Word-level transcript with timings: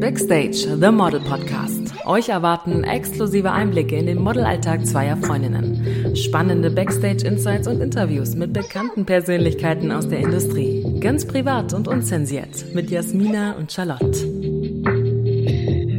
Backstage, 0.00 0.76
The 0.80 0.92
Model 0.92 1.18
Podcast. 1.18 1.92
Euch 2.06 2.28
erwarten 2.28 2.84
exklusive 2.84 3.50
Einblicke 3.50 3.96
in 3.96 4.06
den 4.06 4.22
Modelalltag 4.22 4.86
zweier 4.86 5.16
Freundinnen. 5.16 6.14
Spannende 6.14 6.70
Backstage-Insights 6.70 7.66
und 7.66 7.80
Interviews 7.80 8.36
mit 8.36 8.52
bekannten 8.52 9.04
Persönlichkeiten 9.04 9.90
aus 9.90 10.08
der 10.08 10.20
Industrie. 10.20 11.00
Ganz 11.00 11.26
privat 11.26 11.74
und 11.74 11.88
unzensiert 11.88 12.72
mit 12.74 12.92
Jasmina 12.92 13.56
und 13.56 13.72
Charlotte. 13.72 14.22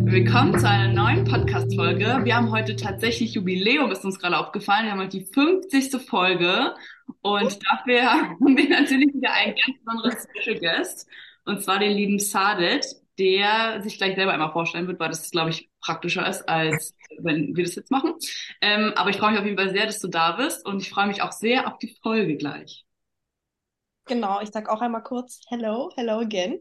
Willkommen 0.05 0.57
zu 0.57 0.69
einer 0.69 0.93
neuen 0.93 1.25
Podcast-Folge. 1.25 2.21
Wir 2.23 2.37
haben 2.37 2.51
heute 2.51 2.77
tatsächlich 2.77 3.33
Jubiläum, 3.33 3.91
ist 3.91 4.05
uns 4.05 4.17
gerade 4.17 4.37
aufgefallen. 4.37 4.85
Wir 4.85 4.93
haben 4.93 5.01
heute 5.01 5.19
die 5.19 5.25
50. 5.25 6.01
Folge 6.07 6.73
und 7.21 7.59
dafür 7.69 8.03
haben 8.13 8.57
wir 8.57 8.69
natürlich 8.69 9.13
wieder 9.13 9.33
einen 9.33 9.55
ganz 9.55 9.77
besonderen 9.83 10.13
Special 10.13 10.57
Guest 10.57 11.05
und 11.43 11.61
zwar 11.61 11.79
den 11.79 11.91
lieben 11.91 12.19
Sadet 12.19 12.85
der 13.19 13.81
sich 13.81 13.97
gleich 13.97 14.15
selber 14.15 14.31
einmal 14.31 14.51
vorstellen 14.51 14.87
wird, 14.87 14.99
weil 14.99 15.09
das, 15.09 15.29
glaube 15.29 15.49
ich, 15.49 15.69
praktischer 15.81 16.27
ist, 16.27 16.47
als 16.47 16.95
wenn 17.19 17.55
wir 17.55 17.65
das 17.65 17.75
jetzt 17.75 17.91
machen. 17.91 18.13
Ähm, 18.61 18.93
aber 18.95 19.09
ich 19.09 19.17
freue 19.17 19.31
mich 19.31 19.39
auf 19.39 19.45
jeden 19.45 19.57
Fall 19.57 19.71
sehr, 19.71 19.85
dass 19.85 19.99
du 19.99 20.07
da 20.07 20.33
bist 20.33 20.65
und 20.65 20.81
ich 20.81 20.89
freue 20.89 21.07
mich 21.07 21.21
auch 21.21 21.33
sehr 21.33 21.67
auf 21.67 21.77
die 21.77 21.95
Folge 22.01 22.37
gleich. 22.37 22.85
Genau, 24.05 24.41
ich 24.41 24.49
sage 24.49 24.71
auch 24.71 24.81
einmal 24.81 25.03
kurz 25.03 25.41
Hello, 25.49 25.91
hello 25.95 26.19
again. 26.19 26.59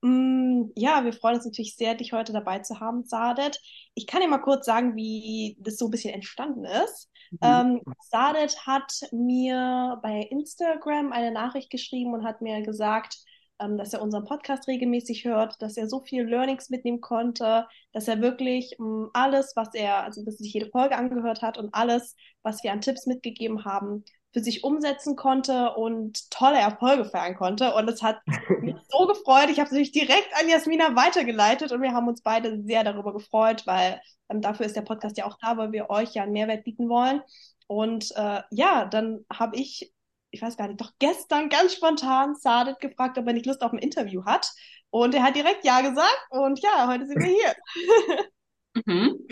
Mm, 0.00 0.70
ja, 0.76 1.04
wir 1.04 1.12
freuen 1.12 1.36
uns 1.36 1.44
natürlich 1.44 1.76
sehr, 1.76 1.94
dich 1.94 2.12
heute 2.12 2.32
dabei 2.32 2.60
zu 2.60 2.80
haben, 2.80 3.04
Sadet. 3.04 3.60
Ich 3.94 4.06
kann 4.06 4.20
dir 4.20 4.28
mal 4.28 4.38
kurz 4.38 4.64
sagen, 4.66 4.94
wie 4.94 5.56
das 5.60 5.76
so 5.76 5.86
ein 5.86 5.90
bisschen 5.90 6.14
entstanden 6.14 6.64
ist. 6.64 7.10
Mhm. 7.32 7.38
Ähm, 7.42 7.80
Sadet 8.10 8.66
hat 8.66 8.92
mir 9.10 9.98
bei 10.02 10.20
Instagram 10.30 11.12
eine 11.12 11.32
Nachricht 11.32 11.70
geschrieben 11.70 12.14
und 12.14 12.24
hat 12.24 12.40
mir 12.40 12.62
gesagt, 12.62 13.18
ähm, 13.60 13.78
dass 13.78 13.92
er 13.92 14.02
unseren 14.02 14.24
Podcast 14.24 14.68
regelmäßig 14.68 15.24
hört, 15.24 15.60
dass 15.62 15.76
er 15.76 15.88
so 15.88 16.00
viel 16.00 16.24
Learnings 16.24 16.70
mitnehmen 16.70 17.00
konnte, 17.00 17.66
dass 17.92 18.08
er 18.08 18.20
wirklich 18.20 18.76
ähm, 18.78 19.10
alles, 19.12 19.54
was 19.56 19.74
er, 19.74 20.04
also 20.04 20.24
dass 20.24 20.34
er 20.34 20.44
sich 20.44 20.52
jede 20.52 20.70
Folge 20.70 20.96
angehört 20.96 21.42
hat 21.42 21.58
und 21.58 21.74
alles, 21.74 22.16
was 22.42 22.62
wir 22.62 22.72
an 22.72 22.80
Tipps 22.80 23.06
mitgegeben 23.06 23.64
haben, 23.64 24.04
für 24.32 24.42
sich 24.42 24.64
umsetzen 24.64 25.16
konnte 25.16 25.74
und 25.76 26.30
tolle 26.30 26.58
Erfolge 26.58 27.06
feiern 27.06 27.36
konnte. 27.36 27.74
Und 27.74 27.88
es 27.88 28.02
hat 28.02 28.20
mich 28.60 28.76
so 28.88 29.06
gefreut. 29.06 29.48
Ich 29.50 29.58
habe 29.58 29.66
es 29.66 29.72
natürlich 29.72 29.92
direkt 29.92 30.28
an 30.38 30.48
Jasmina 30.48 30.94
weitergeleitet 30.94 31.72
und 31.72 31.80
wir 31.80 31.92
haben 31.92 32.08
uns 32.08 32.20
beide 32.22 32.62
sehr 32.62 32.84
darüber 32.84 33.14
gefreut, 33.14 33.66
weil 33.66 34.00
ähm, 34.28 34.42
dafür 34.42 34.66
ist 34.66 34.76
der 34.76 34.82
Podcast 34.82 35.16
ja 35.16 35.24
auch 35.24 35.38
da, 35.40 35.56
weil 35.56 35.72
wir 35.72 35.88
euch 35.88 36.12
ja 36.12 36.24
einen 36.24 36.32
Mehrwert 36.32 36.64
bieten 36.64 36.88
wollen. 36.90 37.22
Und 37.66 38.12
äh, 38.16 38.42
ja, 38.50 38.84
dann 38.84 39.24
habe 39.32 39.56
ich 39.56 39.92
ich 40.36 40.42
weiß 40.42 40.58
gar 40.58 40.68
nicht, 40.68 40.80
doch 40.80 40.92
gestern 40.98 41.48
ganz 41.48 41.74
spontan 41.74 42.34
Sadet 42.34 42.78
gefragt, 42.78 43.16
ob 43.16 43.26
er 43.26 43.32
nicht 43.32 43.46
Lust 43.46 43.62
auf 43.62 43.72
ein 43.72 43.78
Interview 43.78 44.24
hat. 44.26 44.52
Und 44.90 45.14
er 45.14 45.22
hat 45.22 45.34
direkt 45.34 45.64
Ja 45.64 45.80
gesagt. 45.80 46.26
Und 46.30 46.60
ja, 46.60 46.86
heute 46.88 47.06
sind 47.06 47.22
wir 47.22 47.26
hier. 47.26 48.84
mhm. 48.84 49.26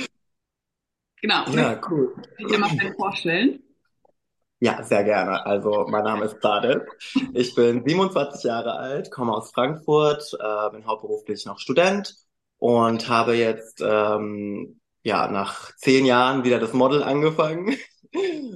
Genau. 1.21 1.45
Ja, 1.51 1.81
cool. 1.91 2.15
Ich 2.39 2.47
dir 2.47 2.59
mal 2.59 2.71
vorstellen. 2.97 3.63
Ja, 4.61 4.83
sehr 4.83 5.05
gerne. 5.05 5.45
Also, 5.45 5.87
mein 5.91 6.05
Name 6.05 6.25
ist 6.25 6.41
Sadet. 6.41 6.83
Ich 7.35 7.55
bin 7.55 7.85
27 7.85 8.45
Jahre 8.45 8.73
alt, 8.73 9.11
komme 9.11 9.33
aus 9.33 9.53
Frankfurt, 9.53 10.37
äh, 10.41 10.71
bin 10.71 10.87
hauptberuflich 10.87 11.45
noch 11.45 11.59
Student 11.59 12.15
und 12.57 13.09
habe 13.11 13.35
jetzt 13.35 13.83
ähm, 13.83 14.81
ja 15.03 15.29
nach 15.29 15.77
zehn 15.77 16.07
Jahren 16.07 16.45
wieder 16.45 16.59
das 16.59 16.73
Model 16.73 17.03
angefangen 17.03 17.77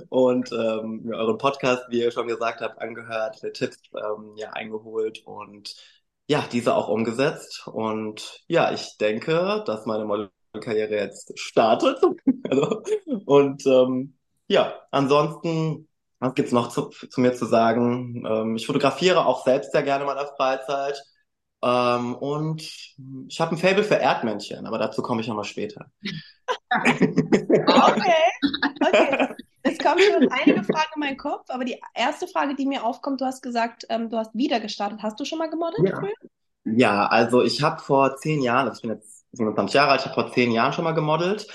und 0.08 0.52
ähm, 0.52 1.02
mir 1.04 1.16
euren 1.16 1.38
Podcast, 1.38 1.84
wie 1.88 2.00
ihr 2.00 2.10
schon 2.10 2.28
gesagt 2.28 2.60
habt, 2.60 2.80
angehört, 2.80 3.40
Tipps 3.54 3.78
ähm, 3.94 4.34
ja 4.36 4.50
eingeholt 4.50 5.22
und 5.24 5.74
ja, 6.28 6.44
diese 6.52 6.74
auch 6.74 6.88
umgesetzt. 6.88 7.66
Und 7.66 8.42
ja, 8.46 8.72
ich 8.72 8.98
denke, 8.98 9.64
dass 9.66 9.86
meine 9.86 10.04
Modelkarriere 10.04 10.94
jetzt 10.94 11.38
startet. 11.38 11.98
also, 12.50 12.82
und 13.24 13.66
ähm, 13.66 14.14
ja, 14.46 14.74
ansonsten, 14.90 15.88
was 16.18 16.34
gibt's 16.34 16.52
noch 16.52 16.68
zu, 16.68 16.90
zu 16.90 17.20
mir 17.20 17.34
zu 17.34 17.46
sagen? 17.46 18.24
Ähm, 18.26 18.56
ich 18.56 18.66
fotografiere 18.66 19.26
auch 19.26 19.44
selbst 19.44 19.72
sehr 19.72 19.82
gerne 19.82 20.04
in 20.04 20.08
meiner 20.08 20.26
Freizeit. 20.26 21.02
Ähm, 21.62 22.14
und 22.14 22.62
ich 23.28 23.40
habe 23.40 23.54
ein 23.54 23.58
Fable 23.58 23.82
für 23.82 23.96
Erdmännchen, 23.96 24.66
aber 24.66 24.78
dazu 24.78 25.02
komme 25.02 25.22
ich 25.22 25.28
nochmal 25.28 25.44
später. 25.44 25.90
okay. 26.70 28.24
okay. 28.86 29.27
Kommen 29.88 30.02
schon 30.02 30.32
einige 30.32 30.64
Fragen 30.64 30.90
in 30.96 31.00
meinen 31.00 31.16
Kopf, 31.16 31.46
aber 31.48 31.64
die 31.64 31.80
erste 31.94 32.26
Frage, 32.26 32.54
die 32.54 32.66
mir 32.66 32.84
aufkommt, 32.84 33.20
du 33.20 33.24
hast 33.24 33.42
gesagt, 33.42 33.86
ähm, 33.88 34.10
du 34.10 34.18
hast 34.18 34.34
wieder 34.34 34.60
gestartet. 34.60 35.02
Hast 35.02 35.18
du 35.18 35.24
schon 35.24 35.38
mal 35.38 35.50
gemodelt 35.50 35.88
ja. 35.88 35.96
früher? 35.96 36.12
Ja, 36.64 37.06
also 37.06 37.42
ich 37.42 37.62
habe 37.62 37.80
vor 37.80 38.16
zehn 38.16 38.42
Jahren, 38.42 38.68
also 38.68 38.76
ich 38.76 38.82
bin 38.82 38.90
jetzt 38.90 39.24
27 39.32 39.74
Jahre 39.74 39.92
alt, 39.92 40.00
ich 40.00 40.06
habe 40.06 40.20
vor 40.20 40.32
zehn 40.32 40.50
Jahren 40.52 40.72
schon 40.72 40.84
mal 40.84 40.92
gemodelt. 40.92 41.46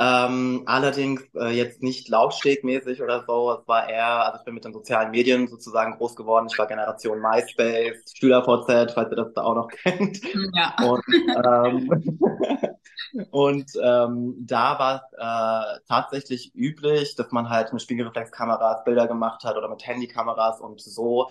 Ähm, 0.00 0.62
allerdings 0.66 1.22
äh, 1.34 1.48
jetzt 1.48 1.82
nicht 1.82 2.08
laufstegmäßig 2.08 3.02
oder 3.02 3.24
so. 3.26 3.58
Es 3.60 3.66
war 3.66 3.88
eher, 3.88 4.26
also 4.26 4.38
ich 4.38 4.44
bin 4.44 4.54
mit 4.54 4.64
den 4.64 4.72
sozialen 4.72 5.10
Medien 5.10 5.48
sozusagen 5.48 5.96
groß 5.96 6.14
geworden. 6.14 6.46
Ich 6.48 6.56
war 6.56 6.68
Generation 6.68 7.20
MySpace, 7.20 8.04
SchülerVZ, 8.14 8.92
falls 8.92 9.10
ihr 9.10 9.16
das 9.16 9.32
da 9.34 9.42
auch 9.42 9.56
noch 9.56 9.68
kennt. 9.82 10.20
Ja. 10.54 10.76
Und, 10.86 11.02
ähm, 11.44 12.20
und 13.30 13.70
ähm, 13.82 14.34
da 14.40 14.78
war 14.78 14.96
es 14.96 15.78
äh, 15.78 15.80
tatsächlich 15.88 16.54
üblich, 16.54 17.14
dass 17.16 17.30
man 17.32 17.48
halt 17.50 17.72
mit 17.72 17.82
Spiegelreflexkameras 17.82 18.84
Bilder 18.84 19.06
gemacht 19.08 19.44
hat 19.44 19.56
oder 19.56 19.68
mit 19.68 19.86
Handykameras 19.86 20.60
und 20.60 20.80
so 20.80 21.30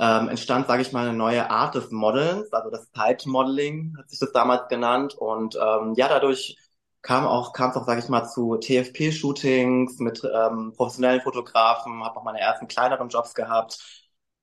ähm, 0.00 0.28
entstand, 0.28 0.66
sage 0.68 0.82
ich 0.82 0.92
mal, 0.92 1.08
eine 1.08 1.16
neue 1.16 1.50
Art 1.50 1.74
des 1.74 1.90
Modelns, 1.90 2.52
also 2.52 2.70
das 2.70 2.90
Zeitmodeling 2.92 3.96
hat 3.98 4.08
sich 4.10 4.18
das 4.20 4.32
damals 4.32 4.68
genannt. 4.68 5.14
Und 5.14 5.56
ähm, 5.56 5.94
ja, 5.96 6.08
dadurch 6.08 6.56
kam 7.02 7.26
auch, 7.26 7.52
kam 7.52 7.70
es 7.70 7.76
auch, 7.76 7.86
sage 7.86 8.00
ich 8.00 8.08
mal, 8.08 8.24
zu 8.26 8.56
TFP-Shootings 8.56 9.98
mit 9.98 10.22
ähm, 10.24 10.72
professionellen 10.76 11.20
Fotografen, 11.20 12.04
habe 12.04 12.16
auch 12.18 12.24
meine 12.24 12.40
ersten 12.40 12.68
kleineren 12.68 13.08
Jobs 13.08 13.34
gehabt, 13.34 13.78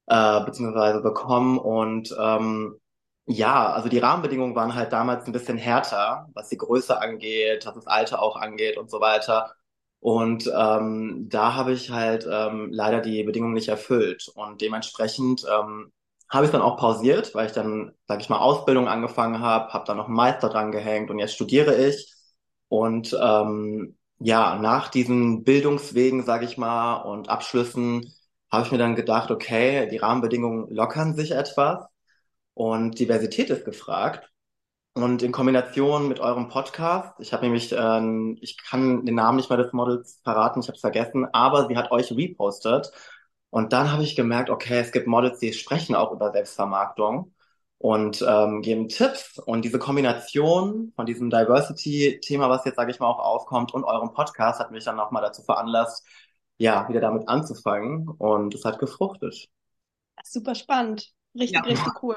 äh, 0.08 0.44
beziehungsweise 0.44 1.02
bekommen 1.02 1.58
und 1.58 2.14
ähm, 2.20 2.80
ja, 3.28 3.72
also 3.74 3.90
die 3.90 3.98
Rahmenbedingungen 4.00 4.56
waren 4.56 4.76
halt 4.76 4.94
damals 4.94 5.26
ein 5.26 5.32
bisschen 5.32 5.58
härter, 5.58 6.30
was 6.34 6.50
die 6.50 6.58
Größe 6.58 7.00
angeht, 7.02 7.66
was 7.66 7.74
das 7.76 7.88
Alter 7.88 8.22
auch 8.22 8.36
angeht 8.36 8.78
und 8.78 8.90
so 8.92 9.00
weiter. 9.02 9.56
Und 10.00 10.52
ähm, 10.56 11.28
da 11.30 11.56
habe 11.56 11.74
ich 11.74 11.90
halt 11.90 12.28
ähm, 12.32 12.70
leider 12.72 13.02
die 13.02 13.24
Bedingungen 13.24 13.54
nicht 13.56 13.70
erfüllt. 13.70 14.28
Und 14.36 14.62
dementsprechend 14.62 15.44
ähm, 15.52 15.92
habe 16.30 16.46
ich 16.46 16.52
dann 16.52 16.62
auch 16.62 16.78
pausiert, 16.78 17.34
weil 17.34 17.48
ich 17.48 17.54
dann, 17.54 17.94
sage 18.08 18.22
ich 18.22 18.30
mal, 18.30 18.38
Ausbildung 18.40 18.88
angefangen 18.88 19.40
habe, 19.40 19.74
habe 19.74 19.86
dann 19.88 19.98
noch 19.98 20.06
einen 20.08 20.16
Meister 20.16 20.50
dran 20.50 20.72
gehängt 20.72 21.10
und 21.10 21.18
jetzt 21.20 21.34
studiere 21.34 21.76
ich. 21.76 22.14
Und 22.68 23.18
ähm, 23.20 23.98
ja, 24.20 24.58
nach 24.60 24.90
diesen 24.90 25.44
Bildungswegen, 25.44 26.24
sage 26.24 26.46
ich 26.46 26.58
mal, 26.58 26.98
und 27.02 27.30
Abschlüssen 27.30 28.14
habe 28.52 28.66
ich 28.66 28.72
mir 28.72 28.78
dann 28.78 28.96
gedacht, 28.96 29.32
okay, 29.32 29.88
die 29.90 29.98
Rahmenbedingungen 29.98 30.70
lockern 30.74 31.16
sich 31.16 31.32
etwas 31.32 31.86
und 32.56 33.00
Diversität 33.00 33.52
ist 33.52 33.66
gefragt. 33.66 34.32
Und 34.94 35.22
in 35.24 35.34
Kombination 35.34 36.08
mit 36.08 36.22
eurem 36.22 36.48
Podcast, 36.48 37.20
ich 37.20 37.34
habe 37.34 37.44
nämlich, 37.44 37.74
äh, 37.74 38.36
ich 38.42 38.58
kann 38.58 39.06
den 39.06 39.16
Namen 39.16 39.36
nicht 39.38 39.50
mehr 39.50 39.58
des 39.58 39.74
Models 39.74 40.22
verraten, 40.24 40.62
ich 40.62 40.68
habe 40.68 40.76
es 40.76 40.82
vergessen, 40.82 41.28
aber 41.34 41.68
sie 41.68 41.78
hat 41.78 41.92
euch 41.92 42.12
repostet. 42.14 42.92
Und 43.50 43.74
dann 43.74 43.92
habe 43.92 44.04
ich 44.04 44.16
gemerkt, 44.16 44.50
okay, 44.50 44.80
es 44.80 44.92
gibt 44.92 45.08
Models, 45.08 45.40
die 45.40 45.54
sprechen 45.54 45.96
auch 45.96 46.12
über 46.14 46.32
Selbstvermarktung 46.32 47.34
und 47.78 48.24
ähm, 48.28 48.62
geben 48.62 48.88
Tipps. 48.88 49.38
Und 49.40 49.64
diese 49.66 49.80
Kombination 49.80 50.94
von 50.96 51.06
diesem 51.06 51.30
Diversity-Thema, 51.30 52.50
was 52.50 52.66
jetzt, 52.66 52.78
sage 52.78 52.92
ich 52.92 53.00
mal, 53.00 53.08
auch 53.08 53.20
aufkommt, 53.20 53.74
und 53.74 53.84
eurem 53.84 54.14
Podcast 54.14 54.60
hat 54.62 54.72
mich 54.72 54.86
dann 54.86 54.96
nochmal 54.96 55.22
dazu 55.22 55.44
veranlasst, 55.44 56.06
ja, 56.58 56.88
wieder 56.88 57.02
damit 57.02 57.28
anzufangen. 57.28 58.08
Und 58.08 58.56
es 58.56 58.64
hat 58.64 58.80
gefruchtet. 58.80 59.50
Super 60.24 60.56
spannend. 60.56 61.12
Richtig, 61.34 61.58
ja. 61.58 61.62
richtig 61.62 62.02
cool. 62.02 62.16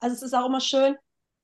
Also 0.00 0.16
es 0.16 0.22
ist 0.22 0.34
auch 0.34 0.46
immer 0.46 0.60
schön, 0.60 0.96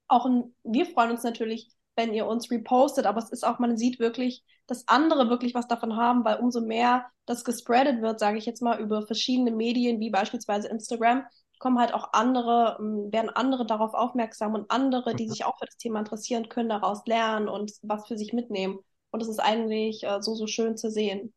auch 0.08 0.26
ein, 0.26 0.54
wir 0.64 0.86
freuen 0.86 1.10
uns 1.10 1.22
natürlich, 1.22 1.68
wenn 1.94 2.12
ihr 2.12 2.26
uns 2.26 2.50
repostet, 2.50 3.06
aber 3.06 3.18
es 3.18 3.30
ist 3.30 3.44
auch, 3.44 3.58
man 3.58 3.76
sieht 3.76 3.98
wirklich, 3.98 4.44
dass 4.66 4.86
andere 4.88 5.30
wirklich 5.30 5.54
was 5.54 5.68
davon 5.68 5.96
haben, 5.96 6.24
weil 6.24 6.38
umso 6.40 6.60
mehr 6.60 7.06
das 7.24 7.44
gespreadet 7.44 8.02
wird, 8.02 8.20
sage 8.20 8.38
ich 8.38 8.46
jetzt 8.46 8.62
mal, 8.62 8.80
über 8.80 9.06
verschiedene 9.06 9.50
Medien, 9.50 10.00
wie 10.00 10.10
beispielsweise 10.10 10.68
Instagram, 10.68 11.24
kommen 11.58 11.78
halt 11.78 11.94
auch 11.94 12.12
andere, 12.12 12.76
ähm, 12.80 13.10
werden 13.12 13.30
andere 13.30 13.66
darauf 13.66 13.94
aufmerksam 13.94 14.54
und 14.54 14.70
andere, 14.70 15.14
die 15.14 15.24
mhm. 15.24 15.30
sich 15.30 15.44
auch 15.44 15.58
für 15.58 15.66
das 15.66 15.76
Thema 15.76 16.00
interessieren, 16.00 16.48
können 16.48 16.68
daraus 16.68 17.06
lernen 17.06 17.48
und 17.48 17.72
was 17.82 18.06
für 18.06 18.18
sich 18.18 18.32
mitnehmen. 18.32 18.78
Und 19.10 19.22
es 19.22 19.28
ist 19.28 19.38
eigentlich 19.38 20.02
äh, 20.04 20.20
so, 20.20 20.34
so 20.34 20.46
schön 20.46 20.76
zu 20.76 20.90
sehen. 20.90 21.32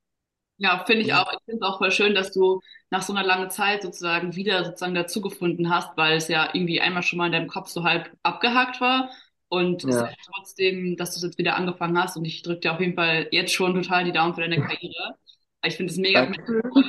Ja, 0.60 0.84
finde 0.86 1.04
ich 1.04 1.14
auch. 1.14 1.32
Ich 1.32 1.40
finde 1.46 1.66
es 1.66 1.68
auch 1.68 1.78
voll 1.78 1.92
schön, 1.92 2.14
dass 2.14 2.32
du 2.32 2.62
nach 2.92 3.02
so 3.02 3.14
einer 3.14 3.26
langen 3.26 3.50
Zeit 3.50 3.82
sozusagen 3.82 4.36
wieder 4.36 4.64
sozusagen 4.66 4.94
dazugefunden 4.94 5.70
hast, 5.70 5.98
weil 5.98 6.18
es 6.18 6.28
ja 6.28 6.50
irgendwie 6.54 6.82
einmal 6.82 7.02
schon 7.02 7.18
mal 7.18 7.28
in 7.28 7.32
deinem 7.32 7.48
Kopf 7.48 7.70
so 7.70 7.84
halb 7.84 8.12
abgehakt 8.24 8.82
war. 8.82 9.10
Und 9.48 9.84
ja. 9.84 9.90
es 9.90 9.96
ist 9.96 10.30
trotzdem, 10.34 10.98
dass 10.98 11.12
du 11.12 11.18
es 11.18 11.24
jetzt 11.24 11.38
wieder 11.38 11.56
angefangen 11.56 11.98
hast. 11.98 12.18
Und 12.18 12.26
ich 12.26 12.44
drücke 12.44 12.60
dir 12.60 12.74
auf 12.74 12.80
jeden 12.80 12.96
Fall 12.96 13.28
jetzt 13.32 13.54
schon 13.54 13.74
total 13.74 14.04
die 14.04 14.12
Daumen 14.12 14.36
für 14.36 14.42
deine 14.42 14.58
Karriere. 14.62 15.16
Ich 15.64 15.76
finde 15.76 15.92
es 15.92 15.98
mega, 15.98 16.26
mega 16.26 16.44
cool 16.74 16.84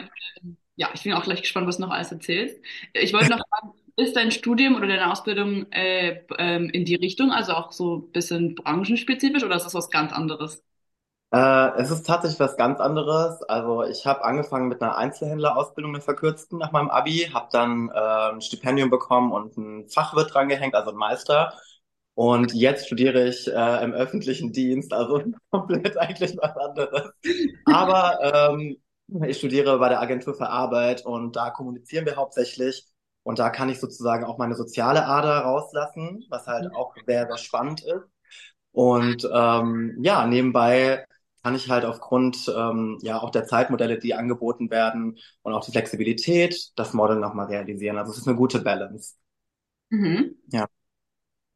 ja, 0.81 0.89
ich 0.95 1.03
bin 1.03 1.13
auch 1.13 1.25
gleich 1.25 1.43
gespannt, 1.43 1.67
was 1.67 1.77
du 1.77 1.83
noch 1.83 1.91
alles 1.91 2.11
erzählst. 2.11 2.59
Ich 2.95 3.13
wollte 3.13 3.29
noch 3.29 3.43
fragen, 3.51 3.75
ist 3.97 4.17
dein 4.17 4.31
Studium 4.31 4.77
oder 4.77 4.87
deine 4.87 5.13
Ausbildung 5.13 5.71
äh, 5.73 6.23
ähm, 6.39 6.71
in 6.71 6.87
die 6.87 6.95
Richtung, 6.95 7.33
also 7.33 7.53
auch 7.53 7.71
so 7.71 7.99
ein 7.99 8.13
bisschen 8.13 8.55
branchenspezifisch 8.55 9.45
oder 9.45 9.57
ist 9.57 9.65
das 9.65 9.75
was 9.75 9.91
ganz 9.91 10.11
anderes? 10.11 10.65
Äh, 11.33 11.81
es 11.81 11.91
ist 11.91 12.07
tatsächlich 12.07 12.41
was 12.41 12.57
ganz 12.57 12.81
anderes. 12.81 13.43
Also 13.45 13.85
ich 13.85 14.05
habe 14.07 14.25
angefangen 14.25 14.69
mit 14.69 14.83
einer 14.83 14.97
Einzelhändlerausbildung, 14.97 15.95
einer 15.95 16.03
verkürzten 16.03 16.59
nach 16.59 16.73
meinem 16.73 16.91
Abi, 16.91 17.31
habe 17.33 17.49
dann 17.53 17.89
äh, 17.91 18.33
ein 18.33 18.41
Stipendium 18.41 18.91
bekommen 18.91 19.31
und 19.33 19.57
ein 19.57 19.89
Fachwirt 19.89 20.35
drangehängt, 20.35 20.75
also 20.75 20.91
ein 20.91 20.97
Meister. 20.97 21.55
Und 22.15 22.53
jetzt 22.55 22.87
studiere 22.87 23.29
ich 23.29 23.47
äh, 23.49 23.85
im 23.85 23.93
öffentlichen 23.93 24.53
Dienst, 24.53 24.93
also 24.93 25.23
komplett 25.51 25.97
eigentlich 25.99 26.37
was 26.39 26.57
anderes. 26.57 27.11
Aber 27.65 28.51
ähm, 28.51 28.77
ich 29.27 29.39
studiere 29.39 29.79
bei 29.79 29.89
der 29.89 30.01
Agentur 30.01 30.35
für 30.35 30.49
Arbeit 30.49 31.05
und 31.07 31.37
da 31.37 31.51
kommunizieren 31.51 32.07
wir 32.07 32.17
hauptsächlich. 32.17 32.87
Und 33.23 33.39
da 33.39 33.51
kann 33.51 33.69
ich 33.69 33.79
sozusagen 33.81 34.25
auch 34.25 34.39
meine 34.39 34.55
soziale 34.55 35.07
Ader 35.07 35.41
rauslassen, 35.41 36.25
was 36.31 36.47
halt 36.47 36.73
auch 36.75 36.95
sehr, 37.07 37.27
sehr 37.27 37.39
spannend 37.39 37.83
ist. 37.85 38.05
Und 38.73 39.29
ähm, 39.33 39.99
ja, 40.03 40.27
nebenbei 40.27 41.05
kann 41.43 41.55
ich 41.55 41.71
halt 41.71 41.85
aufgrund 41.85 42.53
ähm, 42.55 42.99
ja 43.03 43.21
auch 43.21 43.31
der 43.31 43.45
Zeitmodelle, 43.45 43.99
die 43.99 44.15
angeboten 44.15 44.71
werden 44.71 45.19
und 45.43 45.53
auch 45.53 45.65
die 45.65 45.73
Flexibilität, 45.73 46.71
das 46.77 46.93
Model 46.93 47.17
nochmal 47.17 47.47
realisieren. 47.47 47.99
Also 47.99 48.13
es 48.13 48.19
ist 48.19 48.29
eine 48.29 48.37
gute 48.37 48.61
Balance. 48.61 49.15
Mhm. 49.91 50.37
Ja. 50.49 50.67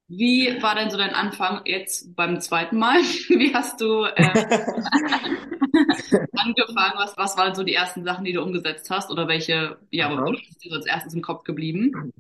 Wie 0.07 0.63
war 0.63 0.75
denn 0.75 0.91
so 0.91 0.99
dein 0.99 1.15
Anfang 1.15 1.63
jetzt 1.65 2.15
beim 2.15 2.41
zweiten 2.41 2.79
Mal? 2.79 2.99
Wie 3.01 3.55
hast 3.55 3.81
du 3.81 4.05
äh, 4.05 4.15
angefangen? 6.37 6.95
Was, 6.97 7.17
was 7.17 7.37
waren 7.39 7.55
so 7.55 7.63
die 7.63 7.75
ersten 7.75 8.05
Sachen, 8.05 8.25
die 8.25 8.33
du 8.33 8.43
umgesetzt 8.43 8.91
hast? 8.91 9.11
Oder 9.11 9.29
welche, 9.29 9.79
ja, 9.91 10.15
was 10.15 10.41
ist 10.51 10.65
dir 10.65 10.71
so 10.71 10.77
als 10.77 10.87
erstes 10.87 11.15
im 11.15 11.23
Kopf 11.23 11.45
geblieben? 11.45 12.13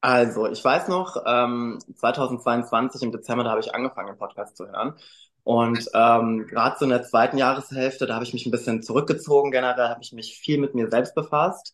Also, 0.00 0.46
ich 0.46 0.64
weiß 0.64 0.88
noch, 0.88 1.16
ähm, 1.26 1.78
2022 1.94 3.02
im 3.02 3.12
Dezember, 3.12 3.44
da 3.44 3.50
habe 3.50 3.60
ich 3.60 3.74
angefangen, 3.74 4.08
den 4.08 4.18
Podcast 4.18 4.56
zu 4.56 4.66
hören. 4.66 4.94
Und 5.42 5.86
ähm, 5.94 6.46
gerade 6.46 6.76
so 6.78 6.84
in 6.84 6.90
der 6.90 7.02
zweiten 7.02 7.38
Jahreshälfte, 7.38 8.06
da 8.06 8.14
habe 8.14 8.24
ich 8.24 8.32
mich 8.32 8.46
ein 8.46 8.50
bisschen 8.50 8.82
zurückgezogen. 8.82 9.50
Generell 9.50 9.88
habe 9.88 10.02
ich 10.02 10.12
mich 10.12 10.38
viel 10.38 10.58
mit 10.58 10.74
mir 10.74 10.90
selbst 10.90 11.14
befasst 11.14 11.72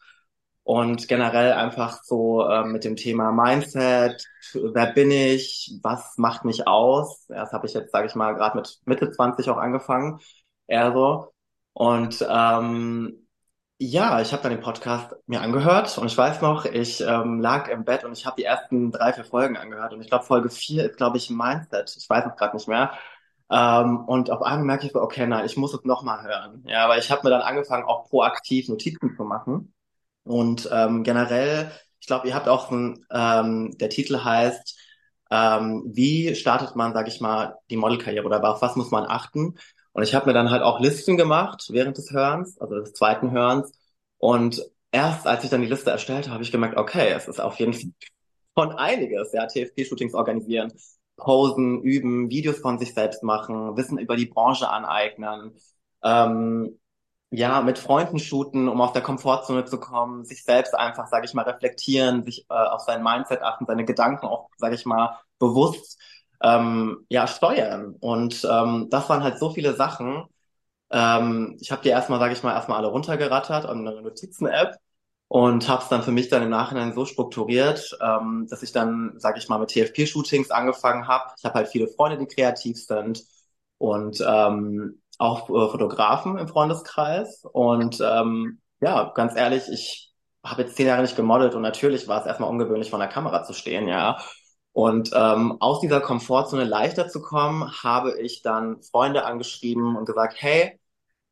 und 0.66 1.06
generell 1.06 1.52
einfach 1.52 2.02
so 2.02 2.48
ähm, 2.48 2.72
mit 2.72 2.82
dem 2.84 2.96
Thema 2.96 3.30
Mindset, 3.30 4.26
wer 4.52 4.86
bin 4.86 5.12
ich, 5.12 5.78
was 5.82 6.14
macht 6.18 6.44
mich 6.44 6.66
aus. 6.66 7.28
Erst 7.30 7.52
habe 7.52 7.66
ich 7.68 7.74
jetzt, 7.74 7.92
sage 7.92 8.08
ich 8.08 8.16
mal, 8.16 8.32
gerade 8.34 8.56
mit 8.56 8.80
Mitte 8.84 9.10
20 9.12 9.48
auch 9.48 9.58
angefangen, 9.58 10.18
eher 10.66 10.92
so. 10.92 11.32
Und 11.72 12.26
ähm, 12.28 13.26
ja, 13.78 14.20
ich 14.20 14.32
habe 14.32 14.42
dann 14.42 14.52
den 14.52 14.60
Podcast 14.60 15.14
mir 15.26 15.40
angehört 15.42 15.98
und 15.98 16.06
ich 16.06 16.16
weiß 16.16 16.40
noch, 16.40 16.64
ich 16.64 17.00
ähm, 17.02 17.40
lag 17.40 17.68
im 17.68 17.84
Bett 17.84 18.04
und 18.04 18.12
ich 18.12 18.26
habe 18.26 18.36
die 18.36 18.44
ersten 18.44 18.90
drei, 18.90 19.12
vier 19.12 19.24
Folgen 19.24 19.56
angehört 19.56 19.92
und 19.92 20.00
ich 20.00 20.08
glaube, 20.08 20.24
Folge 20.24 20.48
vier 20.50 20.86
ist, 20.86 20.96
glaube 20.96 21.18
ich, 21.18 21.30
Mindset. 21.30 21.94
Ich 21.96 22.08
weiß 22.08 22.24
es 22.26 22.36
gerade 22.36 22.56
nicht 22.56 22.68
mehr. 22.68 22.92
Ähm, 23.50 24.04
und 24.06 24.30
auf 24.30 24.42
einmal 24.42 24.64
merke 24.64 24.86
ich 24.86 24.94
okay, 24.94 25.26
nein, 25.26 25.46
ich 25.46 25.56
muss 25.56 25.74
es 25.74 25.84
nochmal 25.84 26.22
hören. 26.24 26.64
Ja, 26.66 26.84
aber 26.84 26.98
ich 26.98 27.10
habe 27.10 27.22
mir 27.24 27.30
dann 27.30 27.42
angefangen, 27.42 27.84
auch 27.84 28.08
proaktiv 28.08 28.68
Notizen 28.68 29.14
zu 29.16 29.24
machen. 29.24 29.72
Und 30.24 30.68
ähm, 30.72 31.04
generell, 31.04 31.70
ich 32.00 32.06
glaube, 32.06 32.26
ihr 32.28 32.34
habt 32.34 32.48
auch 32.48 32.70
ein, 32.70 33.04
ähm, 33.10 33.76
der 33.78 33.90
Titel 33.90 34.24
heißt, 34.24 34.76
ähm, 35.30 35.84
wie 35.86 36.34
startet 36.34 36.76
man, 36.76 36.92
sage 36.94 37.08
ich 37.08 37.20
mal, 37.20 37.56
die 37.70 37.76
Modelkarriere 37.76 38.24
oder 38.26 38.42
auf 38.48 38.62
was 38.62 38.76
muss 38.76 38.90
man 38.90 39.06
achten? 39.06 39.56
Und 39.92 40.02
ich 40.02 40.14
habe 40.14 40.26
mir 40.26 40.34
dann 40.34 40.50
halt 40.50 40.62
auch 40.62 40.80
Listen 40.80 41.16
gemacht 41.16 41.68
während 41.70 41.96
des 41.96 42.10
Hörens, 42.10 42.58
also 42.60 42.74
des 42.74 42.92
zweiten 42.92 43.30
Hörens. 43.30 43.72
Und 44.18 44.62
erst 44.92 45.26
als 45.26 45.44
ich 45.44 45.50
dann 45.50 45.62
die 45.62 45.68
Liste 45.68 45.90
erstellt 45.90 46.26
habe, 46.26 46.34
habe 46.34 46.44
ich 46.44 46.52
gemerkt, 46.52 46.76
okay, 46.76 47.12
es 47.12 47.28
ist 47.28 47.40
auf 47.40 47.58
jeden 47.58 47.72
Fall 47.72 47.92
von 48.54 48.72
einiges, 48.72 49.32
ja, 49.32 49.46
TFP-Shootings 49.46 50.14
organisieren, 50.14 50.72
posen, 51.16 51.82
üben, 51.82 52.30
Videos 52.30 52.58
von 52.58 52.78
sich 52.78 52.94
selbst 52.94 53.22
machen, 53.22 53.76
Wissen 53.76 53.98
über 53.98 54.16
die 54.16 54.26
Branche 54.26 54.68
aneignen, 54.68 55.52
ähm, 56.02 56.78
ja, 57.30 57.60
mit 57.60 57.78
Freunden 57.78 58.18
shooten, 58.18 58.68
um 58.68 58.80
aus 58.80 58.92
der 58.92 59.02
Komfortzone 59.02 59.64
zu 59.64 59.80
kommen, 59.80 60.24
sich 60.24 60.44
selbst 60.44 60.74
einfach, 60.74 61.08
sage 61.08 61.26
ich 61.26 61.34
mal, 61.34 61.42
reflektieren, 61.42 62.24
sich 62.24 62.46
äh, 62.48 62.54
auf 62.54 62.82
sein 62.82 63.02
Mindset 63.02 63.42
achten, 63.42 63.66
seine 63.66 63.84
Gedanken 63.84 64.26
auch, 64.26 64.48
sage 64.58 64.76
ich 64.76 64.86
mal, 64.86 65.18
bewusst 65.38 65.98
ähm, 66.42 67.04
ja 67.08 67.26
steuern. 67.26 67.96
Und 68.00 68.46
ähm, 68.50 68.88
das 68.90 69.08
waren 69.08 69.22
halt 69.24 69.38
so 69.38 69.50
viele 69.50 69.74
Sachen. 69.74 70.24
Ähm, 70.90 71.56
ich 71.60 71.72
habe 71.72 71.82
die 71.82 71.88
erstmal, 71.88 72.20
sage 72.20 72.32
ich 72.34 72.42
mal, 72.42 72.54
erstmal 72.54 72.78
alle 72.78 72.88
runtergerattert 72.88 73.66
an 73.66 73.86
eine 73.86 74.02
Notizen-App 74.02 74.76
und 75.28 75.68
habe 75.68 75.82
es 75.82 75.88
dann 75.88 76.02
für 76.02 76.12
mich 76.12 76.28
dann 76.28 76.42
im 76.42 76.50
Nachhinein 76.50 76.92
so 76.94 77.04
strukturiert, 77.04 77.96
ähm, 78.00 78.46
dass 78.48 78.62
ich 78.62 78.72
dann, 78.72 79.14
sage 79.18 79.38
ich 79.38 79.48
mal, 79.48 79.58
mit 79.58 79.70
TFP-Shootings 79.70 80.50
angefangen 80.50 81.08
habe. 81.08 81.32
Ich 81.36 81.44
habe 81.44 81.54
halt 81.54 81.68
viele 81.68 81.88
Freunde, 81.88 82.18
die 82.18 82.26
kreativ 82.26 82.76
sind 82.84 83.24
und 83.78 84.22
ähm, 84.26 85.02
auch 85.18 85.48
äh, 85.48 85.70
Fotografen 85.70 86.38
im 86.38 86.48
Freundeskreis. 86.48 87.44
Und 87.52 88.00
ähm, 88.00 88.60
ja, 88.80 89.12
ganz 89.14 89.36
ehrlich, 89.36 89.64
ich 89.70 90.12
habe 90.44 90.62
jetzt 90.62 90.76
zehn 90.76 90.86
Jahre 90.86 91.02
nicht 91.02 91.16
gemodelt 91.16 91.54
und 91.54 91.62
natürlich 91.62 92.06
war 92.08 92.20
es 92.20 92.26
erstmal 92.26 92.50
ungewöhnlich, 92.50 92.90
vor 92.90 92.98
der 93.00 93.08
Kamera 93.08 93.42
zu 93.42 93.52
stehen, 93.52 93.88
ja. 93.88 94.18
Und 94.72 95.10
ähm, 95.14 95.56
aus 95.60 95.80
dieser 95.80 96.00
Komfortzone 96.00 96.64
leichter 96.64 97.08
zu 97.08 97.22
kommen, 97.22 97.72
habe 97.82 98.20
ich 98.20 98.42
dann 98.42 98.82
Freunde 98.82 99.24
angeschrieben 99.24 99.96
und 99.96 100.04
gesagt, 100.04 100.36
hey, 100.38 100.78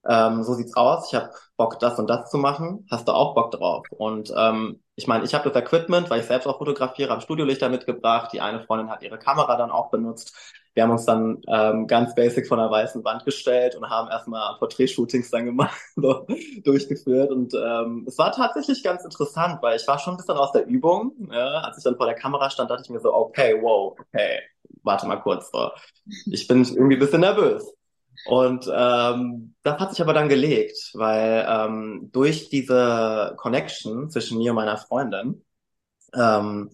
ähm, 0.08 0.42
so 0.42 0.54
sieht's 0.54 0.76
aus, 0.76 1.08
ich 1.08 1.14
habe 1.14 1.30
Bock, 1.56 1.78
das 1.78 1.98
und 1.98 2.08
das 2.08 2.30
zu 2.30 2.38
machen. 2.38 2.86
Hast 2.90 3.08
du 3.08 3.12
auch 3.12 3.34
Bock 3.34 3.50
drauf? 3.52 3.86
Und 3.90 4.32
ähm, 4.36 4.80
ich 4.96 5.06
meine, 5.06 5.24
ich 5.24 5.34
habe 5.34 5.48
das 5.50 5.60
Equipment, 5.60 6.10
weil 6.10 6.20
ich 6.20 6.26
selbst 6.26 6.46
auch 6.46 6.58
fotografiere, 6.58 7.10
habe 7.10 7.20
Studiolichter 7.20 7.68
mitgebracht. 7.68 8.32
Die 8.32 8.40
eine 8.40 8.60
Freundin 8.60 8.90
hat 8.90 9.02
ihre 9.02 9.18
Kamera 9.18 9.56
dann 9.56 9.70
auch 9.70 9.90
benutzt. 9.90 10.34
Wir 10.74 10.82
haben 10.82 10.90
uns 10.90 11.04
dann 11.04 11.40
ähm, 11.46 11.86
ganz 11.86 12.14
basic 12.16 12.48
von 12.48 12.58
der 12.58 12.70
weißen 12.70 13.04
Wand 13.04 13.24
gestellt 13.24 13.76
und 13.76 13.88
haben 13.88 14.10
erstmal 14.10 14.56
Porträtshootings 14.58 15.30
dann 15.30 15.44
gemacht, 15.44 15.76
so, 15.96 16.26
durchgeführt. 16.64 17.30
Und 17.30 17.54
ähm, 17.54 18.04
es 18.08 18.18
war 18.18 18.32
tatsächlich 18.32 18.82
ganz 18.82 19.04
interessant, 19.04 19.62
weil 19.62 19.76
ich 19.76 19.86
war 19.86 19.98
schon 20.00 20.14
ein 20.14 20.16
bisschen 20.16 20.36
aus 20.36 20.52
der 20.52 20.66
Übung. 20.66 21.12
Ja? 21.30 21.60
Als 21.60 21.78
ich 21.78 21.84
dann 21.84 21.96
vor 21.96 22.06
der 22.06 22.16
Kamera 22.16 22.50
stand, 22.50 22.70
dachte 22.70 22.82
ich 22.84 22.90
mir 22.90 23.00
so, 23.00 23.14
okay, 23.14 23.56
wow, 23.62 23.96
okay, 23.98 24.40
warte 24.82 25.06
mal 25.06 25.16
kurz. 25.16 25.50
So. 25.52 25.70
Ich 26.26 26.48
bin 26.48 26.64
irgendwie 26.64 26.96
ein 26.96 27.00
bisschen 27.00 27.20
nervös. 27.20 27.72
Und 28.26 28.70
ähm, 28.72 29.54
das 29.62 29.78
hat 29.80 29.90
sich 29.90 30.00
aber 30.02 30.14
dann 30.14 30.28
gelegt, 30.28 30.90
weil 30.94 31.46
ähm, 31.48 32.10
durch 32.12 32.48
diese 32.48 33.34
Connection 33.36 34.10
zwischen 34.10 34.38
mir 34.38 34.52
und 34.52 34.56
meiner 34.56 34.78
Freundin 34.78 35.44
ähm, 36.14 36.70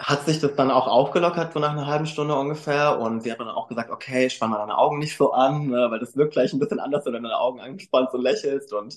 hat 0.00 0.26
sich 0.26 0.40
das 0.40 0.54
dann 0.54 0.70
auch 0.70 0.86
aufgelockert, 0.86 1.52
so 1.52 1.58
nach 1.58 1.72
einer 1.72 1.86
halben 1.86 2.06
Stunde 2.06 2.34
ungefähr. 2.36 3.00
Und 3.00 3.22
sie 3.22 3.32
hat 3.32 3.40
dann 3.40 3.48
auch 3.48 3.68
gesagt, 3.68 3.90
okay, 3.90 4.30
spann 4.30 4.50
mal 4.50 4.58
deine 4.58 4.78
Augen 4.78 4.98
nicht 4.98 5.16
so 5.16 5.32
an, 5.32 5.68
ne, 5.68 5.88
weil 5.90 5.98
das 6.00 6.16
wirkt 6.16 6.32
gleich 6.34 6.52
ein 6.52 6.60
bisschen 6.60 6.80
anders, 6.80 7.04
wenn 7.04 7.14
du 7.14 7.22
deine 7.22 7.38
Augen 7.38 7.60
angespannt 7.60 8.12
und 8.14 8.22
lächelst. 8.22 8.72
Und 8.72 8.96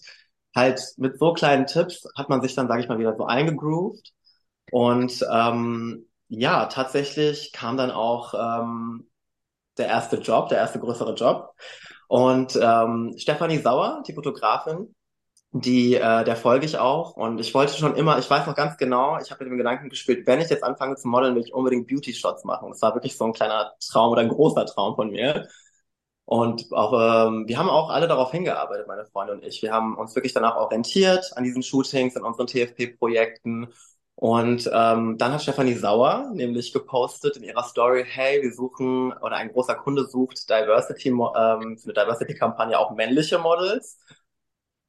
halt 0.56 0.82
mit 0.98 1.18
so 1.20 1.34
kleinen 1.34 1.66
Tipps 1.68 2.08
hat 2.16 2.30
man 2.30 2.42
sich 2.42 2.56
dann, 2.56 2.68
sage 2.68 2.82
ich 2.82 2.88
mal, 2.90 3.00
wieder 3.00 3.16
so 3.16 3.26
eingegroovt. 3.26 4.14
Und 4.72 5.26
ähm, 5.32 6.08
ja, 6.30 6.68
tatsächlich 6.68 7.52
kam 7.54 7.78
dann 7.78 7.92
auch 7.92 8.34
ähm, 8.36 9.11
der 9.78 9.88
erste 9.88 10.18
Job, 10.18 10.50
der 10.50 10.60
erste 10.60 10.80
größere 10.80 11.14
Job. 11.14 11.54
Und 12.08 12.60
ähm, 12.62 13.14
Stefanie 13.18 13.60
Sauer, 13.60 14.04
die 14.08 14.14
Fotografin, 14.14 14.94
die, 15.52 15.96
äh, 15.96 16.24
der 16.24 16.36
folge 16.36 16.66
ich 16.66 16.78
auch. 16.78 17.16
Und 17.16 17.40
ich 17.40 17.54
wollte 17.54 17.74
schon 17.74 17.96
immer, 17.96 18.18
ich 18.20 18.30
weiß 18.30 18.48
noch 18.48 18.56
ganz 18.56 18.78
genau, 18.78 19.18
ich 19.22 19.32
habe 19.32 19.44
mit 19.44 19.52
dem 19.52 19.58
Gedanken 19.58 19.90
gespielt, 19.90 20.26
wenn 20.28 20.40
ich 20.42 20.50
jetzt 20.50 20.64
anfange 20.64 20.96
zu 20.96 21.08
modeln, 21.08 21.36
will 21.36 21.44
ich 21.44 21.54
unbedingt 21.54 21.88
Beauty-Shots 21.88 22.46
machen. 22.46 22.70
Das 22.70 22.82
war 22.82 22.94
wirklich 22.96 23.18
so 23.18 23.26
ein 23.26 23.34
kleiner 23.34 23.74
Traum 23.92 24.12
oder 24.12 24.22
ein 24.22 24.30
großer 24.30 24.66
Traum 24.66 24.96
von 24.96 25.12
mir. 25.12 25.48
Und 26.26 26.72
auch, 26.72 27.28
ähm, 27.28 27.48
wir 27.48 27.58
haben 27.58 27.70
auch 27.70 27.90
alle 27.90 28.08
darauf 28.08 28.32
hingearbeitet, 28.32 28.88
meine 28.88 29.06
Freunde 29.06 29.34
und 29.34 29.44
ich. 29.44 29.62
Wir 29.62 29.74
haben 29.74 29.98
uns 29.98 30.16
wirklich 30.16 30.34
danach 30.34 30.56
orientiert 30.56 31.32
an 31.36 31.44
diesen 31.44 31.64
Shootings, 31.64 32.16
in 32.16 32.24
unseren 32.24 32.48
TFP-Projekten. 32.48 33.68
Und 34.22 34.70
ähm, 34.72 35.18
dann 35.18 35.34
hat 35.34 35.42
Stefanie 35.42 35.74
Sauer 35.74 36.30
nämlich 36.36 36.72
gepostet 36.72 37.38
in 37.38 37.44
ihrer 37.44 37.64
Story, 37.64 38.06
hey, 38.08 38.40
wir 38.44 38.54
suchen 38.54 39.12
oder 39.14 39.38
ein 39.38 39.52
großer 39.52 39.74
Kunde 39.74 40.06
sucht 40.06 40.48
Diversity 40.48 41.10
ähm, 41.10 41.16
für 41.80 41.86
eine 41.86 41.94
Diversity-Kampagne 41.94 42.78
auch 42.78 42.92
männliche 42.92 43.40
Models. 43.40 43.98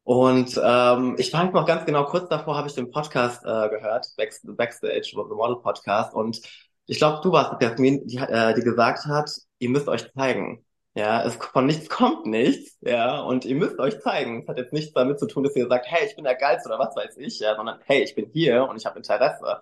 Und 0.03 0.61
ähm, 0.63 1.17
ich 1.17 1.33
weiß 1.33 1.51
noch 1.55 1.65
ganz 1.65 1.87
genau, 1.87 2.05
kurz 2.05 2.29
davor 2.29 2.59
habe 2.59 2.69
ich 2.69 2.75
den 2.75 2.91
Podcast 2.91 3.43
äh, 3.47 3.71
gehört, 3.71 4.13
Back 4.19 4.39
Backstage, 4.45 5.13
The 5.15 5.35
Model 5.35 5.63
Podcast. 5.63 6.13
Und 6.13 6.43
ich 6.85 6.99
glaube, 6.99 7.21
du 7.23 7.33
warst 7.33 7.55
Jasmin, 7.63 8.07
die, 8.07 8.19
äh, 8.19 8.53
die 8.53 8.61
gesagt 8.61 9.07
hat, 9.07 9.31
ihr 9.61 9.71
müsst 9.71 9.89
euch 9.89 10.13
zeigen. 10.13 10.63
Ja, 10.95 11.25
es 11.25 11.37
von 11.37 11.65
nichts 11.65 11.89
kommt 11.89 12.27
nichts, 12.27 12.77
ja, 12.83 13.21
und 13.21 13.47
ihr 13.47 13.55
müsst 13.55 13.79
euch 13.79 13.99
zeigen. 14.01 14.43
Es 14.43 14.49
hat 14.49 14.59
jetzt 14.59 14.75
nichts 14.75 14.93
damit 14.93 15.19
zu 15.19 15.27
tun, 15.27 15.43
dass 15.43 15.57
ihr 15.57 15.67
sagt, 15.67 15.87
hey, 15.91 16.07
ich 16.07 16.17
bin 16.17 16.25
der 16.25 16.35
Geilste 16.35 16.69
oder 16.69 16.79
was 16.79 16.95
weiß 16.95 17.17
ich, 17.17 17.39
ja, 17.41 17.57
sondern 17.57 17.81
hey, 17.87 18.03
ich 18.03 18.15
bin 18.15 18.29
hier 18.31 18.69
und 18.69 18.77
ich 18.77 18.85
habe 18.85 18.99
Interesse. 18.99 19.61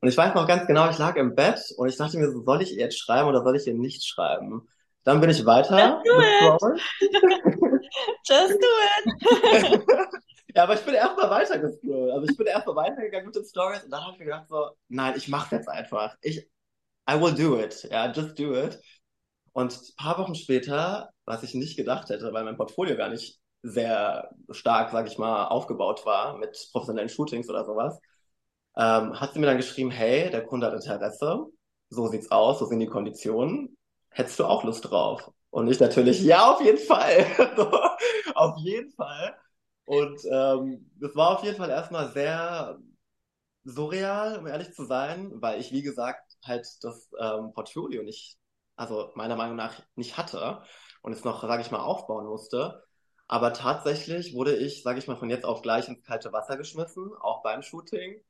Und 0.00 0.08
ich 0.08 0.16
weiß 0.16 0.34
noch 0.34 0.46
ganz 0.46 0.66
genau, 0.66 0.88
ich 0.88 0.98
lag 0.98 1.16
im 1.16 1.34
Bett 1.34 1.60
und 1.76 1.88
ich 1.88 1.96
dachte 1.96 2.18
mir 2.18 2.30
so, 2.30 2.44
soll 2.44 2.62
ich 2.62 2.72
ihr 2.72 2.78
jetzt 2.84 2.98
schreiben 2.98 3.28
oder 3.28 3.42
soll 3.42 3.56
ich 3.56 3.66
ihr 3.66 3.74
nicht 3.74 4.06
schreiben? 4.06 4.68
Dann 5.02 5.20
bin 5.20 5.30
ich 5.30 5.44
weiter. 5.44 6.00
Just 6.04 6.60
do 6.60 6.68
it. 6.68 6.82
Just 8.28 8.62
do 8.62 9.76
it. 9.76 9.82
Ja, 10.54 10.64
aber 10.64 10.74
ich 10.74 10.80
bin 10.80 10.94
erstmal 10.94 11.30
weitergescrollt. 11.30 12.12
Also 12.12 12.26
ich 12.28 12.36
bin 12.36 12.46
erstmal 12.46 12.74
weitergegangen 12.76 13.26
mit 13.26 13.36
den 13.36 13.44
Stories 13.44 13.84
und 13.84 13.90
dann 13.90 14.02
habe 14.02 14.14
ich 14.14 14.18
mir 14.18 14.24
gedacht 14.24 14.48
so, 14.48 14.70
nein, 14.88 15.14
ich 15.16 15.28
mach's 15.28 15.50
jetzt 15.52 15.68
einfach. 15.68 16.16
Ich, 16.22 16.38
I 17.08 17.20
will 17.20 17.34
do 17.34 17.58
it. 17.60 17.86
Ja, 17.90 18.10
just 18.10 18.36
do 18.36 18.54
it. 18.54 18.80
Und 19.52 19.74
ein 19.74 19.96
paar 19.96 20.18
Wochen 20.18 20.34
später, 20.34 21.10
was 21.24 21.42
ich 21.42 21.54
nicht 21.54 21.76
gedacht 21.76 22.08
hätte, 22.08 22.32
weil 22.32 22.44
mein 22.44 22.56
Portfolio 22.56 22.96
gar 22.96 23.08
nicht 23.08 23.40
sehr 23.62 24.30
stark, 24.50 24.90
sag 24.90 25.06
ich 25.06 25.18
mal, 25.18 25.46
aufgebaut 25.48 26.06
war 26.06 26.38
mit 26.38 26.68
professionellen 26.72 27.08
Shootings 27.08 27.48
oder 27.48 27.64
sowas, 27.64 27.98
ähm, 28.76 29.18
hat 29.20 29.32
sie 29.32 29.40
mir 29.40 29.46
dann 29.46 29.56
geschrieben, 29.56 29.90
hey, 29.90 30.30
der 30.30 30.44
Kunde 30.46 30.66
hat 30.66 30.74
Interesse, 30.74 31.46
so 31.90 32.06
sieht's 32.08 32.30
aus, 32.30 32.58
so 32.58 32.66
sind 32.66 32.80
die 32.80 32.86
Konditionen, 32.86 33.76
hättest 34.10 34.38
du 34.38 34.44
auch 34.44 34.64
Lust 34.64 34.90
drauf? 34.90 35.30
Und 35.50 35.68
ich 35.68 35.80
natürlich, 35.80 36.22
ja, 36.22 36.52
auf 36.52 36.60
jeden 36.62 36.78
Fall. 36.78 37.26
auf 38.34 38.56
jeden 38.58 38.90
Fall. 38.92 39.34
Und 39.84 40.20
ähm, 40.30 40.90
das 41.00 41.16
war 41.16 41.36
auf 41.36 41.44
jeden 41.44 41.56
Fall 41.56 41.70
erstmal 41.70 42.12
sehr 42.12 42.78
surreal, 43.64 44.38
um 44.38 44.46
ehrlich 44.46 44.72
zu 44.72 44.84
sein, 44.84 45.30
weil 45.42 45.60
ich, 45.60 45.72
wie 45.72 45.82
gesagt, 45.82 46.36
halt 46.44 46.66
das 46.82 47.10
ähm, 47.20 47.52
Portfolio 47.52 48.02
nicht, 48.02 48.38
also 48.80 49.10
meiner 49.14 49.36
Meinung 49.36 49.56
nach 49.56 49.82
nicht 49.94 50.16
hatte 50.16 50.62
und 51.02 51.12
es 51.12 51.24
noch, 51.24 51.42
sage 51.42 51.62
ich 51.62 51.70
mal, 51.70 51.80
aufbauen 51.80 52.26
musste. 52.26 52.82
Aber 53.28 53.52
tatsächlich 53.52 54.34
wurde 54.34 54.56
ich, 54.56 54.82
sage 54.82 54.98
ich 54.98 55.06
mal, 55.06 55.16
von 55.16 55.30
jetzt 55.30 55.44
auf 55.44 55.62
gleich 55.62 55.86
ins 55.88 56.02
kalte 56.02 56.32
Wasser 56.32 56.56
geschmissen, 56.56 57.10
auch 57.20 57.42
beim 57.42 57.62
Shooting. 57.62 58.20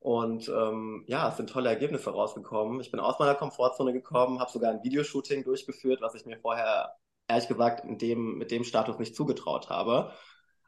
Und 0.00 0.48
ähm, 0.48 1.04
ja, 1.06 1.28
es 1.28 1.36
sind 1.36 1.50
tolle 1.50 1.68
Ergebnisse 1.68 2.10
rausgekommen. 2.10 2.80
Ich 2.80 2.90
bin 2.90 2.98
aus 2.98 3.18
meiner 3.18 3.34
Komfortzone 3.34 3.92
gekommen, 3.92 4.40
habe 4.40 4.50
sogar 4.50 4.70
ein 4.70 4.82
Videoshooting 4.82 5.44
durchgeführt, 5.44 6.00
was 6.00 6.14
ich 6.14 6.24
mir 6.24 6.38
vorher, 6.38 6.94
ehrlich 7.28 7.48
gesagt, 7.48 7.84
in 7.84 7.98
dem, 7.98 8.38
mit 8.38 8.50
dem 8.50 8.64
Status 8.64 8.98
nicht 8.98 9.14
zugetraut 9.14 9.68
habe. 9.68 10.12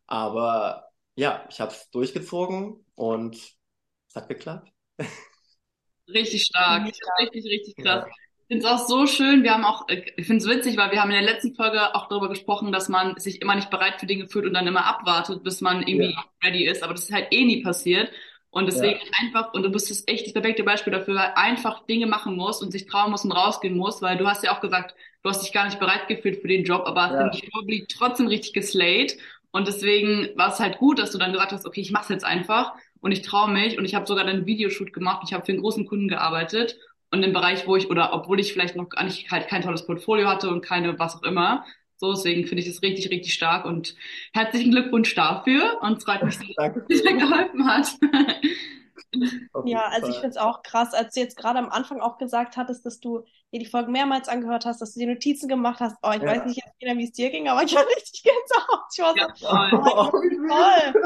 Aber 0.06 0.90
ja, 1.14 1.46
ich 1.48 1.60
habe 1.60 1.72
es 1.72 1.90
durchgezogen 1.90 2.84
und 2.94 3.34
es 3.36 4.14
hat 4.14 4.28
geklappt. 4.28 4.70
Richtig 6.08 6.42
stark. 6.42 6.92
Richtig, 7.18 7.44
richtig 7.46 7.76
krass. 7.76 8.04
Ja. 8.06 8.12
Ich 8.48 8.56
finde 8.56 8.66
es 8.66 8.70
auch 8.70 8.86
so 8.86 9.06
schön. 9.06 9.42
Wir 9.42 9.54
haben 9.54 9.64
auch, 9.64 9.86
ich 9.88 10.26
finde 10.26 10.44
es 10.44 10.48
witzig, 10.48 10.76
weil 10.76 10.90
wir 10.90 11.00
haben 11.00 11.10
in 11.10 11.24
der 11.24 11.32
letzten 11.32 11.54
Folge 11.54 11.94
auch 11.94 12.08
darüber 12.08 12.28
gesprochen, 12.28 12.70
dass 12.70 12.88
man 12.88 13.18
sich 13.18 13.40
immer 13.40 13.54
nicht 13.54 13.70
bereit 13.70 13.98
für 13.98 14.06
Dinge 14.06 14.26
fühlt 14.26 14.46
und 14.46 14.54
dann 14.54 14.66
immer 14.66 14.84
abwartet, 14.84 15.42
bis 15.42 15.60
man 15.60 15.82
irgendwie 15.82 16.12
ja. 16.12 16.24
ready 16.44 16.66
ist. 16.66 16.82
Aber 16.82 16.92
das 16.92 17.04
ist 17.04 17.12
halt 17.12 17.28
eh 17.30 17.44
nie 17.44 17.62
passiert. 17.62 18.10
Und 18.50 18.66
deswegen 18.66 18.98
ja. 18.98 19.12
einfach, 19.22 19.54
und 19.54 19.62
du 19.62 19.70
bist 19.70 19.90
das 19.90 20.04
echt 20.06 20.26
das 20.26 20.34
perfekte 20.34 20.62
Beispiel 20.62 20.92
dafür, 20.92 21.14
weil 21.14 21.32
einfach 21.36 21.86
Dinge 21.86 22.06
machen 22.06 22.36
muss 22.36 22.60
und 22.60 22.70
sich 22.70 22.86
trauen 22.86 23.10
muss 23.10 23.24
und 23.24 23.32
rausgehen 23.32 23.74
muss, 23.74 24.02
weil 24.02 24.18
du 24.18 24.26
hast 24.26 24.44
ja 24.44 24.54
auch 24.54 24.60
gesagt, 24.60 24.94
du 25.22 25.30
hast 25.30 25.42
dich 25.42 25.54
gar 25.54 25.64
nicht 25.64 25.80
bereit 25.80 26.06
gefühlt 26.06 26.42
für 26.42 26.48
den 26.48 26.64
Job, 26.64 26.82
aber 26.84 27.10
ja. 27.10 27.16
finde 27.16 27.38
ich 27.38 27.50
probably 27.50 27.86
trotzdem 27.88 28.26
richtig 28.26 28.52
geslayed. 28.52 29.16
Und 29.52 29.68
deswegen 29.68 30.28
war 30.36 30.48
es 30.48 30.60
halt 30.60 30.76
gut, 30.76 30.98
dass 30.98 31.12
du 31.12 31.18
dann 31.18 31.32
gesagt 31.32 31.52
hast, 31.52 31.64
okay, 31.64 31.80
ich 31.80 31.92
mach's 31.92 32.10
jetzt 32.10 32.24
einfach 32.26 32.74
und 33.00 33.12
ich 33.12 33.22
traue 33.22 33.50
mich 33.50 33.78
und 33.78 33.86
ich 33.86 33.94
habe 33.94 34.06
sogar 34.06 34.26
einen 34.26 34.44
Videoshoot 34.44 34.92
gemacht. 34.92 35.22
Ich 35.24 35.32
habe 35.32 35.46
für 35.46 35.52
einen 35.52 35.62
großen 35.62 35.86
Kunden 35.86 36.08
gearbeitet 36.08 36.76
und 37.12 37.22
im 37.22 37.32
Bereich, 37.32 37.66
wo 37.66 37.76
ich 37.76 37.90
oder 37.90 38.12
obwohl 38.12 38.40
ich 38.40 38.52
vielleicht 38.52 38.74
noch 38.74 38.88
gar 38.88 39.04
nicht 39.04 39.30
halt 39.30 39.46
kein 39.48 39.62
tolles 39.62 39.86
Portfolio 39.86 40.26
hatte 40.28 40.48
und 40.48 40.64
keine 40.64 40.98
was 40.98 41.14
auch 41.14 41.22
immer. 41.22 41.64
So, 41.96 42.12
deswegen 42.12 42.46
finde 42.48 42.62
ich 42.62 42.68
das 42.68 42.82
richtig, 42.82 43.10
richtig 43.10 43.34
stark 43.34 43.64
und 43.64 43.94
herzlichen 44.32 44.72
Glückwunsch 44.72 45.14
dafür 45.14 45.78
und 45.82 45.98
es 45.98 46.04
freut 46.04 46.24
mich 46.24 46.36
sehr, 46.38 46.46
dass 46.70 46.82
es 46.88 47.02
dir 47.02 47.16
geholfen 47.16 47.66
hat. 47.66 47.86
ja, 49.66 49.84
also 49.88 50.08
ich 50.08 50.14
finde 50.14 50.30
es 50.30 50.36
auch 50.38 50.62
krass, 50.62 50.94
als 50.94 51.14
du 51.14 51.20
jetzt 51.20 51.36
gerade 51.36 51.58
am 51.58 51.68
Anfang 51.68 52.00
auch 52.00 52.16
gesagt 52.16 52.56
hattest, 52.56 52.84
dass 52.86 52.98
du 52.98 53.24
dir 53.52 53.60
die 53.60 53.66
Folgen 53.66 53.92
mehrmals 53.92 54.28
angehört 54.28 54.64
hast, 54.64 54.80
dass 54.80 54.94
du 54.94 55.00
dir 55.00 55.08
Notizen 55.08 55.48
gemacht 55.48 55.80
hast. 55.80 55.96
Oh, 56.02 56.10
ich 56.10 56.22
ja. 56.22 56.28
weiß 56.28 56.46
nicht 56.46 56.56
jetzt 56.56 56.98
wie 56.98 57.04
es 57.04 57.12
dir 57.12 57.30
ging, 57.30 57.48
aber 57.48 57.62
ich 57.62 57.76
habe 57.76 57.86
richtig 57.94 58.22
Gänsehaut. 58.22 58.80
Ich 58.92 59.02
war 59.02 59.16
ja, 59.16 59.28
so, 59.36 59.48
oh, 59.48 60.10
toll. 60.48 61.02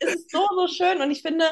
Es 0.00 0.14
ist 0.14 0.30
so, 0.30 0.46
so 0.54 0.68
schön 0.68 1.02
und 1.02 1.10
ich 1.10 1.22
finde, 1.22 1.44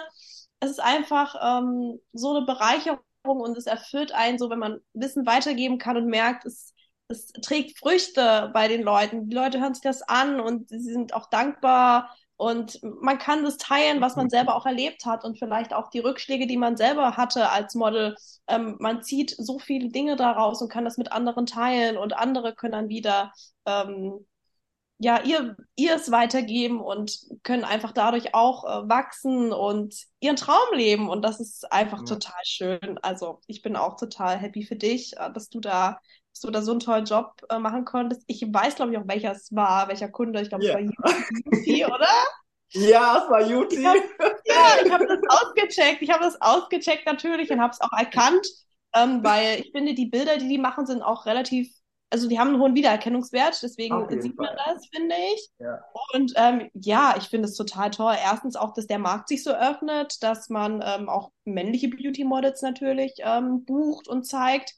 es 0.60 0.70
ist 0.70 0.80
einfach 0.80 1.34
ähm, 1.42 2.00
so 2.12 2.36
eine 2.36 2.46
Bereicherung 2.46 3.00
und 3.36 3.56
es 3.56 3.66
erfüllt 3.66 4.12
einen 4.12 4.38
so, 4.38 4.50
wenn 4.50 4.58
man 4.58 4.80
Wissen 4.92 5.26
weitergeben 5.26 5.78
kann 5.78 5.96
und 5.96 6.06
merkt, 6.06 6.44
es, 6.44 6.74
es 7.08 7.28
trägt 7.28 7.78
Früchte 7.78 8.50
bei 8.52 8.68
den 8.68 8.82
Leuten. 8.82 9.28
Die 9.28 9.36
Leute 9.36 9.60
hören 9.60 9.74
sich 9.74 9.82
das 9.82 10.02
an 10.02 10.40
und 10.40 10.68
sie 10.68 10.80
sind 10.80 11.14
auch 11.14 11.28
dankbar 11.30 12.10
und 12.38 12.80
man 12.82 13.18
kann 13.18 13.42
das 13.44 13.56
teilen, 13.56 14.00
was 14.00 14.14
man 14.14 14.26
mhm. 14.26 14.30
selber 14.30 14.54
auch 14.54 14.64
erlebt 14.64 15.04
hat 15.04 15.24
und 15.24 15.38
vielleicht 15.40 15.74
auch 15.74 15.90
die 15.90 15.98
Rückschläge, 15.98 16.46
die 16.46 16.56
man 16.56 16.76
selber 16.76 17.16
hatte 17.16 17.50
als 17.50 17.74
Model. 17.74 18.14
Ähm, 18.46 18.76
man 18.78 19.02
zieht 19.02 19.34
so 19.36 19.58
viele 19.58 19.88
Dinge 19.88 20.14
daraus 20.14 20.62
und 20.62 20.70
kann 20.70 20.84
das 20.84 20.98
mit 20.98 21.10
anderen 21.10 21.46
teilen 21.46 21.96
und 21.96 22.16
andere 22.16 22.54
können 22.54 22.72
dann 22.72 22.88
wieder 22.88 23.32
ähm, 23.66 24.24
ja 24.98 25.22
ihr 25.22 25.56
ihr 25.76 25.94
es 25.94 26.10
weitergeben 26.10 26.80
und 26.80 27.18
können 27.42 27.64
einfach 27.64 27.92
dadurch 27.92 28.34
auch 28.34 28.64
äh, 28.64 28.88
wachsen 28.88 29.52
und 29.52 29.94
ihren 30.20 30.36
Traum 30.36 30.74
leben 30.74 31.08
und 31.08 31.22
das 31.22 31.40
ist 31.40 31.70
einfach 31.72 32.00
ja. 32.00 32.04
total 32.04 32.40
schön. 32.44 32.98
Also 33.02 33.40
ich 33.46 33.62
bin 33.62 33.76
auch 33.76 33.96
total 33.96 34.38
happy 34.38 34.64
für 34.64 34.76
dich, 34.76 35.16
äh, 35.16 35.32
dass 35.32 35.48
du 35.48 35.60
da 35.60 35.98
dass 36.32 36.42
du 36.42 36.50
da 36.50 36.62
so 36.62 36.70
einen 36.70 36.80
tollen 36.80 37.04
Job 37.04 37.32
äh, 37.48 37.58
machen 37.58 37.84
konntest. 37.84 38.22
Ich 38.26 38.42
weiß, 38.42 38.76
glaube 38.76 38.92
ich, 38.92 38.98
auch 38.98 39.08
welcher 39.08 39.32
es 39.32 39.54
war, 39.54 39.88
welcher 39.88 40.08
Kunde. 40.08 40.40
Ich 40.40 40.48
glaube, 40.48 40.64
yeah. 40.64 40.78
es 40.78 40.86
war 40.86 41.52
Yuti, 41.52 41.84
oder? 41.86 42.08
Ja, 42.70 43.22
es 43.24 43.30
war 43.30 43.42
Yuti. 43.42 43.82
ja, 43.82 43.94
ich 44.84 44.92
habe 44.92 45.06
das 45.06 45.18
ausgecheckt. 45.28 46.02
Ich 46.02 46.10
habe 46.10 46.22
das 46.22 46.40
ausgecheckt 46.40 47.06
natürlich 47.06 47.50
und 47.50 47.60
habe 47.60 47.72
es 47.72 47.80
auch 47.80 47.96
erkannt, 47.96 48.46
ähm, 48.94 49.24
weil 49.24 49.60
ich 49.60 49.72
finde, 49.72 49.94
die 49.94 50.06
Bilder, 50.06 50.38
die 50.38 50.48
die 50.48 50.58
machen, 50.58 50.86
sind 50.86 51.02
auch 51.02 51.26
relativ 51.26 51.72
also 52.10 52.28
die 52.28 52.38
haben 52.38 52.48
einen 52.48 52.60
hohen 52.60 52.74
Wiedererkennungswert, 52.74 53.62
deswegen 53.62 54.06
sieht 54.20 54.36
man 54.36 54.46
Fall. 54.46 54.56
das, 54.66 54.86
finde 54.86 55.14
ich. 55.34 55.50
Ja. 55.58 55.84
Und 56.14 56.32
ähm, 56.36 56.70
ja, 56.74 57.14
ich 57.18 57.24
finde 57.24 57.48
es 57.48 57.54
total 57.54 57.90
toll. 57.90 58.14
Erstens 58.22 58.56
auch, 58.56 58.72
dass 58.72 58.86
der 58.86 58.98
Markt 58.98 59.28
sich 59.28 59.42
so 59.42 59.50
öffnet, 59.50 60.22
dass 60.22 60.48
man 60.48 60.82
ähm, 60.84 61.08
auch 61.08 61.30
männliche 61.44 61.88
Beauty-Models 61.88 62.62
natürlich 62.62 63.14
ähm, 63.18 63.64
bucht 63.64 64.08
und 64.08 64.24
zeigt. 64.24 64.74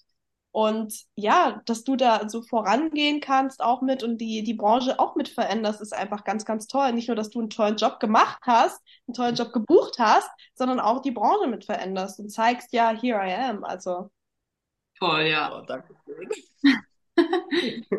Und 0.52 1.04
ja, 1.14 1.62
dass 1.66 1.84
du 1.84 1.94
da 1.94 2.28
so 2.28 2.42
vorangehen 2.42 3.20
kannst 3.20 3.62
auch 3.62 3.82
mit 3.82 4.02
und 4.02 4.18
die, 4.18 4.42
die 4.42 4.54
Branche 4.54 4.99
auch 4.99 5.14
mit 5.14 5.28
veränderst, 5.28 5.80
ist 5.80 5.94
einfach 5.94 6.25
ganz, 6.25 6.44
ganz 6.44 6.66
toll. 6.66 6.92
Nicht 6.92 7.06
nur, 7.06 7.14
dass 7.14 7.30
du 7.30 7.38
einen 7.38 7.50
tollen 7.50 7.76
Job 7.76 8.00
gemacht 8.00 8.40
hast, 8.42 8.82
einen 9.06 9.14
tollen 9.14 9.37
Job 9.37 9.52
gebucht 9.52 10.00
hast, 10.00 10.28
sondern 10.54 10.80
auch 10.80 11.02
die 11.02 11.12
Branche 11.12 11.46
mit 11.46 11.64
veränderst 11.64 12.18
und 12.18 12.30
zeigst, 12.30 12.72
ja, 12.72 12.90
here 12.90 13.25
I 13.25 13.32
am. 13.32 13.62
Also. 13.62 14.10
Toll, 14.99 15.22
ja. 15.22 15.56
Oh, 15.56 15.64
danke 15.64 15.94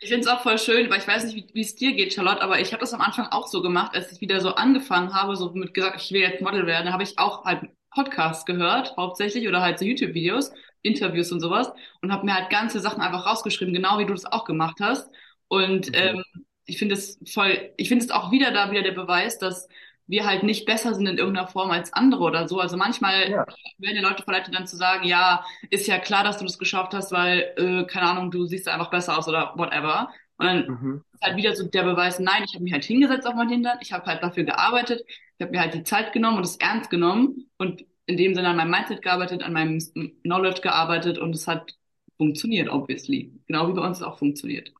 ich 0.00 0.08
finde 0.08 0.20
es 0.20 0.26
auch 0.26 0.42
voll 0.42 0.58
schön, 0.58 0.90
weil 0.90 0.98
ich 0.98 1.08
weiß 1.08 1.24
nicht, 1.24 1.54
wie 1.54 1.60
es 1.60 1.76
dir 1.76 1.92
geht, 1.94 2.12
Charlotte, 2.14 2.42
aber 2.42 2.60
ich 2.60 2.72
habe 2.72 2.80
das 2.80 2.94
am 2.94 3.00
Anfang 3.00 3.26
auch 3.26 3.46
so 3.46 3.62
gemacht, 3.62 3.94
als 3.94 4.12
ich 4.12 4.20
wieder 4.20 4.40
so 4.40 4.54
angefangen 4.54 5.14
habe, 5.14 5.36
so 5.36 5.50
mit 5.52 5.74
gesagt, 5.74 6.00
ich 6.00 6.12
will 6.12 6.20
jetzt 6.20 6.42
Model 6.42 6.66
werden, 6.66 6.92
habe 6.92 7.02
ich 7.02 7.18
auch 7.18 7.44
halt 7.44 7.68
Podcasts 7.90 8.44
gehört, 8.44 8.96
hauptsächlich, 8.96 9.48
oder 9.48 9.62
halt 9.62 9.78
so 9.78 9.84
YouTube-Videos, 9.84 10.52
Interviews 10.82 11.32
und 11.32 11.40
sowas, 11.40 11.72
und 12.02 12.12
habe 12.12 12.26
mir 12.26 12.34
halt 12.34 12.50
ganze 12.50 12.80
Sachen 12.80 13.00
einfach 13.00 13.26
rausgeschrieben, 13.26 13.72
genau 13.72 13.98
wie 13.98 14.06
du 14.06 14.12
das 14.12 14.26
auch 14.26 14.44
gemacht 14.44 14.78
hast. 14.80 15.10
Und 15.48 15.88
mhm. 15.88 15.94
ähm, 15.94 16.24
ich 16.66 16.78
finde 16.78 16.94
es 16.94 17.18
voll, 17.32 17.72
ich 17.76 17.88
finde 17.88 18.04
es 18.04 18.10
auch 18.10 18.30
wieder 18.32 18.50
da 18.50 18.70
wieder 18.70 18.82
der 18.82 18.92
Beweis, 18.92 19.38
dass 19.38 19.68
wir 20.06 20.26
halt 20.26 20.42
nicht 20.42 20.66
besser 20.66 20.94
sind 20.94 21.06
in 21.06 21.18
irgendeiner 21.18 21.48
Form 21.48 21.70
als 21.70 21.92
andere 21.92 22.22
oder 22.22 22.46
so. 22.46 22.60
Also 22.60 22.76
manchmal 22.76 23.30
ja. 23.30 23.46
werden 23.78 23.96
die 23.96 24.02
Leute 24.02 24.22
verleitet 24.22 24.54
dann 24.54 24.66
zu 24.66 24.76
sagen, 24.76 25.06
ja, 25.06 25.44
ist 25.70 25.86
ja 25.86 25.98
klar, 25.98 26.24
dass 26.24 26.38
du 26.38 26.44
das 26.44 26.58
geschafft 26.58 26.92
hast, 26.94 27.12
weil, 27.12 27.54
äh, 27.56 27.84
keine 27.86 28.08
Ahnung, 28.10 28.30
du 28.30 28.44
siehst 28.46 28.68
einfach 28.68 28.90
besser 28.90 29.18
aus 29.18 29.28
oder 29.28 29.54
whatever. 29.56 30.10
Und 30.36 30.46
dann 30.46 30.66
mhm. 30.66 31.04
ist 31.12 31.22
halt 31.22 31.36
wieder 31.36 31.54
so 31.54 31.66
der 31.66 31.84
Beweis, 31.84 32.18
nein, 32.18 32.42
ich 32.44 32.54
habe 32.54 32.64
mich 32.64 32.72
halt 32.72 32.84
hingesetzt 32.84 33.26
auf 33.26 33.34
mein 33.34 33.48
Hintern, 33.48 33.78
ich 33.80 33.92
habe 33.92 34.04
halt 34.06 34.22
dafür 34.22 34.44
gearbeitet, 34.44 35.02
ich 35.06 35.42
habe 35.42 35.52
mir 35.52 35.60
halt 35.60 35.74
die 35.74 35.84
Zeit 35.84 36.12
genommen 36.12 36.38
und 36.38 36.44
es 36.44 36.56
ernst 36.56 36.90
genommen 36.90 37.48
und 37.56 37.84
in 38.06 38.16
dem 38.16 38.34
Sinne 38.34 38.48
an 38.48 38.56
meinem 38.56 38.70
Mindset 38.70 39.00
gearbeitet, 39.00 39.42
an 39.42 39.52
meinem 39.52 39.78
Knowledge 40.22 40.60
gearbeitet 40.60 41.18
und 41.18 41.34
es 41.34 41.46
hat 41.46 41.74
funktioniert, 42.16 42.68
obviously. 42.68 43.32
Genau 43.46 43.68
wie 43.68 43.72
bei 43.72 43.86
uns 43.86 43.98
es 43.98 44.02
auch 44.02 44.18
funktioniert. 44.18 44.72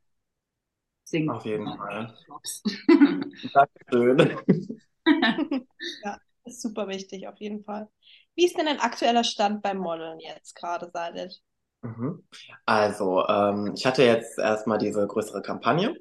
Deswegen, 1.05 1.29
auf 1.29 1.45
jeden 1.45 1.65
Fall. 1.77 2.13
Dankeschön. 3.53 4.77
ja, 6.03 6.19
ist 6.45 6.61
super 6.61 6.87
wichtig, 6.87 7.27
auf 7.27 7.39
jeden 7.39 7.63
Fall. 7.63 7.89
Wie 8.35 8.45
ist 8.45 8.57
denn 8.57 8.67
ein 8.67 8.79
aktueller 8.79 9.23
Stand 9.23 9.61
beim 9.61 9.77
Modeln 9.77 10.19
jetzt 10.19 10.55
gerade, 10.55 10.89
Sadet? 10.91 11.41
Mhm. 11.81 12.27
Also, 12.65 13.25
ähm, 13.27 13.73
ich 13.75 13.85
hatte 13.85 14.03
jetzt 14.03 14.37
erstmal 14.37 14.77
diese 14.77 15.05
größere 15.07 15.41
Kampagne 15.41 15.95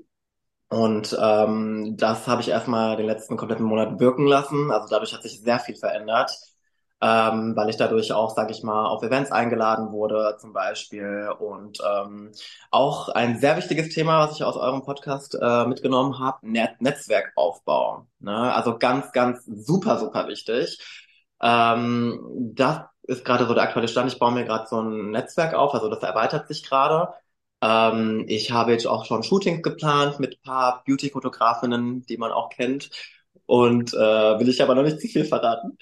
und 0.69 1.17
ähm, 1.21 1.97
das 1.97 2.27
habe 2.27 2.41
ich 2.41 2.49
erstmal 2.49 2.97
den 2.97 3.07
letzten 3.07 3.37
kompletten 3.37 3.67
Monat 3.67 4.01
wirken 4.01 4.27
lassen. 4.27 4.71
Also 4.71 4.89
dadurch 4.89 5.13
hat 5.13 5.23
sich 5.23 5.41
sehr 5.41 5.61
viel 5.61 5.77
verändert 5.77 6.33
ähm, 7.05 7.55
weil 7.55 7.69
ich 7.69 7.77
dadurch 7.77 8.13
auch, 8.13 8.35
sage 8.35 8.53
ich 8.53 8.63
mal, 8.63 8.87
auf 8.87 9.03
Events 9.03 9.31
eingeladen 9.31 9.93
wurde 9.93 10.39
zum 10.41 10.55
Beispiel. 10.55 11.29
Und 11.39 11.79
ähm, 11.87 12.33
auch 12.71 13.11
ein 13.11 13.39
sehr 13.39 13.59
wichtiges 13.59 13.91
Thema, 13.91 14.21
was 14.21 14.37
ich 14.37 14.43
aus 14.43 14.57
eurem 14.57 14.83
Podcast 14.83 15.37
äh, 15.39 15.67
mitgenommen 15.67 16.19
habe, 16.19 16.39
Net 16.49 16.81
Netzwerkaufbau. 16.81 18.07
Ne? 18.21 18.55
Also 18.55 18.79
ganz, 18.79 19.13
ganz 19.13 19.45
super, 19.45 19.99
super 19.99 20.29
wichtig. 20.29 20.79
Ähm, 21.43 22.21
das 22.55 22.85
ist 23.03 23.25
gerade 23.25 23.47
so 23.47 23.53
der 23.53 23.65
aktuelle 23.65 23.89
Stand. 23.89 24.11
Ich 24.11 24.19
baue 24.19 24.33
mir 24.33 24.45
gerade 24.47 24.67
so 24.67 24.81
ein 24.81 25.11
Netzwerk 25.11 25.53
auf, 25.53 25.75
also 25.75 25.91
das 25.91 26.03
erweitert 26.03 26.49
sich 26.49 26.65
gerade. 26.65 27.13
Ähm, 27.61 28.25
ich 28.29 28.51
habe 28.51 28.73
jetzt 28.73 28.87
auch 28.87 29.05
schon 29.05 29.23
Shootings 29.23 29.63
geplant 29.63 30.21
mit 30.21 30.43
paar 30.43 30.83
Beauty-Fotografinnen, 30.87 32.07
die 32.07 32.17
man 32.17 32.33
auch 32.33 32.49
kennt. 32.49 32.89
Und 33.47 33.93
äh, 33.95 33.97
will 34.39 34.49
ich 34.49 34.63
aber 34.63 34.75
noch 34.75 34.83
nicht 34.83 35.01
zu 35.01 35.09
viel 35.09 35.25
verraten. 35.25 35.79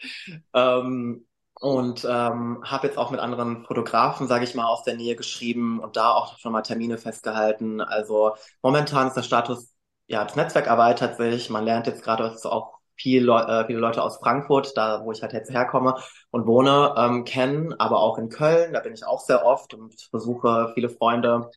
Ähm, 0.55 1.27
und 1.61 2.05
ähm, 2.05 2.61
habe 2.65 2.89
jetzt 2.89 2.99
auch 2.99 3.11
mit 3.13 3.21
anderen 3.21 3.65
Fotografen, 3.67 4.27
sage 4.27 4.45
ich 4.45 4.55
mal, 4.57 4.67
aus 4.67 4.83
der 4.83 4.97
Nähe 4.97 5.15
geschrieben 5.15 5.79
und 5.81 5.97
da 5.97 6.11
auch 6.11 6.39
schon 6.39 6.53
mal 6.53 6.63
Termine 6.63 6.99
festgehalten. 6.99 7.81
Also 7.81 8.35
momentan 8.63 9.07
ist 9.09 9.15
der 9.15 9.23
Status, 9.23 9.73
ja, 10.09 10.25
das 10.25 10.35
Netzwerk 10.37 10.67
erweitert 10.67 11.17
sich. 11.17 11.51
Man 11.51 11.65
lernt 11.65 11.87
jetzt 11.87 12.03
gerade 12.03 12.35
auch 12.45 12.79
viel 12.97 13.25
Le 13.25 13.47
äh, 13.49 13.67
viele 13.67 13.79
Leute 13.79 14.03
aus 14.03 14.19
Frankfurt, 14.19 14.77
da 14.77 15.05
wo 15.05 15.13
ich 15.13 15.23
halt 15.23 15.33
jetzt 15.33 15.51
herkomme 15.53 15.97
und 16.31 16.47
wohne, 16.47 16.95
ähm, 16.97 17.25
kennen, 17.25 17.75
aber 17.79 18.01
auch 18.01 18.19
in 18.19 18.29
Köln, 18.29 18.73
da 18.73 18.81
bin 18.81 18.95
ich 18.95 19.05
auch 19.07 19.21
sehr 19.21 19.45
oft 19.47 19.75
und 19.75 19.95
besuche 20.13 20.73
viele 20.75 20.89
Freunde 20.89 21.51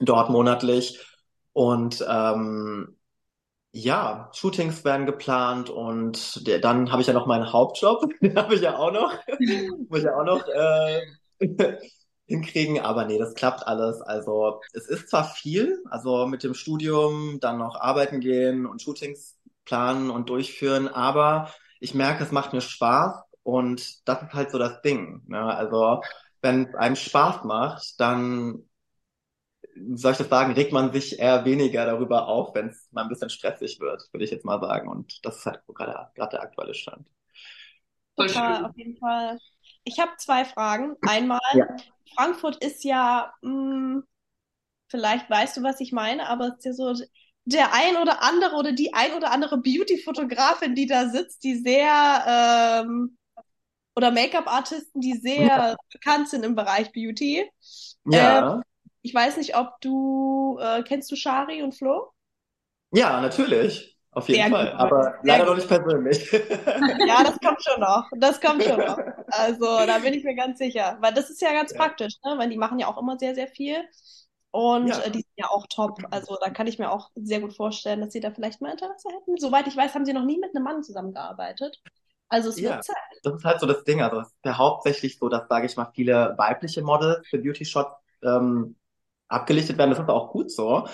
dort 0.00 0.30
monatlich. 0.30 1.04
Und 1.52 2.04
ähm, 2.08 2.97
ja, 3.72 4.30
Shootings 4.34 4.84
werden 4.84 5.06
geplant 5.06 5.70
und 5.70 6.46
der, 6.46 6.58
dann 6.58 6.90
habe 6.90 7.02
ich 7.02 7.08
ja 7.08 7.12
noch 7.14 7.26
meinen 7.26 7.52
Hauptjob, 7.52 8.08
den 8.20 8.36
habe 8.36 8.54
ich 8.54 8.60
ja 8.62 8.76
auch 8.76 8.92
noch, 8.92 9.12
muss 9.88 9.98
ich 10.00 10.04
ja 10.04 10.16
auch 10.16 10.24
noch 10.24 10.46
äh, 10.48 11.00
hinkriegen, 12.26 12.80
aber 12.80 13.04
nee, 13.06 13.18
das 13.18 13.34
klappt 13.34 13.66
alles. 13.66 14.00
Also 14.02 14.60
es 14.72 14.86
ist 14.86 15.08
zwar 15.10 15.24
viel, 15.24 15.82
also 15.90 16.26
mit 16.26 16.42
dem 16.42 16.54
Studium 16.54 17.38
dann 17.40 17.58
noch 17.58 17.76
arbeiten 17.80 18.20
gehen 18.20 18.66
und 18.66 18.82
Shootings 18.82 19.38
planen 19.64 20.10
und 20.10 20.28
durchführen, 20.28 20.88
aber 20.88 21.52
ich 21.80 21.94
merke, 21.94 22.24
es 22.24 22.32
macht 22.32 22.52
mir 22.52 22.60
Spaß 22.60 23.22
und 23.42 24.08
das 24.08 24.22
ist 24.22 24.32
halt 24.34 24.50
so 24.50 24.58
das 24.58 24.82
Ding. 24.82 25.22
Ne? 25.26 25.40
Also 25.42 26.02
wenn 26.42 26.66
es 26.66 26.74
einem 26.74 26.96
Spaß 26.96 27.44
macht, 27.44 28.00
dann 28.00 28.67
soll 29.94 30.12
ich 30.12 30.18
das 30.18 30.28
sagen, 30.28 30.52
regt 30.52 30.72
man 30.72 30.92
sich 30.92 31.18
eher 31.18 31.44
weniger 31.44 31.86
darüber 31.86 32.28
auf, 32.28 32.54
wenn 32.54 32.68
es 32.68 32.88
mal 32.92 33.02
ein 33.02 33.08
bisschen 33.08 33.30
stressig 33.30 33.80
wird, 33.80 34.02
würde 34.12 34.24
ich 34.24 34.30
jetzt 34.30 34.44
mal 34.44 34.60
sagen. 34.60 34.88
Und 34.88 35.24
das 35.24 35.38
ist 35.38 35.46
halt 35.46 35.60
gerade 35.66 36.10
gerade 36.14 36.30
der 36.30 36.42
aktuelle 36.42 36.74
Stand. 36.74 37.08
Total, 38.16 38.64
auf 38.64 38.76
jeden 38.76 38.96
Fall. 38.96 39.38
Ich 39.84 40.00
habe 40.00 40.12
zwei 40.18 40.44
Fragen. 40.44 40.96
Einmal, 41.02 41.40
ja. 41.54 41.66
Frankfurt 42.14 42.62
ist 42.64 42.84
ja, 42.84 43.32
mh, 43.42 43.50
hm, 43.50 44.04
vielleicht 44.88 45.30
weißt 45.30 45.56
du, 45.56 45.62
was 45.62 45.80
ich 45.80 45.92
meine, 45.92 46.28
aber 46.28 46.48
es 46.48 46.58
ist 46.58 46.64
ja 46.64 46.72
so 46.72 47.04
der 47.44 47.72
ein 47.72 47.96
oder 47.96 48.22
andere 48.22 48.56
oder 48.56 48.72
die 48.72 48.92
ein 48.92 49.14
oder 49.14 49.30
andere 49.30 49.58
Beauty-Fotografin, 49.58 50.74
die 50.74 50.86
da 50.86 51.08
sitzt, 51.08 51.44
die 51.44 51.56
sehr 51.56 52.84
ähm, 52.84 53.16
oder 53.96 54.10
Make-up-Artisten, 54.10 55.00
die 55.00 55.14
sehr 55.14 55.46
ja. 55.46 55.76
bekannt 55.92 56.28
sind 56.28 56.44
im 56.44 56.54
Bereich 56.54 56.92
Beauty. 56.92 57.50
Ja. 58.04 58.52
Ähm, 58.52 58.62
ich 59.08 59.14
weiß 59.14 59.38
nicht, 59.38 59.56
ob 59.56 59.80
du, 59.80 60.58
äh, 60.60 60.82
kennst 60.82 61.10
du 61.10 61.16
Shari 61.16 61.62
und 61.62 61.74
Flo? 61.74 62.12
Ja, 62.92 63.22
natürlich. 63.22 63.98
Auf 64.10 64.28
jeden 64.28 64.42
Sehr 64.42 64.50
Fall. 64.50 64.70
Gut. 64.70 64.80
Aber 64.80 65.02
Sehr 65.02 65.14
leider 65.22 65.44
gut. 65.44 65.48
noch 65.48 65.56
nicht 65.56 65.68
persönlich. 65.68 66.32
Ja, 67.08 67.24
das 67.24 67.38
kommt 67.40 67.62
schon 67.62 67.80
noch. 67.80 68.06
Das 68.18 68.38
kommt 68.38 68.62
schon 68.64 68.78
noch. 68.78 68.98
Also 69.28 69.86
da 69.86 69.98
bin 70.00 70.12
ich 70.12 70.24
mir 70.24 70.34
ganz 70.34 70.58
sicher. 70.58 70.98
Weil 71.00 71.14
das 71.14 71.30
ist 71.30 71.40
ja 71.40 71.52
ganz 71.52 71.72
ja. 71.72 71.78
praktisch, 71.78 72.16
ne? 72.22 72.36
Weil 72.36 72.50
die 72.50 72.58
machen 72.58 72.78
ja 72.78 72.86
auch 72.86 72.98
immer 72.98 73.18
sehr, 73.18 73.34
sehr 73.34 73.48
viel. 73.48 73.78
Und 74.50 74.88
ja. 74.88 74.98
äh, 75.00 75.10
die 75.10 75.20
sind 75.20 75.36
ja 75.36 75.46
auch 75.48 75.66
top. 75.68 76.00
Also 76.10 76.36
da 76.42 76.50
kann 76.50 76.66
ich 76.66 76.78
mir 76.78 76.90
auch 76.90 77.10
sehr 77.14 77.40
gut 77.40 77.56
vorstellen, 77.56 78.02
dass 78.02 78.12
sie 78.12 78.20
da 78.20 78.30
vielleicht 78.30 78.60
mal 78.60 78.72
Interesse 78.72 79.08
hätten. 79.08 79.38
Soweit 79.38 79.66
ich 79.68 79.76
weiß, 79.76 79.94
haben 79.94 80.04
sie 80.04 80.12
noch 80.12 80.24
nie 80.24 80.38
mit 80.38 80.54
einem 80.54 80.64
Mann 80.64 80.82
zusammengearbeitet. 80.82 81.80
Also 82.28 82.50
es 82.50 82.60
ja, 82.60 82.72
wird 82.72 82.84
Zeit. 82.84 82.96
Das 83.22 83.34
ist 83.36 83.44
halt 83.44 83.60
so 83.60 83.66
das 83.66 83.84
Ding. 83.84 84.02
Also 84.02 84.20
es 84.20 84.28
ist 84.28 84.44
ja 84.44 84.58
hauptsächlich 84.58 85.18
so, 85.18 85.30
dass, 85.30 85.48
sage 85.48 85.64
ich 85.64 85.76
mal, 85.76 85.90
viele 85.94 86.34
weibliche 86.36 86.82
Models 86.82 87.26
für 87.26 87.38
Beauty 87.38 87.64
Shots 87.64 87.94
ähm, 88.22 88.76
abgelichtet 89.28 89.78
werden. 89.78 89.90
Das 89.90 90.00
ist 90.00 90.08
auch 90.08 90.30
gut 90.30 90.50
so. 90.50 90.86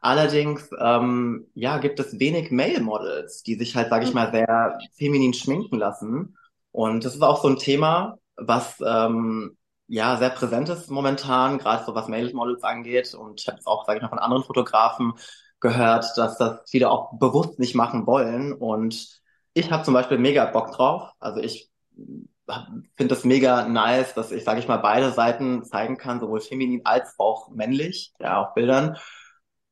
Allerdings, 0.00 0.68
ähm, 0.78 1.46
ja, 1.54 1.78
gibt 1.78 1.98
es 1.98 2.18
wenig 2.20 2.50
Male-Models, 2.50 3.42
die 3.42 3.54
sich 3.54 3.74
halt, 3.74 3.90
sage 3.90 4.04
ich 4.04 4.14
mal, 4.14 4.30
sehr 4.30 4.78
feminin 4.96 5.34
schminken 5.34 5.78
lassen. 5.78 6.36
Und 6.70 7.04
das 7.04 7.14
ist 7.14 7.22
auch 7.22 7.42
so 7.42 7.48
ein 7.48 7.58
Thema, 7.58 8.18
was 8.36 8.76
ähm, 8.86 9.56
ja 9.88 10.16
sehr 10.16 10.30
präsent 10.30 10.68
ist 10.68 10.90
momentan, 10.90 11.58
gerade 11.58 11.84
so 11.84 11.94
was 11.94 12.08
Male-Models 12.08 12.62
angeht. 12.62 13.14
Und 13.14 13.40
ich 13.40 13.48
habe 13.48 13.58
es 13.58 13.66
auch, 13.66 13.86
sage 13.86 13.98
ich 13.98 14.02
mal, 14.02 14.08
von 14.08 14.18
anderen 14.18 14.44
Fotografen 14.44 15.14
gehört, 15.60 16.06
dass 16.16 16.38
das 16.38 16.60
viele 16.70 16.90
auch 16.90 17.18
bewusst 17.18 17.58
nicht 17.58 17.74
machen 17.74 18.06
wollen. 18.06 18.52
Und 18.52 19.20
ich 19.54 19.70
habe 19.70 19.84
zum 19.84 19.94
Beispiel 19.94 20.18
mega 20.18 20.44
Bock 20.46 20.72
drauf. 20.72 21.10
Also 21.18 21.40
ich 21.40 21.70
finde 22.96 23.14
das 23.14 23.24
mega 23.24 23.68
nice, 23.68 24.14
dass 24.14 24.32
ich, 24.32 24.44
sage 24.44 24.60
ich 24.60 24.68
mal, 24.68 24.76
beide 24.76 25.12
Seiten 25.12 25.64
zeigen 25.64 25.96
kann, 25.98 26.20
sowohl 26.20 26.40
feminin 26.40 26.82
als 26.84 27.14
auch 27.18 27.50
männlich, 27.50 28.12
ja, 28.20 28.40
auf 28.42 28.54
Bildern. 28.54 28.96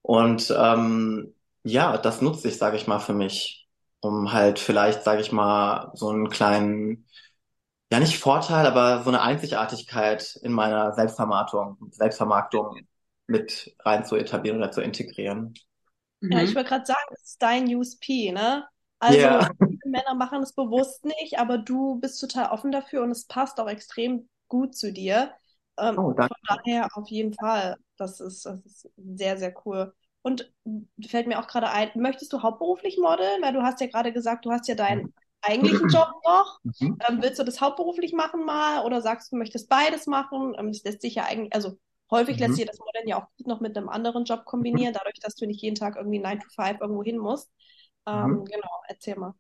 Und 0.03 0.53
ähm, 0.57 1.35
ja, 1.63 1.97
das 1.97 2.21
nutze 2.21 2.49
ich, 2.49 2.59
sage 2.59 2.77
ich 2.77 2.87
mal, 2.87 2.99
für 2.99 3.15
mich, 3.15 3.69
um 4.01 4.33
halt 4.33 4.59
vielleicht, 4.59 5.03
sage 5.03 5.21
ich 5.21 5.33
mal, 5.33 5.91
so 5.95 6.11
einen 6.11 6.29
kleinen, 6.29 7.07
ja 7.91 8.01
nicht 8.01 8.19
Vorteil, 8.19 8.67
aber 8.67 9.03
so 9.03 9.11
eine 9.11 9.23
Einzigartigkeit 9.23 10.37
in 10.43 10.53
meiner 10.53 10.93
Selbstvermarktung, 10.93 11.79
Selbstvermarktung 11.91 12.87
mit 13.27 13.75
rein 13.81 14.05
zu 14.05 14.17
etablieren 14.17 14.59
oder 14.59 14.71
zu 14.71 14.83
integrieren. 14.83 15.55
Ja, 16.21 16.43
ich 16.43 16.51
mhm. 16.51 16.57
wollte 16.57 16.69
gerade 16.69 16.87
sagen, 16.87 17.07
das 17.11 17.23
ist 17.23 17.43
dein 17.43 17.75
USP, 17.75 18.33
ne? 18.33 18.67
Also 18.99 19.19
yeah. 19.19 19.51
Männer 19.85 20.15
machen 20.15 20.43
es 20.43 20.53
bewusst 20.53 21.05
nicht, 21.05 21.39
aber 21.39 21.59
du 21.59 22.01
bist 22.01 22.21
total 22.21 22.51
offen 22.51 22.73
dafür 22.73 23.03
und 23.03 23.11
es 23.11 23.27
passt 23.27 23.61
auch 23.61 23.69
extrem 23.69 24.29
gut 24.49 24.77
zu 24.77 24.93
dir. 24.93 25.33
Ähm, 25.79 25.99
oh, 25.99 26.15
von 26.15 26.29
daher 26.49 26.89
auf 26.95 27.09
jeden 27.09 27.35
Fall. 27.35 27.77
Das 27.97 28.21
ist, 28.21 28.47
das 28.47 28.65
ist 28.65 28.91
sehr, 28.97 29.37
sehr 29.37 29.55
cool. 29.65 29.93
Und 30.23 30.53
fällt 31.07 31.27
mir 31.27 31.39
auch 31.39 31.47
gerade 31.47 31.71
ein, 31.71 31.91
möchtest 31.95 32.33
du 32.33 32.43
hauptberuflich 32.43 32.99
modeln? 32.99 33.43
Weil 33.43 33.53
du 33.53 33.63
hast 33.63 33.81
ja 33.81 33.87
gerade 33.89 34.13
gesagt, 34.13 34.47
du 34.47 34.51
hast 34.51 34.67
ja 34.69 34.75
deinen 34.75 35.13
eigentlichen 35.43 35.89
Job 35.89 36.09
noch. 36.25 36.61
Mhm. 36.63 36.99
Ähm, 37.09 37.19
willst 37.21 37.39
du 37.39 37.45
das 37.45 37.61
hauptberuflich 37.61 38.13
machen 38.13 38.45
mal 38.45 38.85
oder 38.85 39.01
sagst 39.01 39.33
du, 39.33 39.37
möchtest 39.37 39.69
beides 39.69 40.07
machen? 40.07 40.55
Ähm, 40.59 40.73
das 40.73 40.83
lässt 40.83 41.03
sich 41.03 41.17
ja 41.17 41.25
eigentlich, 41.25 41.55
also 41.55 41.79
häufig 42.11 42.37
mhm. 42.37 42.45
lässt 42.45 42.57
sich 42.57 42.67
das 42.67 42.79
Modeln 42.79 43.09
ja 43.09 43.21
auch 43.21 43.29
gut 43.37 43.47
noch 43.47 43.61
mit 43.61 43.77
einem 43.77 43.89
anderen 43.89 44.25
Job 44.25 44.45
kombinieren, 44.45 44.95
dadurch, 44.99 45.21
dass 45.21 45.35
du 45.35 45.47
nicht 45.47 45.63
jeden 45.63 45.77
Tag 45.77 45.97
irgendwie 45.97 46.19
9 46.21 46.41
to 46.41 46.49
5 46.55 46.81
irgendwo 46.81 47.03
hin 47.03 47.19
musst. 47.19 47.51
Ähm, 48.07 48.41
mhm. 48.41 48.45
Genau, 48.45 48.83
erzähl 48.89 49.17
mal. 49.17 49.35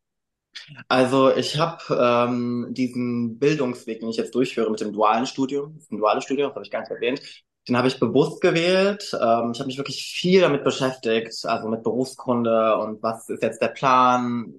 Also 0.88 1.30
ich 1.34 1.58
habe 1.58 1.82
ähm, 2.28 2.68
diesen 2.70 3.38
Bildungsweg, 3.38 4.00
den 4.00 4.08
ich 4.08 4.16
jetzt 4.16 4.34
durchführe 4.34 4.70
mit 4.70 4.80
dem 4.80 4.92
dualen 4.92 5.26
Studium, 5.26 5.74
das 5.74 5.84
ist 5.84 5.92
ein 5.92 5.98
duales 5.98 6.24
Studium, 6.24 6.48
das 6.48 6.54
habe 6.56 6.64
ich 6.64 6.70
gar 6.70 6.80
nicht 6.80 6.90
erwähnt, 6.90 7.20
den 7.68 7.76
habe 7.76 7.88
ich 7.88 7.98
bewusst 8.00 8.40
gewählt. 8.40 9.10
Ähm, 9.14 9.52
ich 9.52 9.58
habe 9.60 9.66
mich 9.66 9.78
wirklich 9.78 10.04
viel 10.04 10.40
damit 10.40 10.64
beschäftigt, 10.64 11.44
also 11.44 11.68
mit 11.68 11.82
Berufskunde 11.82 12.78
und 12.78 13.02
was 13.02 13.28
ist 13.28 13.42
jetzt 13.42 13.60
der 13.62 13.68
Plan, 13.68 14.52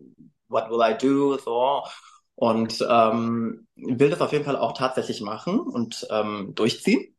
what 0.48 0.70
will 0.70 0.80
I 0.82 0.98
do, 0.98 1.38
so. 1.38 1.84
Und 2.36 2.86
ähm, 2.90 3.68
will 3.76 4.10
das 4.10 4.20
auf 4.22 4.34
jeden 4.34 4.44
Fall 4.44 4.58
auch 4.58 4.74
tatsächlich 4.74 5.22
machen 5.22 5.60
und 5.60 6.06
ähm, 6.12 6.52
durchziehen. 6.54 7.16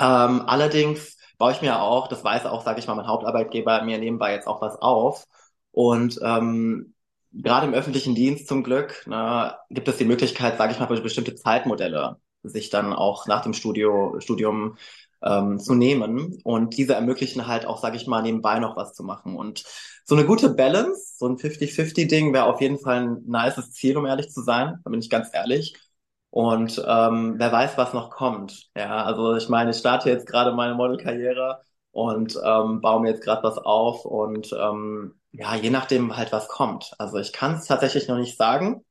Ähm, 0.00 0.42
allerdings 0.46 1.16
baue 1.38 1.52
ich 1.52 1.62
mir 1.62 1.80
auch, 1.82 2.08
das 2.08 2.24
weiß 2.24 2.46
auch, 2.46 2.62
sage 2.64 2.80
ich 2.80 2.86
mal, 2.86 2.94
mein 2.94 3.06
Hauptarbeitgeber 3.06 3.82
mir 3.82 3.98
nebenbei 3.98 4.32
jetzt 4.34 4.46
auch 4.46 4.60
was 4.62 4.76
auf. 4.76 5.26
Und 5.72 6.18
ähm, 6.22 6.94
gerade 7.32 7.66
im 7.66 7.74
öffentlichen 7.74 8.14
Dienst 8.14 8.48
zum 8.48 8.62
Glück 8.62 9.06
ne, 9.06 9.56
gibt 9.70 9.88
es 9.88 9.96
die 9.96 10.04
Möglichkeit, 10.04 10.58
sage 10.58 10.72
ich 10.72 10.80
mal, 10.80 10.86
bestimmte 10.86 11.34
Zeitmodelle 11.34 12.16
sich 12.42 12.70
dann 12.70 12.92
auch 12.92 13.26
nach 13.26 13.42
dem 13.42 13.52
Studio, 13.52 14.18
Studium 14.20 14.76
ähm, 15.22 15.58
zu 15.58 15.74
nehmen. 15.74 16.40
Und 16.44 16.76
diese 16.76 16.94
ermöglichen 16.94 17.46
halt 17.46 17.66
auch, 17.66 17.80
sage 17.80 17.96
ich 17.96 18.06
mal, 18.06 18.22
nebenbei 18.22 18.58
noch 18.58 18.76
was 18.76 18.94
zu 18.94 19.02
machen. 19.02 19.36
Und 19.36 19.64
so 20.04 20.14
eine 20.14 20.24
gute 20.26 20.50
Balance, 20.50 21.16
so 21.18 21.26
ein 21.28 21.36
50-50-Ding 21.36 22.32
wäre 22.32 22.46
auf 22.46 22.60
jeden 22.60 22.78
Fall 22.78 23.02
ein 23.02 23.22
nices 23.26 23.72
Ziel, 23.72 23.96
um 23.96 24.06
ehrlich 24.06 24.30
zu 24.30 24.42
sein. 24.42 24.78
Da 24.84 24.90
bin 24.90 25.00
ich 25.00 25.10
ganz 25.10 25.28
ehrlich. 25.32 25.76
Und 26.30 26.82
ähm, 26.86 27.34
wer 27.38 27.52
weiß, 27.52 27.76
was 27.76 27.92
noch 27.92 28.10
kommt. 28.10 28.70
Ja, 28.76 29.04
also 29.04 29.36
ich 29.36 29.48
meine, 29.48 29.70
ich 29.70 29.76
starte 29.78 30.08
jetzt 30.10 30.26
gerade 30.26 30.52
meine 30.52 30.74
Modelkarriere 30.74 31.60
und 31.90 32.38
ähm, 32.44 32.80
baue 32.80 33.00
mir 33.00 33.10
jetzt 33.10 33.24
gerade 33.24 33.42
was 33.42 33.58
auf 33.58 34.04
und 34.04 34.52
ähm, 34.52 35.19
ja, 35.32 35.54
je 35.54 35.70
nachdem 35.70 36.16
halt 36.16 36.32
was 36.32 36.48
kommt. 36.48 36.92
Also 36.98 37.18
ich 37.18 37.32
kann 37.32 37.54
es 37.54 37.66
tatsächlich 37.66 38.08
noch 38.08 38.18
nicht 38.18 38.36
sagen, 38.36 38.84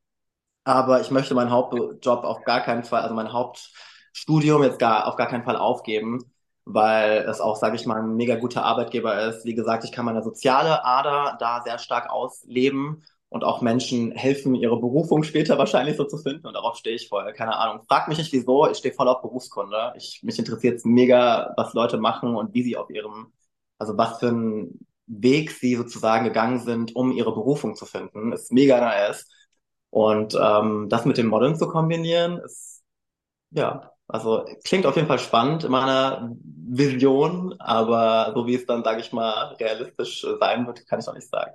aber 0.63 1.01
ich 1.01 1.11
möchte 1.11 1.33
meinen 1.35 1.51
Hauptjob 1.51 2.23
auf 2.23 2.43
gar 2.43 2.61
keinen 2.61 2.83
Fall, 2.83 3.01
also 3.01 3.15
mein 3.15 3.33
Hauptstudium 3.33 4.63
jetzt 4.63 4.79
gar 4.79 5.07
auf 5.07 5.15
gar 5.15 5.27
keinen 5.27 5.43
Fall 5.43 5.57
aufgeben, 5.57 6.31
weil 6.65 7.19
es 7.29 7.41
auch, 7.41 7.55
sage 7.57 7.75
ich 7.75 7.85
mal, 7.85 7.99
ein 8.01 8.15
mega 8.15 8.35
guter 8.35 8.63
Arbeitgeber 8.63 9.21
ist. 9.27 9.45
Wie 9.45 9.55
gesagt, 9.55 9.83
ich 9.83 9.91
kann 9.91 10.05
meine 10.05 10.23
soziale 10.23 10.85
Ader 10.85 11.37
da 11.39 11.61
sehr 11.63 11.79
stark 11.79 12.09
ausleben 12.09 13.03
und 13.29 13.43
auch 13.43 13.61
Menschen 13.61 14.11
helfen, 14.11 14.55
ihre 14.55 14.79
Berufung 14.79 15.23
später 15.23 15.57
wahrscheinlich 15.57 15.97
so 15.97 16.05
zu 16.05 16.17
finden. 16.17 16.47
Und 16.47 16.53
darauf 16.53 16.77
stehe 16.77 16.95
ich 16.95 17.09
voll. 17.09 17.33
Keine 17.33 17.55
Ahnung. 17.57 17.83
Frag 17.87 18.07
mich 18.07 18.17
nicht 18.17 18.31
wieso. 18.33 18.69
Ich 18.69 18.77
stehe 18.77 18.93
voll 18.93 19.07
auf 19.07 19.21
Berufskunde. 19.21 19.93
Ich, 19.97 20.21
mich 20.23 20.37
interessiert 20.39 20.85
mega, 20.85 21.53
was 21.57 21.73
Leute 21.73 21.97
machen 21.97 22.35
und 22.35 22.53
wie 22.53 22.63
sie 22.63 22.77
auf 22.77 22.89
ihrem, 22.89 23.33
also 23.79 23.97
was 23.97 24.19
für 24.19 24.29
ein 24.29 24.79
Weg 25.09 25.51
sie 25.51 25.75
sozusagen 25.75 26.25
gegangen 26.25 26.59
sind, 26.61 26.95
um 26.95 27.11
ihre 27.13 27.33
Berufung 27.33 27.75
zu 27.75 27.85
finden, 27.87 28.33
ist 28.33 28.51
mega 28.53 28.79
nice. 28.81 29.27
Und 29.91 30.35
ähm, 30.41 30.87
das 30.89 31.05
mit 31.05 31.17
dem 31.17 31.27
Modeln 31.27 31.55
zu 31.57 31.67
kombinieren, 31.69 32.39
ist 32.39 32.83
ja, 33.51 33.91
also 34.07 34.45
klingt 34.65 34.85
auf 34.85 34.95
jeden 34.95 35.07
Fall 35.07 35.19
spannend 35.19 35.63
in 35.65 35.71
meiner 35.71 36.31
Vision, 36.43 37.55
aber 37.59 38.33
so 38.35 38.47
wie 38.47 38.55
es 38.55 38.65
dann, 38.65 38.83
sage 38.83 39.01
ich 39.01 39.13
mal, 39.13 39.55
realistisch 39.55 40.25
sein 40.39 40.67
wird, 40.67 40.87
kann 40.87 40.99
ich 40.99 41.07
auch 41.07 41.15
nicht 41.15 41.29
sagen. 41.29 41.53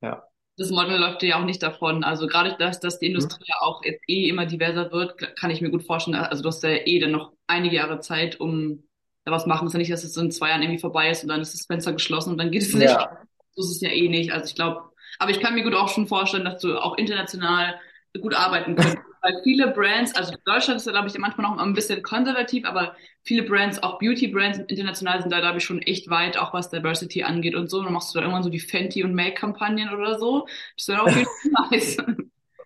Ja. 0.00 0.28
das 0.56 0.70
Model 0.70 0.98
läuft 0.98 1.22
ja 1.22 1.40
auch 1.40 1.44
nicht 1.44 1.62
davon. 1.62 2.04
Also 2.04 2.26
gerade 2.26 2.56
dass, 2.58 2.78
dass 2.80 2.98
die 3.00 3.06
Mhm. 3.16 3.28
Industrie 3.28 3.44
ja 3.46 3.56
auch 3.60 3.82
jetzt 3.84 4.02
eh 4.08 4.28
immer 4.28 4.46
diverser 4.46 4.92
wird, 4.92 5.18
kann 5.36 5.50
ich 5.50 5.60
mir 5.60 5.70
gut 5.70 5.84
vorstellen. 5.84 6.16
Also 6.16 6.42
du 6.42 6.48
hast 6.48 6.62
ja 6.62 6.70
eh 6.70 6.98
dann 7.00 7.10
noch 7.12 7.32
einige 7.46 7.76
Jahre 7.76 8.00
Zeit, 8.00 8.40
um 8.40 8.84
da 9.24 9.32
was 9.32 9.46
machen. 9.46 9.66
Es 9.66 9.70
ist 9.70 9.74
ja 9.74 9.78
nicht, 9.78 9.92
dass 9.92 10.04
es 10.04 10.16
in 10.16 10.30
zwei 10.30 10.50
Jahren 10.50 10.62
irgendwie 10.62 10.80
vorbei 10.80 11.10
ist 11.10 11.22
und 11.22 11.28
dann 11.28 11.40
ist 11.40 11.54
das 11.54 11.66
Fenster 11.66 11.92
geschlossen 11.92 12.30
und 12.30 12.38
dann 12.38 12.50
geht 12.50 12.62
es 12.62 12.74
nicht. 12.74 12.90
Ja. 12.90 13.18
So 13.54 13.62
ist 13.62 13.76
es 13.76 13.80
ja 13.80 13.90
eh 13.90 14.08
nicht. 14.08 14.32
Also 14.32 14.46
ich 14.46 14.54
glaube, 14.54 14.90
aber 15.18 15.30
ich 15.30 15.40
kann 15.40 15.54
mir 15.54 15.62
gut 15.62 15.74
auch 15.74 15.88
schon 15.88 16.06
vorstellen, 16.06 16.44
dass 16.44 16.60
du 16.60 16.76
auch 16.76 16.96
international 16.96 17.80
gut 18.20 18.34
arbeiten 18.34 18.76
könntest. 18.76 18.98
Weil 19.22 19.40
viele 19.42 19.68
Brands, 19.68 20.14
also 20.14 20.34
Deutschland 20.44 20.78
ist 20.78 20.84
ja, 20.84 20.92
glaube 20.92 21.08
ich, 21.08 21.16
manchmal 21.16 21.50
noch 21.50 21.58
ein 21.58 21.72
bisschen 21.72 22.02
konservativ, 22.02 22.66
aber 22.66 22.94
viele 23.22 23.42
Brands, 23.42 23.82
auch 23.82 23.98
Beauty-Brands 23.98 24.58
international 24.68 25.22
sind 25.22 25.32
da, 25.32 25.40
glaube 25.40 25.56
ich, 25.56 25.64
schon 25.64 25.80
echt 25.80 26.10
weit, 26.10 26.36
auch 26.36 26.52
was 26.52 26.68
Diversity 26.68 27.22
angeht 27.22 27.54
und 27.54 27.70
so. 27.70 27.78
Und 27.78 27.84
dann 27.84 27.94
machst 27.94 28.14
du 28.14 28.18
da 28.18 28.24
irgendwann 28.24 28.42
so 28.42 28.50
die 28.50 28.60
Fenty- 28.60 29.02
und 29.02 29.14
Make-Kampagnen 29.14 29.94
oder 29.94 30.18
so. 30.18 30.46
Das 30.76 30.88
wäre 30.88 31.02
auf 31.04 31.16
jeden 31.16 31.26
Fall 31.26 31.68
nice. 31.70 31.96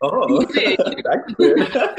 Oh, 0.01 0.44
danke. 1.05 1.94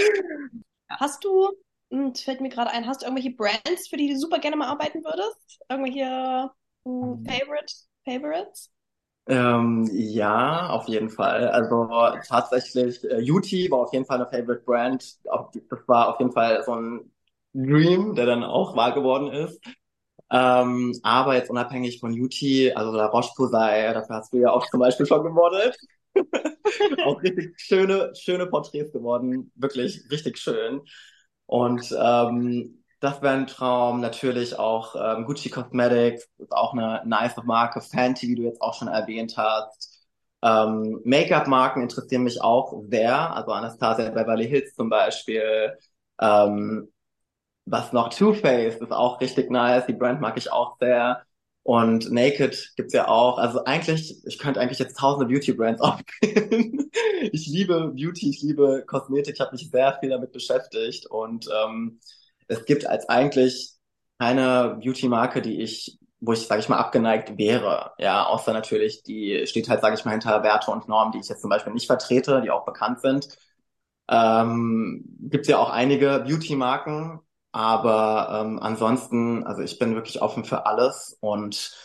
Hast 0.89 1.23
du, 1.23 1.51
es 1.89 2.21
fällt 2.21 2.41
mir 2.41 2.49
gerade 2.49 2.71
ein, 2.71 2.87
hast 2.87 3.01
du 3.01 3.05
irgendwelche 3.05 3.35
Brands, 3.35 3.87
für 3.89 3.97
die 3.97 4.09
du 4.09 4.17
super 4.19 4.39
gerne 4.39 4.55
mal 4.57 4.67
arbeiten 4.67 5.03
würdest? 5.03 5.59
Irgendwelche 5.69 6.51
hm, 6.85 7.25
Favorite, 7.25 7.73
Favorites? 8.05 8.69
Ähm, 9.27 9.87
ja, 9.91 10.69
auf 10.69 10.87
jeden 10.87 11.09
Fall. 11.09 11.49
Also 11.49 11.87
tatsächlich, 12.27 13.03
äh, 13.03 13.19
Yuti 13.19 13.69
war 13.69 13.79
auf 13.79 13.93
jeden 13.93 14.05
Fall 14.05 14.17
eine 14.17 14.25
Favorite 14.29 14.63
Brand. 14.65 15.17
Auch, 15.29 15.51
das 15.51 15.87
war 15.87 16.09
auf 16.09 16.19
jeden 16.19 16.31
Fall 16.31 16.63
so 16.63 16.73
ein 16.75 17.11
Dream, 17.53 18.15
der 18.15 18.25
dann 18.25 18.43
auch 18.43 18.75
wahr 18.75 18.93
geworden 18.93 19.31
ist. 19.31 19.59
Ähm, 20.31 20.95
aber 21.03 21.35
jetzt 21.35 21.49
unabhängig 21.49 21.99
von 21.99 22.13
Yuti, 22.13 22.71
also 22.71 22.93
der 22.95 23.07
Roche-Posay, 23.07 23.93
dafür 23.93 24.15
hast 24.17 24.33
du 24.33 24.37
ja 24.37 24.51
auch 24.51 24.67
zum 24.69 24.79
Beispiel 24.79 25.05
schon 25.05 25.23
gemodelt. 25.23 25.75
Auch 27.05 27.21
richtig 27.21 27.59
schöne, 27.59 28.11
schöne 28.15 28.47
Porträts 28.47 28.91
geworden. 28.91 29.51
Wirklich 29.55 30.01
richtig 30.11 30.37
schön. 30.37 30.81
Und 31.49 31.91
ähm, 31.99 32.83
das 32.99 33.21
wäre 33.23 33.33
ein 33.33 33.47
Traum. 33.47 34.01
Natürlich 34.01 34.57
auch 34.59 34.95
ähm, 34.95 35.25
Gucci 35.25 35.49
Cosmetics 35.49 36.29
ist 36.37 36.51
auch 36.51 36.73
eine 36.73 37.01
nice 37.05 37.35
Marke. 37.43 37.81
Fenty, 37.81 38.27
wie 38.27 38.35
du 38.35 38.43
jetzt 38.43 38.61
auch 38.61 38.75
schon 38.75 38.87
erwähnt 38.87 39.35
hast. 39.35 40.05
Ähm, 40.43 41.01
Make-up-Marken 41.03 41.81
interessieren 41.81 42.23
mich 42.23 42.39
auch 42.41 42.83
sehr. 42.89 43.33
Also 43.35 43.51
Anastasia 43.51 44.09
Beverly 44.11 44.47
Hills 44.47 44.75
zum 44.75 44.89
Beispiel. 44.89 45.75
Ähm, 46.21 46.91
was 47.65 47.93
noch? 47.93 48.09
Too 48.09 48.33
Faced 48.33 48.81
ist 48.81 48.91
auch 48.93 49.21
richtig 49.21 49.51
nice. 49.51 49.85
Die 49.87 49.93
Brand 49.93 50.21
mag 50.21 50.37
ich 50.37 50.51
auch 50.51 50.77
sehr. 50.79 51.23
Und 51.63 52.11
Naked 52.11 52.73
gibt's 52.75 52.93
ja 52.93 53.07
auch. 53.07 53.37
Also 53.37 53.63
eigentlich, 53.65 54.25
ich 54.25 54.39
könnte 54.39 54.59
eigentlich 54.59 54.79
jetzt 54.79 54.97
tausende 54.97 55.31
Beauty-Brands 55.31 55.81
aufzählen. 55.81 56.89
Ich 57.31 57.47
liebe 57.47 57.93
Beauty, 57.95 58.29
ich 58.29 58.41
liebe 58.41 58.83
Kosmetik. 58.87 59.35
Ich 59.35 59.41
habe 59.41 59.51
mich 59.51 59.69
sehr 59.69 59.97
viel 59.99 60.09
damit 60.09 60.31
beschäftigt. 60.31 61.05
Und 61.07 61.47
ähm, 61.63 61.99
es 62.47 62.65
gibt 62.65 62.85
als 62.87 63.07
eigentlich 63.09 63.73
keine 64.19 64.79
Beauty-Marke, 64.81 65.41
die 65.41 65.61
ich, 65.61 65.99
wo 66.19 66.33
ich, 66.33 66.47
sage 66.47 66.61
ich 66.61 66.69
mal, 66.69 66.77
abgeneigt 66.77 67.37
wäre. 67.37 67.91
Ja, 67.99 68.25
außer 68.25 68.53
natürlich, 68.53 69.03
die 69.03 69.45
steht 69.45 69.69
halt, 69.69 69.81
sage 69.81 69.95
ich 69.95 70.05
mal, 70.05 70.11
hinter 70.11 70.43
Werte 70.43 70.71
und 70.71 70.87
Normen, 70.87 71.11
die 71.11 71.19
ich 71.19 71.29
jetzt 71.29 71.41
zum 71.41 71.49
Beispiel 71.49 71.73
nicht 71.73 71.87
vertrete, 71.87 72.41
die 72.41 72.51
auch 72.51 72.65
bekannt 72.65 73.01
sind. 73.01 73.27
Ähm, 74.09 75.05
gibt's 75.29 75.47
ja 75.47 75.57
auch 75.59 75.69
einige 75.69 76.23
Beauty-Marken, 76.27 77.19
aber 77.51 78.41
ähm, 78.41 78.59
ansonsten, 78.59 79.45
also 79.45 79.61
ich 79.61 79.79
bin 79.79 79.95
wirklich 79.95 80.21
offen 80.21 80.45
für 80.45 80.65
alles 80.65 81.17
und 81.21 81.75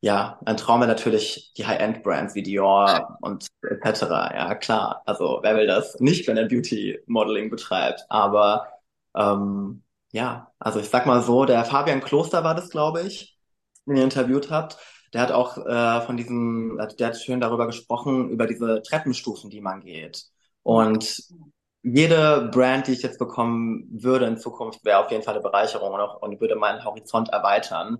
ja, 0.00 0.38
ein 0.44 0.56
Traum 0.56 0.80
wäre 0.80 0.90
natürlich 0.90 1.52
die 1.56 1.66
High-End-Brands 1.66 2.34
wie 2.34 2.42
Dior 2.42 3.18
und 3.22 3.46
etc. 3.62 4.02
Ja, 4.34 4.54
klar. 4.54 5.02
Also 5.06 5.40
wer 5.42 5.56
will 5.56 5.66
das 5.66 5.98
nicht, 6.00 6.28
wenn 6.28 6.36
er 6.36 6.46
Beauty-Modeling 6.46 7.50
betreibt? 7.50 8.04
Aber 8.08 8.68
ähm, 9.16 9.82
ja, 10.12 10.52
also 10.58 10.80
ich 10.80 10.88
sag 10.90 11.06
mal 11.06 11.22
so, 11.22 11.44
der 11.44 11.64
Fabian 11.64 12.00
Kloster 12.02 12.44
war 12.44 12.54
das, 12.54 12.70
glaube 12.70 13.02
ich, 13.02 13.38
den 13.86 13.96
ihr 13.96 14.04
interviewt 14.04 14.50
habt. 14.50 14.78
Der 15.12 15.22
hat 15.22 15.32
auch 15.32 15.56
äh, 15.66 16.00
von 16.02 16.16
diesem, 16.16 16.78
der 16.98 17.08
hat 17.08 17.16
schön 17.20 17.40
darüber 17.40 17.66
gesprochen, 17.66 18.28
über 18.30 18.46
diese 18.46 18.82
Treppenstufen, 18.82 19.50
die 19.50 19.60
man 19.60 19.80
geht. 19.80 20.26
Und 20.62 21.22
jede 21.86 22.48
Brand, 22.52 22.88
die 22.88 22.92
ich 22.92 23.02
jetzt 23.02 23.18
bekommen 23.18 23.86
würde 23.92 24.26
in 24.26 24.38
Zukunft, 24.38 24.84
wäre 24.84 24.98
auf 24.98 25.10
jeden 25.12 25.22
Fall 25.22 25.34
eine 25.34 25.42
Bereicherung 25.42 25.92
und, 25.92 26.00
auch, 26.00 26.20
und 26.20 26.40
würde 26.40 26.56
meinen 26.56 26.84
Horizont 26.84 27.28
erweitern 27.28 27.98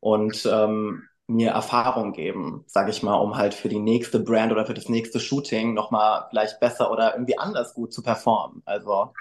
und 0.00 0.44
ähm, 0.50 1.04
mir 1.28 1.52
Erfahrung 1.52 2.12
geben, 2.12 2.64
sage 2.66 2.90
ich 2.90 3.04
mal, 3.04 3.14
um 3.14 3.36
halt 3.36 3.54
für 3.54 3.68
die 3.68 3.78
nächste 3.78 4.18
Brand 4.18 4.50
oder 4.50 4.66
für 4.66 4.74
das 4.74 4.88
nächste 4.88 5.20
Shooting 5.20 5.74
nochmal 5.74 6.26
vielleicht 6.28 6.58
besser 6.58 6.90
oder 6.90 7.14
irgendwie 7.14 7.38
anders 7.38 7.74
gut 7.74 7.92
zu 7.92 8.02
performen. 8.02 8.62
Also, 8.64 9.12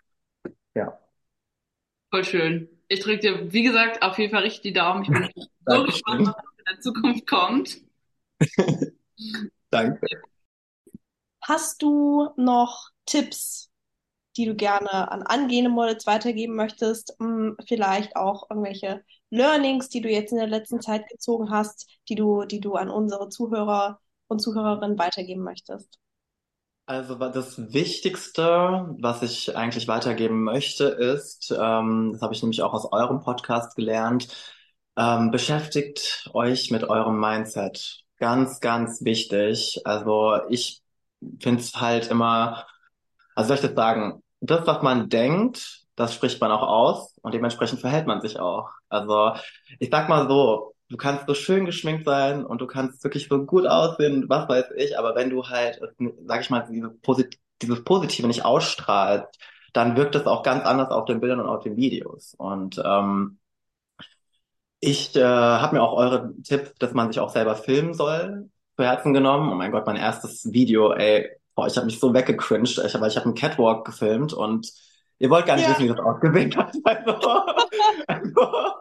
ja. 0.73 0.97
Voll 2.09 2.25
schön. 2.25 2.67
Ich 2.87 3.01
drücke 3.01 3.19
dir, 3.19 3.53
wie 3.53 3.61
gesagt, 3.61 4.01
auf 4.01 4.17
jeden 4.17 4.31
Fall 4.31 4.41
richtig 4.41 4.61
die 4.63 4.73
Daumen. 4.73 5.03
Ich 5.03 5.09
bin 5.09 5.29
so 5.67 5.83
gespannt, 5.83 6.27
was 6.27 6.35
in 6.57 6.65
der 6.67 6.79
Zukunft 6.81 7.27
kommt. 7.27 7.77
Danke. 9.69 10.07
Hast 11.43 11.83
du 11.83 12.29
noch 12.37 12.89
Tipps, 13.05 13.68
die 14.39 14.45
du 14.45 14.55
gerne 14.55 15.11
an 15.11 15.23
angehende 15.23 15.69
Models 15.69 16.07
weitergeben 16.07 16.55
möchtest? 16.55 17.13
Hm, 17.19 17.57
Vielleicht 17.67 18.15
auch 18.15 18.49
irgendwelche 18.49 19.03
Learnings, 19.29 19.89
die 19.89 19.99
du 19.99 20.09
jetzt 20.09 20.31
in 20.31 20.37
der 20.37 20.47
letzten 20.47 20.79
Zeit 20.79 21.09
gezogen 21.09 21.49
hast, 21.49 21.89
die 22.07 22.15
du, 22.15 22.45
die 22.45 22.61
du 22.61 22.75
an 22.75 22.89
unsere 22.89 23.27
Zuhörer 23.27 23.99
und 24.29 24.39
Zuhörerinnen 24.39 24.97
weitergeben 24.97 25.43
möchtest? 25.43 25.99
Also 26.85 27.15
das 27.15 27.73
Wichtigste, 27.73 28.95
was 28.97 29.21
ich 29.23 29.57
eigentlich 29.57 29.89
weitergeben 29.89 30.43
möchte, 30.43 30.85
ist, 30.85 31.51
ähm, 31.51 32.11
das 32.13 32.21
habe 32.21 32.33
ich 32.33 32.41
nämlich 32.41 32.61
auch 32.61 32.73
aus 32.73 32.91
eurem 32.93 33.19
Podcast 33.19 33.75
gelernt, 33.75 34.29
ähm, 34.97 35.31
beschäftigt 35.31 36.29
euch 36.33 36.71
mit 36.71 36.85
eurem 36.85 37.19
Mindset. 37.19 38.05
Ganz, 38.19 38.61
ganz 38.61 39.03
wichtig. 39.03 39.81
Also 39.83 40.39
ich 40.49 40.81
finde 41.39 41.59
es 41.61 41.75
halt 41.75 42.07
immer, 42.07 42.65
also 43.35 43.49
soll 43.49 43.55
ich 43.57 43.61
das 43.61 43.75
sagen, 43.75 44.23
das, 44.41 44.65
was 44.67 44.81
man 44.81 45.09
denkt, 45.09 45.85
das 45.95 46.13
spricht 46.13 46.39
man 46.41 46.51
auch 46.51 46.63
aus 46.63 47.17
und 47.21 47.33
dementsprechend 47.33 47.81
verhält 47.81 48.07
man 48.07 48.21
sich 48.21 48.39
auch. 48.39 48.69
Also 48.87 49.33
ich 49.79 49.89
sag 49.91 50.09
mal 50.09 50.27
so, 50.29 50.73
du 50.89 50.97
kannst 50.97 51.27
so 51.27 51.33
schön 51.33 51.65
geschminkt 51.65 52.05
sein 52.05 52.45
und 52.45 52.61
du 52.61 52.67
kannst 52.67 53.03
wirklich 53.03 53.27
so 53.27 53.45
gut 53.45 53.67
aussehen, 53.67 54.25
was 54.29 54.47
weiß 54.47 54.67
ich, 54.77 54.97
aber 54.97 55.15
wenn 55.15 55.29
du 55.29 55.47
halt, 55.47 55.79
sag 56.25 56.41
ich 56.41 56.49
mal, 56.49 56.65
diese 56.69 56.89
Posit 56.89 57.37
dieses 57.61 57.83
Positive 57.83 58.27
nicht 58.27 58.45
ausstrahlst, 58.45 59.37
dann 59.73 59.95
wirkt 59.97 60.15
es 60.15 60.25
auch 60.25 60.43
ganz 60.43 60.65
anders 60.65 60.89
auf 60.91 61.05
den 61.05 61.19
Bildern 61.19 61.41
und 61.41 61.47
auf 61.47 61.63
den 61.63 61.75
Videos. 61.75 62.33
Und 62.37 62.81
ähm, 62.83 63.39
ich 64.79 65.15
äh, 65.15 65.23
habe 65.23 65.75
mir 65.75 65.83
auch 65.83 65.93
eure 65.93 66.33
Tipp, 66.43 66.73
dass 66.79 66.93
man 66.93 67.11
sich 67.11 67.19
auch 67.19 67.29
selber 67.29 67.55
filmen 67.55 67.93
soll, 67.93 68.49
zu 68.77 68.83
Herzen 68.83 69.13
genommen. 69.13 69.51
Oh 69.51 69.55
mein 69.55 69.71
Gott, 69.71 69.85
mein 69.85 69.97
erstes 69.97 70.51
Video, 70.51 70.93
ey, 70.93 71.29
boah, 71.55 71.67
ich 71.67 71.75
habe 71.77 71.85
mich 71.85 71.99
so 71.99 72.13
weggecringed, 72.13 72.79
ich 72.85 72.93
weil 72.99 73.09
ich 73.09 73.15
habe 73.17 73.25
einen 73.25 73.35
Catwalk 73.35 73.85
gefilmt 73.85 74.33
und 74.33 74.71
ihr 75.19 75.29
wollt 75.29 75.45
gar 75.45 75.55
nicht 75.57 75.67
Ja. 75.67 75.69
wissen, 75.69 75.83
wie 75.85 75.89
das 75.89 75.99
ausgesehen 75.99 76.55
hat. 76.55 76.75
Also, 76.85 77.43
also 78.07 78.73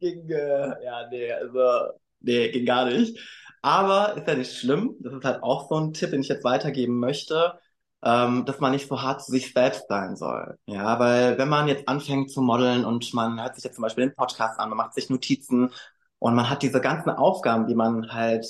ging, 0.00 0.28
äh, 0.30 0.84
ja, 0.84 1.08
nee, 1.10 1.32
also, 1.32 1.92
nee, 2.20 2.50
ging 2.50 2.66
gar 2.66 2.86
nicht. 2.86 3.18
Aber 3.62 4.16
ist 4.16 4.26
ja 4.26 4.34
nicht 4.34 4.56
schlimm. 4.58 4.96
Das 5.00 5.12
ist 5.12 5.24
halt 5.24 5.42
auch 5.42 5.68
so 5.68 5.76
ein 5.78 5.92
Tipp, 5.92 6.10
den 6.10 6.22
ich 6.22 6.28
jetzt 6.28 6.44
weitergeben 6.44 6.98
möchte, 6.98 7.58
ähm, 8.02 8.44
dass 8.46 8.60
man 8.60 8.72
nicht 8.72 8.88
so 8.88 9.02
hart 9.02 9.22
zu 9.22 9.30
sich 9.32 9.52
selbst 9.52 9.86
sein 9.88 10.16
soll. 10.16 10.58
Ja, 10.66 10.98
weil 10.98 11.36
wenn 11.38 11.48
man 11.48 11.68
jetzt 11.68 11.86
anfängt 11.88 12.30
zu 12.30 12.40
modeln 12.42 12.84
und 12.84 13.12
man 13.14 13.40
hört 13.42 13.54
sich 13.56 13.64
jetzt 13.64 13.74
zum 13.76 13.82
Beispiel 13.82 14.06
den 14.08 14.14
Podcast 14.14 14.58
an, 14.58 14.70
man 14.70 14.78
macht 14.78 14.94
sich 14.94 15.10
Notizen 15.10 15.70
und 16.18 16.34
man 16.34 16.48
hat 16.48 16.62
diese 16.62 16.80
ganzen 16.80 17.10
Aufgaben, 17.10 17.66
die 17.66 17.74
man 17.74 18.12
halt, 18.12 18.46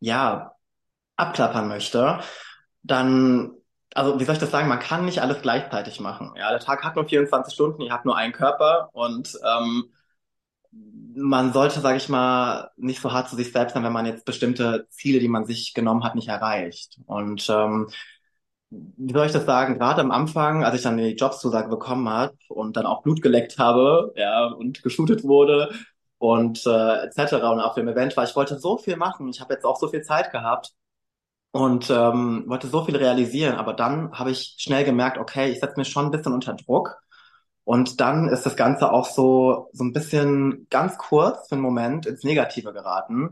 ja, 0.00 0.54
abklappern 1.16 1.68
möchte, 1.68 2.20
dann, 2.82 3.52
also 3.94 4.18
wie 4.18 4.24
soll 4.24 4.34
ich 4.34 4.40
das 4.40 4.50
sagen, 4.50 4.68
man 4.68 4.78
kann 4.78 5.04
nicht 5.04 5.20
alles 5.20 5.42
gleichzeitig 5.42 6.00
machen. 6.00 6.32
Ja, 6.36 6.50
der 6.50 6.60
Tag 6.60 6.84
hat 6.84 6.96
nur 6.96 7.06
24 7.06 7.54
Stunden, 7.54 7.82
ihr 7.82 7.92
habt 7.92 8.04
nur 8.04 8.16
einen 8.16 8.32
Körper 8.32 8.90
und 8.92 9.38
ähm, 9.44 9.90
man 11.14 11.52
sollte, 11.52 11.80
sage 11.80 11.98
ich 11.98 12.08
mal, 12.08 12.70
nicht 12.76 13.00
so 13.00 13.12
hart 13.12 13.28
zu 13.28 13.36
sich 13.36 13.52
selbst 13.52 13.74
sein, 13.74 13.84
wenn 13.84 13.92
man 13.92 14.06
jetzt 14.06 14.24
bestimmte 14.24 14.86
Ziele, 14.90 15.20
die 15.20 15.28
man 15.28 15.44
sich 15.44 15.74
genommen 15.74 16.04
hat, 16.04 16.14
nicht 16.14 16.28
erreicht. 16.28 16.98
Und 17.06 17.48
ähm, 17.50 17.88
wie 18.70 19.12
soll 19.12 19.26
ich 19.26 19.32
das 19.32 19.44
sagen? 19.44 19.78
Gerade 19.78 20.00
am 20.00 20.10
Anfang, 20.10 20.64
als 20.64 20.76
ich 20.76 20.82
dann 20.82 20.96
die 20.96 21.10
Jobzusage 21.14 21.68
bekommen 21.68 22.08
habe 22.08 22.34
und 22.48 22.76
dann 22.76 22.86
auch 22.86 23.02
Blut 23.02 23.20
geleckt 23.22 23.58
habe, 23.58 24.14
ja, 24.16 24.46
und 24.46 24.82
geshootet 24.82 25.24
wurde 25.24 25.74
und 26.18 26.66
äh, 26.66 27.06
etc. 27.06 27.52
und 27.52 27.60
auf 27.60 27.74
dem 27.74 27.88
Event 27.88 28.16
war, 28.16 28.24
ich 28.24 28.34
wollte 28.36 28.58
so 28.58 28.78
viel 28.78 28.96
machen. 28.96 29.28
Ich 29.28 29.40
habe 29.40 29.52
jetzt 29.54 29.64
auch 29.64 29.76
so 29.78 29.88
viel 29.88 30.02
Zeit 30.02 30.30
gehabt 30.32 30.72
und 31.52 31.90
ähm, 31.90 32.44
wollte 32.48 32.68
so 32.68 32.84
viel 32.84 32.96
realisieren, 32.96 33.56
aber 33.56 33.74
dann 33.74 34.12
habe 34.12 34.30
ich 34.30 34.56
schnell 34.58 34.84
gemerkt, 34.84 35.18
okay, 35.18 35.50
ich 35.50 35.60
setze 35.60 35.76
mich 35.78 35.88
schon 35.90 36.06
ein 36.06 36.10
bisschen 36.10 36.32
unter 36.34 36.54
Druck. 36.54 37.02
Und 37.64 38.00
dann 38.00 38.28
ist 38.28 38.44
das 38.46 38.56
Ganze 38.56 38.92
auch 38.92 39.06
so, 39.06 39.68
so 39.72 39.84
ein 39.84 39.92
bisschen 39.92 40.66
ganz 40.70 40.98
kurz 40.98 41.48
für 41.48 41.54
einen 41.54 41.62
Moment 41.62 42.06
ins 42.06 42.24
Negative 42.24 42.72
geraten, 42.72 43.30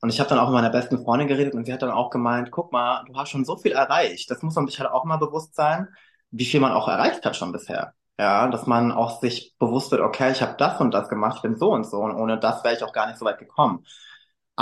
Und 0.00 0.10
ich 0.10 0.20
habe 0.20 0.28
dann 0.30 0.38
auch 0.40 0.46
mit 0.48 0.54
meiner 0.54 0.70
besten 0.70 1.02
Freundin 1.04 1.28
geredet 1.28 1.54
und 1.54 1.64
sie 1.66 1.72
hat 1.72 1.82
dann 1.82 1.90
auch 1.90 2.10
gemeint, 2.10 2.50
guck 2.50 2.72
mal, 2.72 3.04
du 3.06 3.14
hast 3.16 3.30
schon 3.30 3.44
so 3.44 3.56
viel 3.56 3.72
erreicht. 3.72 4.30
Das 4.30 4.42
muss 4.42 4.54
man 4.56 4.66
sich 4.66 4.80
halt 4.80 4.90
auch 4.90 5.04
mal 5.04 5.16
bewusst 5.18 5.54
sein, 5.54 5.88
wie 6.30 6.44
viel 6.44 6.60
man 6.60 6.72
auch 6.72 6.88
erreicht 6.88 7.24
hat 7.24 7.36
schon 7.36 7.52
bisher. 7.52 7.94
Ja, 8.18 8.48
dass 8.48 8.66
man 8.66 8.92
auch 8.92 9.20
sich 9.20 9.54
bewusst 9.58 9.90
wird, 9.92 10.00
okay, 10.02 10.32
ich 10.32 10.42
habe 10.42 10.54
das 10.58 10.80
und 10.80 10.92
das 10.92 11.08
gemacht, 11.08 11.42
bin 11.42 11.56
so 11.56 11.72
und 11.72 11.84
so 11.86 11.98
und 12.00 12.14
ohne 12.14 12.38
das 12.38 12.62
wäre 12.64 12.74
ich 12.74 12.82
auch 12.84 12.92
gar 12.92 13.06
nicht 13.06 13.18
so 13.18 13.24
weit 13.24 13.38
gekommen. 13.38 13.84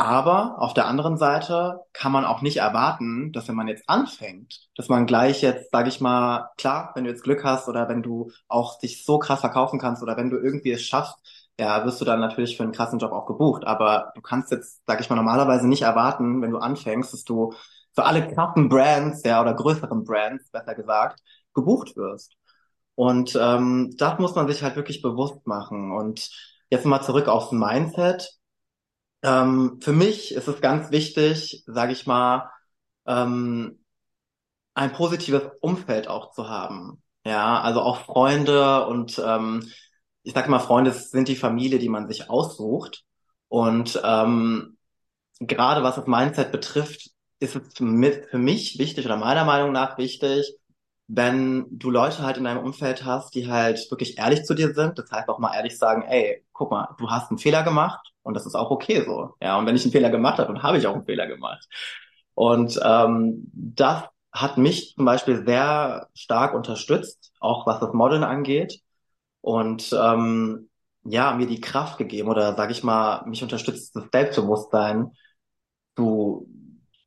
Aber 0.01 0.57
auf 0.59 0.73
der 0.73 0.87
anderen 0.87 1.19
Seite 1.19 1.81
kann 1.93 2.11
man 2.11 2.25
auch 2.25 2.41
nicht 2.41 2.57
erwarten, 2.57 3.33
dass 3.33 3.49
wenn 3.49 3.55
man 3.55 3.69
jetzt 3.69 3.87
anfängt, 3.87 4.69
dass 4.75 4.89
man 4.89 5.05
gleich 5.07 5.43
jetzt, 5.43 5.71
sage 5.73 5.91
ich 5.91 6.01
mal, 6.01 6.49
klar, 6.57 6.93
wenn 6.95 7.05
du 7.05 7.11
jetzt 7.11 7.23
Glück 7.23 7.45
hast 7.45 7.69
oder 7.69 7.87
wenn 7.89 8.03
du 8.03 8.31
auch 8.49 8.79
dich 8.79 9.05
so 9.05 9.19
krass 9.19 9.41
verkaufen 9.41 9.79
kannst 9.79 10.03
oder 10.03 10.17
wenn 10.17 10.31
du 10.31 10.39
irgendwie 10.39 10.73
es 10.73 10.83
schaffst, 10.83 11.17
ja, 11.59 11.85
wirst 11.85 12.01
du 12.01 12.07
dann 12.07 12.21
natürlich 12.21 12.57
für 12.57 12.63
einen 12.63 12.73
krassen 12.73 12.99
Job 12.99 13.13
auch 13.13 13.27
gebucht. 13.27 13.67
Aber 13.67 14.13
du 14.15 14.23
kannst 14.23 14.51
jetzt, 14.51 14.81
sage 14.87 15.03
ich 15.03 15.11
mal, 15.11 15.17
normalerweise 15.17 15.69
nicht 15.69 15.83
erwarten, 15.83 16.41
wenn 16.41 16.51
du 16.51 16.59
anfängst, 16.59 17.13
dass 17.13 17.25
du 17.25 17.53
für 17.95 18.05
alle 18.05 18.27
krassen 18.27 18.71
Brands, 18.71 19.23
ja, 19.25 19.43
oder 19.43 19.53
größeren 19.55 20.05
Brands, 20.05 20.51
besser 20.51 20.75
gesagt, 20.75 21.21
gebucht 21.53 21.97
wirst. 21.97 22.37
Und 22.95 23.37
ähm, 23.41 23.95
das 23.99 24.19
muss 24.19 24.35
man 24.35 24.49
sich 24.49 24.63
halt 24.63 24.77
wirklich 24.77 25.03
bewusst 25.03 25.47
machen. 25.47 25.93
Und 25.93 26.31
jetzt 26.71 26.87
mal 26.87 27.03
zurück 27.03 27.29
aufs 27.29 27.53
Mindset. 27.53 28.40
Ähm, 29.23 29.79
für 29.81 29.93
mich 29.93 30.35
ist 30.35 30.49
es 30.49 30.61
ganz 30.61 30.91
wichtig, 30.91 31.63
sage 31.67 31.93
ich 31.93 32.07
mal, 32.07 32.51
ähm, 33.07 33.85
ein 34.75 34.93
positives 34.93 35.43
Umfeld 35.61 36.09
auch 36.09 36.33
zu 36.33 36.49
haben. 36.49 37.03
Ja, 37.25 37.61
also 37.61 37.83
auch 37.83 37.99
Freunde 37.99 38.87
und 38.87 39.21
ähm, 39.25 39.71
ich 40.23 40.33
sage 40.35 40.51
mal, 40.51 40.59
Freunde 40.59 40.93
sind 40.93 41.29
die 41.29 41.37
Familie, 41.37 41.79
die 41.79 41.89
man 41.89 42.09
sich 42.09 42.31
aussucht. 42.31 43.05
Und 43.49 44.01
ähm, 44.05 44.79
gerade 45.41 45.83
was 45.83 45.97
das 45.97 46.07
Mindset 46.07 46.53
betrifft, 46.53 47.11
ist 47.41 47.57
es 47.57 47.75
für 47.75 48.39
mich 48.39 48.79
wichtig 48.79 49.07
oder 49.07 49.17
meiner 49.17 49.45
Meinung 49.45 49.73
nach 49.73 49.99
wichtig, 49.99 50.60
wenn 51.13 51.67
du 51.71 51.91
Leute 51.91 52.23
halt 52.23 52.37
in 52.37 52.45
deinem 52.45 52.63
Umfeld 52.65 53.05
hast, 53.05 53.35
die 53.35 53.51
halt 53.51 53.91
wirklich 53.91 54.19
ehrlich 54.19 54.45
zu 54.45 54.55
dir 54.55 54.73
sind, 54.75 54.97
das 54.99 55.11
heißt 55.11 55.29
auch 55.29 55.41
mal 55.41 55.55
ehrlich 55.55 55.77
sagen, 55.77 56.03
ey, 56.03 56.45
guck 56.53 56.71
mal, 56.71 56.95
du 56.99 57.11
hast 57.11 57.31
einen 57.31 57.39
Fehler 57.39 57.65
gemacht 57.65 58.13
und 58.23 58.35
das 58.35 58.47
ist 58.47 58.55
auch 58.55 58.71
okay 58.71 59.03
so. 59.05 59.35
Ja, 59.43 59.59
und 59.59 59.67
wenn 59.67 59.75
ich 59.75 59.83
einen 59.83 59.93
Fehler 59.93 60.11
gemacht 60.11 60.39
habe, 60.39 60.53
dann 60.53 60.63
habe 60.63 60.79
ich 60.79 60.87
auch 60.87 60.95
einen 60.95 61.05
Fehler 61.05 61.27
gemacht. 61.27 61.69
Und 62.35 62.79
ähm, 62.85 63.51
das 63.53 64.05
hat 64.33 64.57
mich 64.57 64.95
zum 64.95 65.05
Beispiel 65.05 65.45
sehr 65.45 66.09
stark 66.15 66.55
unterstützt, 66.55 67.33
auch 67.41 67.67
was 67.67 67.81
das 67.81 67.93
Modeln 67.93 68.23
angeht. 68.23 68.81
Und 69.41 69.93
ähm, 69.93 70.71
ja, 71.03 71.33
mir 71.35 71.47
die 71.47 71.61
Kraft 71.61 71.99
gegeben 71.99 72.29
oder 72.29 72.55
sage 72.55 72.73
ich 72.73 72.85
mal, 72.85 73.25
mich 73.27 73.43
unterstützt 73.43 73.97
das 73.97 74.05
Selbstbewusstsein 74.13 75.11
zu 75.97 76.47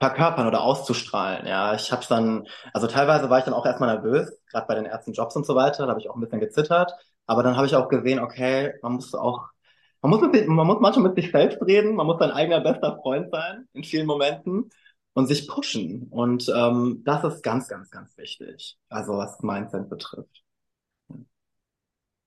verkörpern 0.04 0.48
oder 0.48 0.62
auszustrahlen. 0.64 1.48
Ja, 1.48 1.74
ich 1.76 1.92
habe 1.94 2.04
dann, 2.10 2.46
also 2.74 2.88
teilweise 2.88 3.30
war 3.30 3.40
ich 3.40 3.46
dann 3.46 3.54
auch 3.54 3.66
erstmal 3.66 3.96
nervös, 3.96 4.38
gerade 4.52 4.68
bei 4.68 4.76
den 4.76 4.86
ersten 4.86 5.14
Jobs 5.14 5.36
und 5.38 5.46
so 5.46 5.56
weiter, 5.56 5.84
da 5.84 5.90
habe 5.92 6.02
ich 6.02 6.10
auch 6.10 6.16
ein 6.16 6.22
bisschen 6.22 6.42
gezittert. 6.42 6.94
Aber 7.26 7.42
dann 7.42 7.56
habe 7.56 7.68
ich 7.68 7.76
auch 7.76 7.88
gesehen, 7.88 8.20
okay, 8.20 8.74
man 8.82 8.94
muss 8.94 9.16
auch, 9.16 9.48
man 10.02 10.12
muss, 10.12 10.22
mit, 10.22 10.48
man 10.50 10.68
muss 10.68 10.82
manchmal 10.82 11.08
mit 11.08 11.16
sich 11.16 11.32
selbst 11.32 11.62
reden, 11.62 11.96
man 11.96 12.06
muss 12.06 12.20
sein 12.20 12.32
eigener 12.32 12.60
bester 12.60 12.98
Freund 13.02 13.32
sein 13.32 13.70
in 13.72 13.86
vielen 13.86 14.06
Momenten 14.06 14.70
und 15.14 15.28
sich 15.28 15.48
pushen. 15.48 16.08
Und 16.10 16.52
ähm, 16.54 17.02
das 17.06 17.24
ist 17.24 17.42
ganz, 17.42 17.70
ganz, 17.70 17.90
ganz 17.90 18.18
wichtig. 18.18 18.78
Also 18.90 19.14
was 19.14 19.40
Mindset 19.42 19.90
betrifft. 19.90 20.44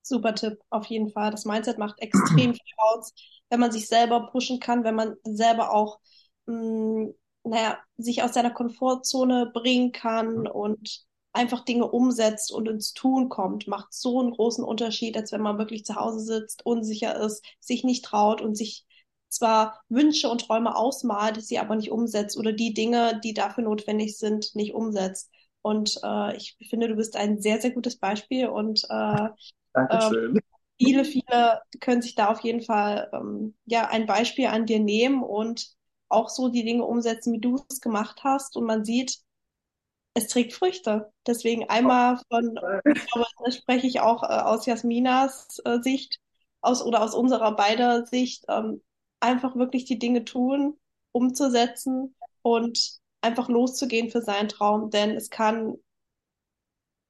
Super 0.01 0.33
Tipp, 0.33 0.57
auf 0.71 0.87
jeden 0.87 1.11
Fall. 1.11 1.29
Das 1.29 1.45
Mindset 1.45 1.77
macht 1.77 1.99
extrem 1.99 2.53
viel 2.55 2.75
aus, 2.77 3.13
wenn 3.51 3.59
man 3.59 3.71
sich 3.71 3.87
selber 3.87 4.31
pushen 4.31 4.59
kann, 4.59 4.83
wenn 4.83 4.95
man 4.95 5.15
selber 5.23 5.71
auch 5.71 5.99
mh, 6.47 6.55
mm, 6.55 7.13
naja, 7.47 7.77
sich 7.97 8.23
aus 8.23 8.33
seiner 8.33 8.51
Komfortzone 8.51 9.51
bringen 9.53 9.91
kann 9.91 10.47
und 10.47 11.05
einfach 11.33 11.63
Dinge 11.63 11.89
umsetzt 11.89 12.51
und 12.51 12.67
ins 12.67 12.93
Tun 12.93 13.29
kommt, 13.29 13.67
macht 13.67 13.93
so 13.93 14.19
einen 14.19 14.31
großen 14.31 14.63
Unterschied, 14.63 15.15
als 15.15 15.31
wenn 15.31 15.41
man 15.41 15.57
wirklich 15.59 15.85
zu 15.85 15.95
Hause 15.95 16.19
sitzt, 16.19 16.65
unsicher 16.65 17.15
ist, 17.19 17.45
sich 17.59 17.83
nicht 17.83 18.05
traut 18.05 18.41
und 18.41 18.55
sich 18.55 18.85
zwar 19.29 19.81
Wünsche 19.89 20.29
und 20.29 20.41
Träume 20.41 20.75
ausmalt, 20.75 21.43
sie 21.43 21.59
aber 21.59 21.75
nicht 21.75 21.91
umsetzt 21.91 22.37
oder 22.37 22.53
die 22.53 22.73
Dinge, 22.73 23.19
die 23.23 23.33
dafür 23.33 23.63
notwendig 23.65 24.17
sind, 24.17 24.55
nicht 24.55 24.73
umsetzt. 24.73 25.29
Und 25.61 25.99
äh, 26.03 26.35
ich 26.37 26.57
finde, 26.69 26.87
du 26.87 26.95
bist 26.95 27.15
ein 27.15 27.41
sehr, 27.41 27.61
sehr 27.61 27.71
gutes 27.71 27.97
Beispiel 27.97 28.47
und 28.47 28.83
äh, 28.89 29.27
Dankeschön. 29.73 30.37
Äh, 30.37 30.41
viele, 30.79 31.05
viele 31.05 31.61
können 31.79 32.01
sich 32.01 32.15
da 32.15 32.29
auf 32.29 32.41
jeden 32.41 32.61
Fall 32.61 33.09
ähm, 33.13 33.55
ja 33.65 33.87
ein 33.89 34.05
Beispiel 34.05 34.47
an 34.47 34.65
dir 34.65 34.79
nehmen 34.79 35.23
und 35.23 35.67
auch 36.09 36.29
so 36.29 36.49
die 36.49 36.63
Dinge 36.63 36.85
umsetzen, 36.85 37.33
wie 37.33 37.39
du 37.39 37.63
es 37.69 37.81
gemacht 37.81 38.21
hast. 38.23 38.55
Und 38.55 38.65
man 38.65 38.85
sieht, 38.85 39.19
es 40.13 40.27
trägt 40.27 40.53
Früchte. 40.53 41.11
Deswegen 41.25 41.69
einmal 41.69 42.19
von, 42.29 42.59
ich 42.85 43.05
glaube, 43.05 43.27
da 43.45 43.51
spreche 43.51 43.87
ich 43.87 43.99
auch 43.99 44.23
äh, 44.23 44.27
aus 44.27 44.65
Jasminas 44.65 45.59
äh, 45.65 45.79
Sicht 45.81 46.19
aus 46.61 46.83
oder 46.83 47.03
aus 47.03 47.13
unserer 47.13 47.55
beider 47.55 48.05
Sicht, 48.05 48.45
ähm, 48.49 48.81
einfach 49.19 49.55
wirklich 49.55 49.85
die 49.85 49.99
Dinge 49.99 50.25
tun, 50.25 50.77
umzusetzen 51.11 52.15
und 52.41 52.99
einfach 53.21 53.49
loszugehen 53.49 54.09
für 54.09 54.21
seinen 54.21 54.49
Traum. 54.49 54.89
Denn 54.89 55.11
es 55.11 55.29
kann, 55.29 55.75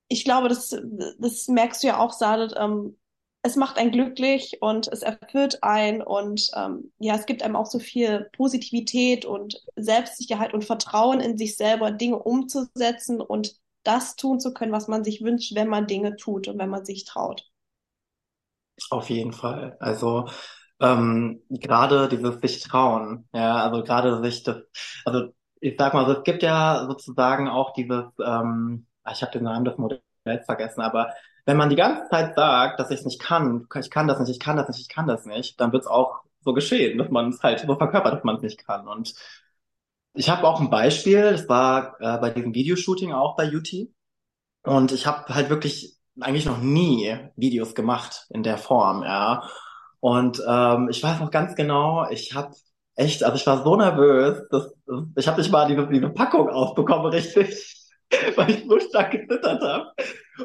ich 0.09 0.23
glaube, 0.23 0.49
das, 0.49 0.75
das 1.19 1.47
merkst 1.47 1.83
du 1.83 1.87
ja 1.87 1.99
auch, 1.99 2.13
Sadet, 2.13 2.53
ähm, 2.57 2.97
es 3.47 3.55
macht 3.55 3.77
einen 3.77 3.91
glücklich 3.91 4.57
und 4.59 4.89
es 4.89 5.01
erfüllt 5.01 5.63
einen 5.63 6.01
und 6.01 6.51
ähm, 6.53 6.91
ja, 6.99 7.15
es 7.15 7.25
gibt 7.25 7.43
einem 7.43 7.55
auch 7.55 7.65
so 7.65 7.79
viel 7.79 8.29
Positivität 8.33 9.23
und 9.23 9.63
Selbstsicherheit 9.77 10.53
und 10.53 10.65
Vertrauen 10.65 11.21
in 11.21 11.37
sich 11.37 11.55
selber, 11.55 11.91
Dinge 11.91 12.19
umzusetzen 12.19 13.21
und 13.21 13.55
das 13.83 14.17
tun 14.17 14.41
zu 14.41 14.53
können, 14.53 14.73
was 14.73 14.89
man 14.89 15.05
sich 15.05 15.23
wünscht, 15.23 15.55
wenn 15.55 15.69
man 15.69 15.87
Dinge 15.87 16.17
tut 16.17 16.49
und 16.49 16.59
wenn 16.59 16.69
man 16.69 16.83
sich 16.83 17.05
traut. 17.05 17.45
Auf 18.89 19.09
jeden 19.09 19.31
Fall. 19.31 19.77
Also 19.79 20.27
ähm, 20.81 21.41
gerade 21.49 22.09
dieses 22.09 22.41
sich 22.41 22.61
trauen, 22.61 23.29
ja, 23.33 23.63
also 23.63 23.81
gerade 23.81 24.21
sich 24.21 24.43
das, 24.43 24.57
also 25.05 25.29
ich 25.61 25.75
sag 25.79 25.93
mal, 25.93 26.09
es 26.11 26.23
gibt 26.23 26.43
ja 26.43 26.85
sozusagen 26.87 27.47
auch 27.47 27.71
dieses, 27.71 28.03
ähm, 28.23 28.87
ich 29.09 29.21
habe 29.21 29.31
den 29.31 29.43
Namen 29.43 29.63
des 29.63 29.77
Modells 29.77 30.45
vergessen, 30.45 30.81
aber 30.81 31.13
wenn 31.47 31.57
man 31.57 31.69
die 31.71 31.77
ganze 31.77 32.09
Zeit 32.09 32.35
sagt, 32.35 32.79
dass 32.79 32.91
ich 32.91 32.99
es 32.99 33.05
nicht 33.05 33.21
kann, 33.21 33.67
ich 33.79 33.89
kann 33.91 34.07
das 34.07 34.19
nicht, 34.19 34.29
ich 34.31 34.39
kann 34.39 34.57
das 34.57 34.69
nicht, 34.69 34.81
ich 34.81 34.89
kann 34.89 35.07
das 35.07 35.25
nicht, 35.25 35.59
dann 35.61 35.73
wird 35.73 35.83
es 35.83 35.87
auch 35.89 36.21
so 36.41 36.53
geschehen, 36.53 36.97
dass 36.99 37.09
man 37.09 37.29
es 37.29 37.41
halt 37.43 37.61
so 37.61 37.75
verkörpert, 37.77 38.13
dass 38.15 38.23
man 38.25 38.37
es 38.37 38.43
nicht 38.43 38.65
kann. 38.67 38.87
Und 38.87 39.15
ich 40.13 40.29
habe 40.29 40.47
auch 40.47 40.59
ein 40.59 40.69
Beispiel, 40.69 41.21
das 41.31 41.47
war 41.49 41.95
äh, 42.01 42.17
bei 42.19 42.31
diesem 42.31 42.53
Videoshooting 42.53 43.13
auch 43.13 43.35
bei 43.37 43.49
UT. 43.55 43.91
Und 44.63 44.91
ich 44.91 45.07
habe 45.07 45.33
halt 45.33 45.49
wirklich 45.49 45.97
eigentlich 46.19 46.45
noch 46.45 46.59
nie 46.59 47.17
Videos 47.35 47.75
gemacht 47.75 48.27
in 48.29 48.43
der 48.43 48.57
Form, 48.57 49.03
ja. 49.03 49.49
Und 49.99 50.41
ähm, 50.47 50.89
ich 50.89 51.01
weiß 51.03 51.19
noch 51.19 51.31
ganz 51.31 51.55
genau, 51.55 52.09
ich 52.09 52.35
habe 52.35 52.55
echt, 52.95 53.23
also 53.23 53.35
ich 53.37 53.47
war 53.47 53.63
so 53.63 53.75
nervös, 53.77 54.43
dass 54.51 54.73
ich 55.15 55.27
habe 55.27 55.41
nicht 55.41 55.51
mal 55.51 55.67
diese, 55.67 55.87
diese 55.87 56.09
Packung 56.09 56.49
aufbekommen, 56.49 57.07
richtig. 57.13 57.86
weil 58.35 58.49
ich 58.51 58.65
so 58.67 58.79
stark 58.79 59.11
gezittert 59.11 59.61
habe. 59.61 59.91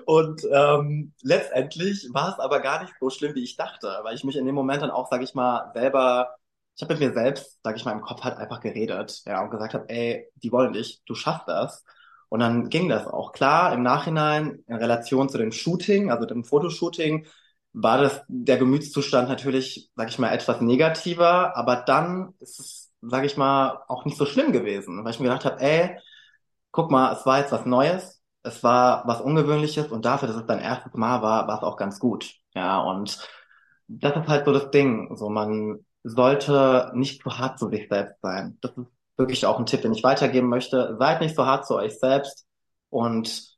Und 0.06 0.42
ähm, 0.50 1.12
letztendlich 1.22 2.08
war 2.12 2.30
es 2.32 2.38
aber 2.38 2.60
gar 2.60 2.82
nicht 2.82 2.94
so 3.00 3.10
schlimm, 3.10 3.34
wie 3.34 3.44
ich 3.44 3.56
dachte, 3.56 4.00
weil 4.02 4.14
ich 4.14 4.24
mich 4.24 4.36
in 4.36 4.46
dem 4.46 4.54
Moment 4.54 4.82
dann 4.82 4.90
auch, 4.90 5.10
sage 5.10 5.24
ich 5.24 5.34
mal, 5.34 5.70
selber, 5.74 6.34
ich 6.76 6.82
habe 6.82 6.94
mit 6.94 7.00
mir 7.02 7.12
selbst, 7.12 7.58
sage 7.62 7.76
ich 7.76 7.84
mal, 7.84 7.92
im 7.92 8.00
Kopf 8.00 8.22
halt 8.22 8.36
einfach 8.38 8.60
geredet, 8.60 9.22
ja, 9.26 9.42
und 9.42 9.50
gesagt 9.50 9.74
habe, 9.74 9.88
ey, 9.88 10.28
die 10.36 10.50
wollen 10.52 10.72
dich, 10.72 11.02
du 11.06 11.14
schaffst 11.14 11.48
das. 11.48 11.84
Und 12.28 12.40
dann 12.40 12.70
ging 12.70 12.88
das 12.88 13.06
auch. 13.06 13.32
Klar, 13.32 13.74
im 13.74 13.82
Nachhinein, 13.82 14.64
in 14.66 14.76
Relation 14.76 15.28
zu 15.28 15.36
dem 15.36 15.52
Shooting, 15.52 16.10
also 16.10 16.24
dem 16.26 16.44
Fotoshooting, 16.44 17.26
war 17.74 17.98
das 17.98 18.22
der 18.28 18.56
Gemütszustand 18.58 19.28
natürlich, 19.28 19.90
sage 19.96 20.10
ich 20.10 20.18
mal, 20.18 20.32
etwas 20.32 20.60
negativer, 20.60 21.56
aber 21.56 21.76
dann 21.76 22.34
ist 22.40 22.58
es, 22.60 22.92
sage 23.02 23.26
ich 23.26 23.36
mal, 23.36 23.82
auch 23.88 24.04
nicht 24.04 24.16
so 24.16 24.26
schlimm 24.26 24.52
gewesen, 24.52 25.04
weil 25.04 25.10
ich 25.12 25.20
mir 25.20 25.28
gedacht 25.28 25.44
habe, 25.44 25.60
ey, 25.60 25.96
guck 26.72 26.90
mal, 26.90 27.12
es 27.14 27.24
war 27.26 27.38
jetzt 27.40 27.52
was 27.52 27.66
Neues, 27.66 28.22
es 28.42 28.62
war 28.64 29.06
was 29.06 29.20
Ungewöhnliches 29.20 29.88
und 29.88 30.04
dafür, 30.04 30.28
dass 30.28 30.36
es 30.38 30.46
dein 30.46 30.60
erstes 30.60 30.94
Mal 30.94 31.22
war, 31.22 31.46
war 31.48 31.58
es 31.58 31.62
auch 31.62 31.76
ganz 31.76 31.98
gut. 32.00 32.34
Ja, 32.54 32.80
und 32.80 33.18
das 33.88 34.16
ist 34.16 34.28
halt 34.28 34.44
so 34.46 34.52
das 34.52 34.70
Ding. 34.70 35.14
So, 35.16 35.28
man 35.30 35.84
sollte 36.02 36.90
nicht 36.94 37.22
zu 37.22 37.38
hart 37.38 37.58
zu 37.58 37.68
sich 37.68 37.88
selbst 37.88 38.20
sein. 38.22 38.58
Das 38.60 38.72
ist 38.72 38.86
wirklich 39.16 39.46
auch 39.46 39.58
ein 39.58 39.66
Tipp, 39.66 39.82
den 39.82 39.92
ich 39.92 40.02
weitergeben 40.02 40.48
möchte. 40.48 40.96
Seid 40.98 41.20
nicht 41.20 41.36
so 41.36 41.46
hart 41.46 41.66
zu 41.66 41.76
euch 41.76 41.98
selbst 41.98 42.46
und 42.90 43.52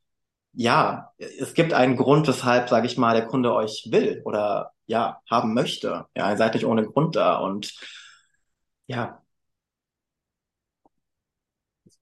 ja, 0.52 1.12
es 1.18 1.54
gibt 1.54 1.72
einen 1.72 1.96
Grund, 1.96 2.28
weshalb, 2.28 2.68
sage 2.68 2.86
ich 2.86 2.96
mal, 2.98 3.14
der 3.16 3.26
Kunde 3.26 3.54
euch 3.54 3.88
will 3.90 4.22
oder 4.24 4.72
ja, 4.86 5.20
haben 5.30 5.54
möchte. 5.54 6.06
Ja, 6.16 6.30
ihr 6.30 6.36
seid 6.36 6.54
nicht 6.54 6.66
ohne 6.66 6.84
Grund 6.86 7.16
da 7.16 7.38
und 7.38 7.74
ja. 8.86 9.20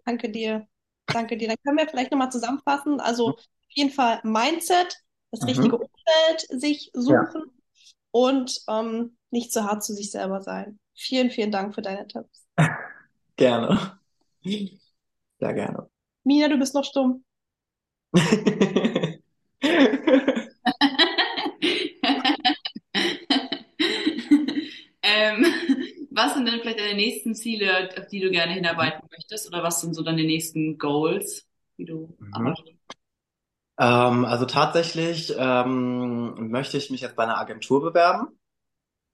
Danke 0.04 0.30
dir. 0.30 0.68
Danke 1.12 1.36
dir. 1.36 1.48
Dann 1.48 1.56
können 1.64 1.78
wir 1.78 1.88
vielleicht 1.88 2.10
nochmal 2.10 2.32
zusammenfassen. 2.32 3.00
Also 3.00 3.30
auf 3.30 3.44
jeden 3.68 3.90
Fall 3.90 4.20
Mindset, 4.22 4.96
das 5.30 5.42
mhm. 5.42 5.48
richtige 5.48 5.76
Umfeld 5.76 6.40
sich 6.48 6.90
suchen 6.92 7.42
ja. 7.44 7.92
und 8.10 8.60
ähm, 8.68 9.16
nicht 9.30 9.52
zu 9.52 9.64
hart 9.64 9.84
zu 9.84 9.94
sich 9.94 10.10
selber 10.10 10.42
sein. 10.42 10.78
Vielen, 10.94 11.30
vielen 11.30 11.50
Dank 11.50 11.74
für 11.74 11.82
deine 11.82 12.06
Tipps. 12.06 12.46
Gerne. 13.36 13.98
Sehr 14.44 15.54
gerne. 15.54 15.88
Mina, 16.24 16.48
du 16.48 16.58
bist 16.58 16.74
noch 16.74 16.84
stumm. 16.84 17.24
was 26.22 26.34
sind 26.34 26.46
denn 26.46 26.60
vielleicht 26.60 26.78
deine 26.78 26.94
nächsten 26.94 27.34
Ziele, 27.34 27.90
auf 27.98 28.06
die 28.06 28.20
du 28.20 28.30
gerne 28.30 28.52
hinarbeiten 28.52 29.08
möchtest? 29.10 29.48
Oder 29.48 29.62
was 29.62 29.80
sind 29.80 29.94
so 29.94 30.02
deine 30.02 30.22
nächsten 30.22 30.78
Goals, 30.78 31.46
die 31.78 31.84
du 31.84 32.16
mhm. 32.18 32.54
ähm, 33.78 34.24
also 34.24 34.46
tatsächlich 34.46 35.34
ähm, 35.36 36.50
möchte 36.50 36.76
ich 36.76 36.90
mich 36.90 37.00
jetzt 37.00 37.16
bei 37.16 37.24
einer 37.24 37.38
Agentur 37.38 37.82
bewerben. 37.82 38.38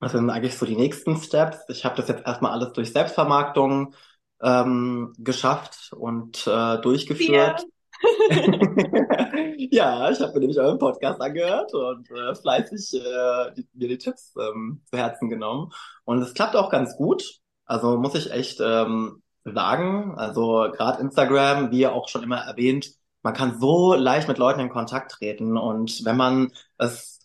Das 0.01 0.13
sind 0.13 0.31
eigentlich 0.31 0.57
so 0.57 0.67
die 0.67 0.77
nächsten 0.77 1.17
Steps. 1.17 1.65
Ich 1.69 1.85
habe 1.85 1.97
das 1.97 2.09
jetzt 2.09 2.27
erstmal 2.27 2.53
alles 2.53 2.73
durch 2.73 2.93
Selbstvermarktung 2.93 3.95
ähm, 4.41 5.15
geschafft 5.19 5.93
und 5.93 6.47
äh, 6.47 6.79
durchgeführt. 6.81 7.61
ja, 7.61 7.69
ich 9.59 9.81
habe 9.81 10.33
mir 10.35 10.41
nämlich 10.41 10.59
euren 10.59 10.79
Podcast 10.79 11.21
angehört 11.21 11.75
und 11.75 12.11
äh, 12.11 12.35
fleißig 12.35 12.95
äh, 12.95 13.53
die, 13.57 13.69
mir 13.75 13.89
die 13.89 13.99
Tipps 13.99 14.35
ähm, 14.39 14.83
zu 14.91 14.99
Herzen 14.99 15.29
genommen. 15.29 15.73
Und 16.05 16.23
es 16.23 16.35
klappt 16.35 16.57
auch 16.57 16.71
ganz 16.71 16.97
gut. 16.97 17.25
Also 17.65 17.97
muss 17.99 18.15
ich 18.15 18.31
echt 18.31 18.61
ähm, 18.61 19.23
sagen. 19.45 20.15
Also 20.17 20.69
gerade 20.73 21.01
Instagram, 21.01 21.71
wie 21.71 21.87
auch 21.87 22.09
schon 22.09 22.23
immer 22.23 22.39
erwähnt, 22.39 22.91
man 23.23 23.35
kann 23.35 23.59
so 23.61 23.95
leicht 23.95 24.29
mit 24.29 24.39
Leuten 24.39 24.61
in 24.61 24.69
Kontakt 24.69 25.13
treten. 25.13 25.57
Und 25.57 26.05
wenn 26.05 26.17
man 26.17 26.53
es, 26.79 27.21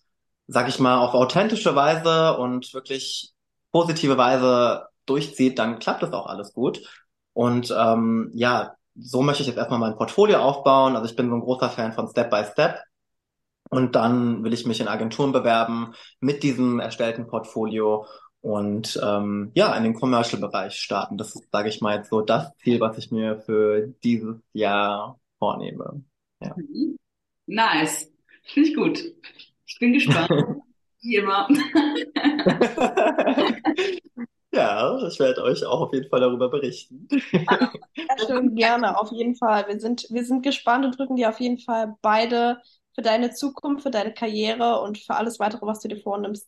sag 0.48 0.68
ich 0.68 0.80
mal, 0.80 0.98
auf 1.00 1.14
authentische 1.14 1.76
Weise 1.76 2.38
und 2.38 2.74
wirklich 2.74 3.34
positive 3.72 4.18
Weise 4.18 4.88
durchzieht, 5.06 5.60
dann 5.60 5.80
klappt 5.80 6.04
es 6.04 6.14
auch 6.14 6.28
alles 6.28 6.54
gut. 6.54 6.82
Und 7.34 7.74
ähm, 7.76 8.32
ja, 8.34 8.76
so 8.96 9.22
möchte 9.22 9.42
ich 9.42 9.48
jetzt 9.48 9.58
erstmal 9.58 9.80
mein 9.80 9.96
Portfolio 9.96 10.40
aufbauen. 10.40 10.96
Also 10.96 11.10
ich 11.10 11.16
bin 11.16 11.30
so 11.30 11.36
ein 11.36 11.42
großer 11.42 11.70
Fan 11.70 11.94
von 11.94 12.08
Step 12.08 12.30
by 12.30 12.44
Step. 12.44 12.80
Und 13.70 13.96
dann 13.96 14.44
will 14.44 14.54
ich 14.54 14.68
mich 14.68 14.82
in 14.82 14.88
Agenturen 14.88 15.32
bewerben 15.32 15.94
mit 16.20 16.44
diesem 16.44 16.80
erstellten 16.80 17.28
Portfolio 17.28 18.06
und 18.42 19.00
ähm, 19.02 19.52
ja, 19.56 19.74
in 19.76 19.84
den 19.84 19.94
Commercial-Bereich 19.94 20.76
starten. 20.76 21.18
Das 21.18 21.34
ist, 21.34 21.50
sage 21.50 21.70
ich 21.70 21.80
mal, 21.80 21.96
jetzt 21.96 22.10
so 22.10 22.22
das 22.22 22.54
Ziel, 22.58 22.82
was 22.82 22.98
ich 22.98 23.10
mir 23.10 23.40
für 23.40 23.88
dieses 24.04 24.36
Jahr 24.52 25.18
vornehme. 25.40 26.04
Ja. 26.42 26.54
Nice. 27.46 28.12
Finde 28.44 28.70
ich 28.70 28.76
gut. 28.76 29.02
Ich 29.66 29.80
bin 29.80 29.94
gespannt. 29.94 30.30
Wie 31.02 31.16
immer. 31.16 31.48
Ja, 34.54 35.00
ich 35.08 35.20
werde 35.20 35.42
euch 35.42 35.66
auch 35.66 35.82
auf 35.82 35.94
jeden 35.94 36.08
Fall 36.10 36.20
darüber 36.20 36.48
berichten. 36.48 37.08
Ja, 37.32 37.72
schön, 38.28 38.54
gerne, 38.56 39.00
auf 39.00 39.12
jeden 39.12 39.36
Fall. 39.36 39.68
Wir 39.68 39.80
sind, 39.80 40.06
wir 40.12 40.24
sind 40.24 40.44
gespannt 40.44 40.86
und 40.86 40.98
drücken 40.98 41.16
dir 41.16 41.30
auf 41.30 41.40
jeden 41.40 41.58
Fall 41.58 41.96
beide 42.04 42.62
für 42.94 43.02
deine 43.02 43.32
Zukunft, 43.32 43.82
für 43.82 43.90
deine 43.90 44.14
Karriere 44.14 44.82
und 44.82 45.00
für 45.00 45.16
alles 45.16 45.40
weitere, 45.40 45.66
was 45.66 45.80
du 45.80 45.88
dir 45.88 46.00
vornimmst. 46.00 46.48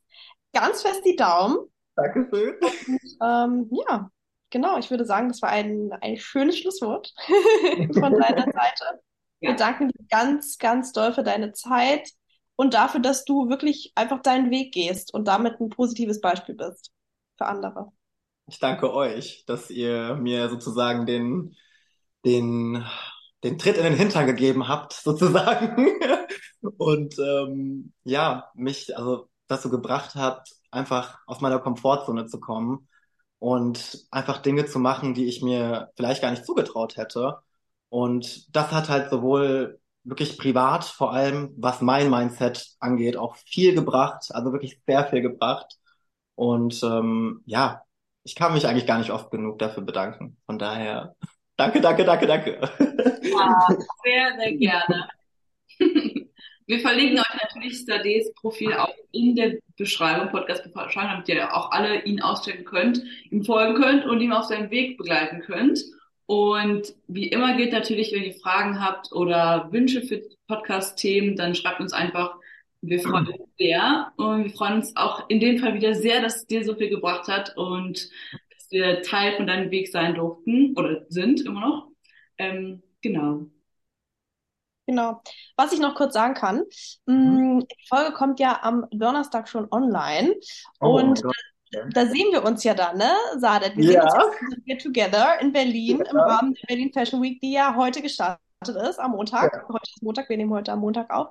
Ganz 0.54 0.84
fest 0.84 1.02
die 1.04 1.16
Daumen. 1.16 1.58
Dankeschön. 1.96 2.54
Und, 2.62 3.18
ähm, 3.24 3.70
ja, 3.72 4.12
genau, 4.52 4.78
ich 4.78 4.92
würde 4.92 5.06
sagen, 5.06 5.30
das 5.30 5.42
war 5.42 5.50
ein, 5.50 5.92
ein 6.02 6.18
schönes 6.18 6.60
Schlusswort 6.60 7.12
von 7.94 8.14
deiner 8.14 8.44
Seite. 8.44 9.02
Ja. 9.40 9.50
Wir 9.50 9.56
danken 9.56 9.88
dir 9.88 10.06
ganz, 10.12 10.60
ganz 10.60 10.92
doll 10.92 11.12
für 11.12 11.24
deine 11.24 11.54
Zeit 11.54 12.12
und 12.56 12.76
dafür, 12.76 13.00
dass 13.00 13.26
du 13.26 13.50
wirklich 13.50 13.94
einfach 13.96 14.22
deinen 14.22 14.52
Weg 14.52 14.76
gehst 14.76 15.12
und 15.12 15.28
damit 15.28 15.60
ein 15.60 15.70
positives 15.70 16.22
Beispiel 16.22 16.54
bist 16.54 16.92
für 17.38 17.46
andere. 17.46 17.92
Ich 18.48 18.60
danke 18.60 18.94
euch, 18.94 19.44
dass 19.48 19.70
ihr 19.70 20.16
mir 20.16 20.50
sozusagen 20.50 21.06
den, 21.06 21.56
den, 22.26 22.86
den 23.44 23.58
Tritt 23.58 23.78
in 23.78 23.84
den 23.84 23.96
Hintern 23.96 24.26
gegeben 24.28 24.68
habt, 24.68 24.94
sozusagen. 25.04 25.88
Und 26.78 27.18
ähm, 27.20 27.94
ja, 28.04 28.50
mich 28.56 28.98
also 28.98 29.30
dazu 29.48 29.70
gebracht 29.70 30.16
habt, 30.16 30.52
einfach 30.72 31.20
aus 31.28 31.42
meiner 31.42 31.60
Komfortzone 31.60 32.26
zu 32.28 32.40
kommen 32.40 32.88
und 33.40 34.08
einfach 34.12 34.40
Dinge 34.40 34.66
zu 34.66 34.80
machen, 34.80 35.14
die 35.14 35.28
ich 35.28 35.42
mir 35.42 35.92
vielleicht 35.96 36.22
gar 36.22 36.32
nicht 36.32 36.46
zugetraut 36.46 36.98
hätte. 36.98 37.40
Und 37.90 38.56
das 38.56 38.72
hat 38.72 38.90
halt 38.90 39.10
sowohl 39.10 39.80
wirklich 40.04 40.38
privat, 40.38 40.86
vor 40.86 41.14
allem 41.14 41.54
was 41.58 41.82
mein 41.82 42.10
Mindset 42.10 42.76
angeht, 42.80 43.18
auch 43.18 43.36
viel 43.38 43.74
gebracht, 43.74 44.30
also 44.32 44.52
wirklich 44.52 44.80
sehr 44.88 45.06
viel 45.06 45.22
gebracht. 45.22 45.78
Und 46.36 46.82
ähm, 46.84 47.42
ja, 47.46 47.82
ich 48.24 48.36
kann 48.36 48.54
mich 48.54 48.68
eigentlich 48.68 48.88
gar 48.88 48.98
nicht 48.98 49.12
oft 49.12 49.32
genug 49.32 49.60
dafür 49.60 49.84
bedanken. 49.84 50.38
Von 50.46 50.60
daher, 50.60 51.16
danke, 51.58 51.82
danke, 51.82 52.04
danke, 52.04 52.28
danke. 52.28 52.60
Ja, 53.24 53.68
sehr, 54.04 54.38
sehr 54.38 54.54
gerne. 54.54 55.10
Wir 56.68 56.80
verlinken 56.80 57.20
euch 57.20 57.42
natürlich 57.44 57.78
Stades 57.78 58.34
Profil 58.34 58.74
auch 58.74 58.94
in 59.12 59.36
der 59.36 59.54
Beschreibung, 59.78 60.30
Podcast-Beschreibung, 60.30 61.12
damit 61.12 61.30
ihr 61.30 61.56
auch 61.56 61.70
alle 61.70 62.04
ihn 62.06 62.24
auschecken 62.24 62.66
könnt, 62.66 63.04
ihm 63.30 63.46
folgen 63.46 63.76
könnt 63.76 64.06
und 64.06 64.20
ihm 64.20 64.32
auf 64.32 64.46
seinem 64.46 64.72
Weg 64.72 64.98
begleiten 64.98 65.42
könnt. 65.42 65.80
Und 66.26 66.96
wie 67.08 67.28
immer 67.28 67.56
gilt 67.56 67.72
natürlich, 67.72 68.12
wenn 68.12 68.24
ihr 68.24 68.34
Fragen 68.34 68.84
habt 68.84 69.12
oder 69.12 69.72
Wünsche 69.72 70.02
für 70.02 70.24
Podcast-Themen, 70.48 71.36
dann 71.36 71.54
schreibt 71.54 71.82
uns 71.82 71.94
einfach 71.94 72.36
wir 72.88 73.00
freuen 73.00 73.28
uns 73.28 73.50
sehr 73.58 74.12
und 74.18 74.44
wir 74.44 74.52
freuen 74.52 74.76
uns 74.76 74.96
auch 74.96 75.30
in 75.30 75.40
dem 75.40 75.60
Fall 75.60 75.74
wieder 75.74 75.94
sehr, 75.94 76.22
dass 76.22 76.38
es 76.38 76.48
dir 76.48 76.64
so 76.64 76.76
viel 76.76 76.90
gebracht 76.90 77.28
hat 77.28 77.56
und 77.58 78.10
dass 78.52 78.72
wir 78.72 79.02
Teil 79.02 79.36
von 79.36 79.48
deinem 79.48 79.72
Weg 79.72 79.90
sein 79.90 80.16
durften 80.16 80.74
oder 80.78 81.06
sind 81.10 81.42
immer 81.42 81.62
noch. 81.62 81.88
Ähm, 82.38 82.84
genau. 83.02 83.48
Genau. 84.88 85.22
Was 85.58 85.74
ich 85.74 85.80
noch 85.80 85.96
kurz 85.96 86.14
sagen 86.14 86.36
kann, 86.36 86.64
mhm. 87.06 87.66
die 87.68 87.88
Folge 87.88 88.14
kommt 88.14 88.40
ja 88.40 88.60
am 88.62 88.86
Donnerstag 88.92 89.50
schon 89.50 89.68
online 89.72 90.36
oh, 90.80 91.00
und 91.00 91.24
da 91.92 92.06
sehen 92.06 92.32
wir 92.32 92.44
uns 92.44 92.64
ja 92.64 92.74
dann, 92.74 92.98
ne, 92.98 93.12
Sadet? 93.38 93.76
Wir 93.76 93.94
ja. 93.94 94.10
sehen 94.10 94.22
uns 94.22 94.64
ja 94.66 94.78
Together 94.78 95.42
in 95.42 95.52
Berlin 95.52 96.04
ja. 96.06 96.12
im 96.12 96.18
Rahmen 96.18 96.54
der 96.54 96.68
Berlin 96.68 96.94
Fashion 96.94 97.22
Week, 97.22 97.40
die 97.42 97.54
ja 97.54 97.76
heute 97.76 98.02
gestartet 98.02 98.45
ist, 98.74 99.00
am 99.00 99.12
Montag. 99.12 99.54
Ja. 99.54 99.68
Heute 99.68 99.90
ist 99.96 100.04
Montag, 100.04 100.30
wir 100.30 100.38
nehmen 100.38 100.52
heute 100.52 100.72
am 100.72 100.80
Montag 100.80 101.12
auf. 101.12 101.30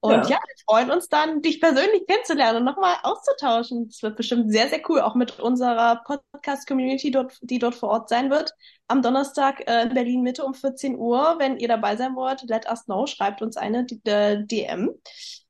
Und 0.00 0.12
ja. 0.12 0.22
ja, 0.22 0.36
wir 0.36 0.54
freuen 0.64 0.90
uns 0.90 1.08
dann, 1.08 1.42
dich 1.42 1.60
persönlich 1.60 2.06
kennenzulernen 2.06 2.58
und 2.58 2.64
nochmal 2.64 2.96
auszutauschen. 3.02 3.88
Es 3.90 4.02
wird 4.02 4.16
bestimmt 4.16 4.52
sehr, 4.52 4.68
sehr 4.68 4.80
cool, 4.88 5.00
auch 5.00 5.16
mit 5.16 5.40
unserer 5.40 6.02
Podcast-Community, 6.04 7.10
dort, 7.10 7.36
die 7.40 7.58
dort 7.58 7.74
vor 7.74 7.88
Ort 7.88 8.08
sein 8.08 8.30
wird. 8.30 8.52
Am 8.86 9.02
Donnerstag 9.02 9.68
äh, 9.68 9.82
in 9.82 9.94
Berlin 9.94 10.22
Mitte 10.22 10.44
um 10.44 10.54
14 10.54 10.96
Uhr. 10.96 11.36
Wenn 11.38 11.56
ihr 11.58 11.68
dabei 11.68 11.96
sein 11.96 12.14
wollt, 12.14 12.42
let 12.48 12.68
us 12.70 12.84
know, 12.84 13.06
schreibt 13.06 13.42
uns 13.42 13.56
eine 13.56 13.86
äh, 14.04 14.44
DM. 14.44 14.94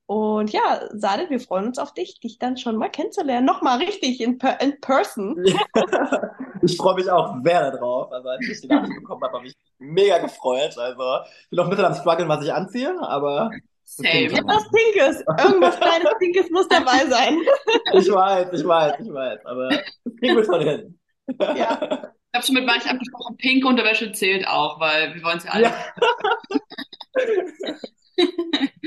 Und 0.08 0.52
ja, 0.54 0.88
Sade, 0.94 1.28
wir 1.28 1.38
freuen 1.38 1.66
uns 1.66 1.78
auf 1.78 1.92
dich, 1.92 2.18
dich 2.18 2.38
dann 2.38 2.56
schon 2.56 2.76
mal 2.76 2.88
kennenzulernen. 2.88 3.44
Nochmal 3.44 3.76
richtig 3.76 4.22
in, 4.22 4.38
per 4.38 4.58
in 4.58 4.80
person. 4.80 5.36
ich 6.62 6.78
freue 6.78 6.94
mich 6.94 7.10
auch 7.10 7.34
sehr 7.44 7.70
darauf. 7.70 8.10
Also 8.10 8.26
als 8.30 8.48
ich 8.48 8.62
die 8.62 8.68
Nachricht 8.68 8.94
bekommen 8.94 9.22
habe, 9.22 9.36
habe 9.36 9.46
ich 9.46 9.54
mega 9.76 10.16
gefreut. 10.16 10.78
Also 10.78 10.92
ich 10.92 10.96
bin 11.50 11.58
noch 11.58 11.64
ein 11.64 11.70
bisschen 11.70 11.84
am 11.84 11.94
struggeln, 11.94 12.26
was 12.26 12.42
ich 12.42 12.50
anziehe, 12.50 12.98
aber 13.02 13.50
Same. 13.84 14.32
Etwas 14.32 14.64
Pinkes. 14.70 15.24
Irgendwas 15.44 15.78
kleines 15.78 16.10
Pinkes 16.18 16.50
muss 16.52 16.68
dabei 16.68 17.04
sein. 17.06 17.38
Ich 17.92 18.10
weiß, 18.10 18.48
ich 18.58 18.66
weiß, 18.66 19.00
ich 19.00 19.12
weiß. 19.12 19.44
Aber 19.44 19.68
das 19.68 20.16
kriegen 20.18 20.36
wir 20.36 20.44
schon 20.44 20.62
hin. 20.62 20.98
Ja. 21.38 22.12
Ich 22.30 22.36
habe 22.36 22.44
schon 22.44 22.56
mit 22.56 22.66
manchen 22.66 22.90
abgesprochen, 22.90 23.38
pinke 23.38 23.66
Unterwäsche 23.66 24.12
zählt 24.12 24.46
auch, 24.46 24.78
weil 24.78 25.14
wir 25.14 25.22
wollen 25.22 25.38
es 25.38 25.44
ja 25.44 25.50
alle. 25.50 25.64
Ja. 25.64 25.74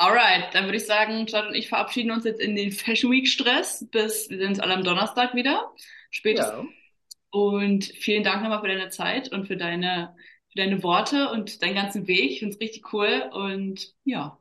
Alright, 0.00 0.54
dann 0.54 0.64
würde 0.64 0.78
ich 0.78 0.86
sagen, 0.86 1.26
Chad 1.26 1.48
und 1.48 1.54
ich 1.54 1.68
verabschieden 1.68 2.10
uns 2.10 2.24
jetzt 2.24 2.40
in 2.40 2.56
den 2.56 2.72
Fashion 2.72 3.12
Week 3.12 3.28
Stress. 3.28 3.86
Bis 3.90 4.30
wir 4.30 4.38
sehen 4.38 4.48
uns 4.48 4.58
alle 4.58 4.72
am 4.72 4.82
Donnerstag 4.82 5.34
wieder. 5.34 5.70
Spätestens. 6.08 6.70
Ja. 6.70 7.38
Und 7.38 7.84
vielen 7.84 8.24
Dank 8.24 8.42
nochmal 8.42 8.62
für 8.62 8.68
deine 8.68 8.88
Zeit 8.88 9.30
und 9.30 9.46
für 9.46 9.58
deine 9.58 10.16
für 10.48 10.58
deine 10.58 10.82
Worte 10.82 11.28
und 11.28 11.62
deinen 11.62 11.74
ganzen 11.74 12.08
Weg. 12.08 12.30
Ich 12.30 12.38
finde 12.38 12.54
es 12.54 12.60
richtig 12.62 12.94
cool 12.94 13.30
und 13.30 13.92
ja. 14.04 14.38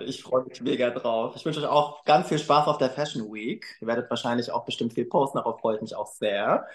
ich 0.00 0.22
freue 0.22 0.44
mich 0.44 0.62
mega 0.62 0.88
drauf. 0.88 1.34
Ich 1.36 1.44
wünsche 1.44 1.60
euch 1.60 1.66
auch 1.66 2.04
ganz 2.04 2.28
viel 2.28 2.38
Spaß 2.38 2.66
auf 2.66 2.78
der 2.78 2.88
Fashion 2.88 3.30
Week. 3.30 3.66
Ihr 3.82 3.88
werdet 3.88 4.08
wahrscheinlich 4.08 4.50
auch 4.50 4.64
bestimmt 4.64 4.94
viel 4.94 5.04
posten, 5.04 5.36
darauf 5.36 5.60
freue 5.60 5.76
ich 5.76 5.82
mich 5.82 5.94
auch 5.94 6.06
sehr. 6.06 6.66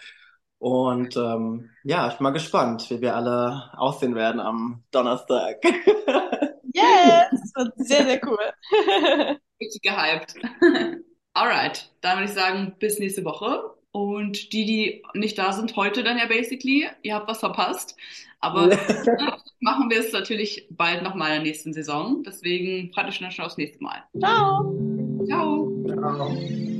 Und 0.60 1.18
ähm, 1.18 1.72
ja, 1.84 2.08
ich 2.08 2.18
bin 2.18 2.24
mal 2.24 2.30
gespannt, 2.30 2.88
wie 2.92 3.02
wir 3.02 3.16
alle 3.16 3.72
aussehen 3.76 4.14
werden 4.14 4.40
am 4.40 4.84
Donnerstag. 4.92 5.58
Yes, 6.78 7.52
das 7.56 7.70
sehr, 7.78 8.06
sehr 8.06 8.22
cool. 8.26 8.38
Richtig 9.62 9.82
gehypt. 9.82 10.36
Alright, 11.34 11.92
dann 12.02 12.18
würde 12.18 12.30
ich 12.30 12.36
sagen, 12.36 12.76
bis 12.80 13.00
nächste 13.00 13.24
Woche. 13.26 13.74
Und 13.92 14.54
die, 14.54 14.66
die 14.66 15.04
nicht 15.14 15.38
da 15.38 15.54
sind 15.54 15.76
heute 15.76 16.04
dann 16.04 16.18
ja 16.18 16.28
basically, 16.28 16.88
ihr 17.02 17.16
habt 17.16 17.28
was 17.28 17.40
verpasst. 17.40 17.96
Aber 18.40 18.68
machen 19.60 19.90
wir 19.90 20.00
es 20.00 20.14
natürlich 20.14 20.68
bald 20.70 21.02
nochmal 21.02 21.30
in 21.30 21.36
der 21.36 21.44
nächsten 21.44 21.74
Saison. 21.74 22.24
Deswegen 22.24 22.92
freut 22.94 23.08
euch 23.08 23.16
schon 23.16 23.46
aufs 23.46 23.58
nächste 23.58 23.84
Mal. 23.84 24.04
Ciao. 24.20 24.76
Ciao. 25.26 25.84
Ciao. 25.88 26.77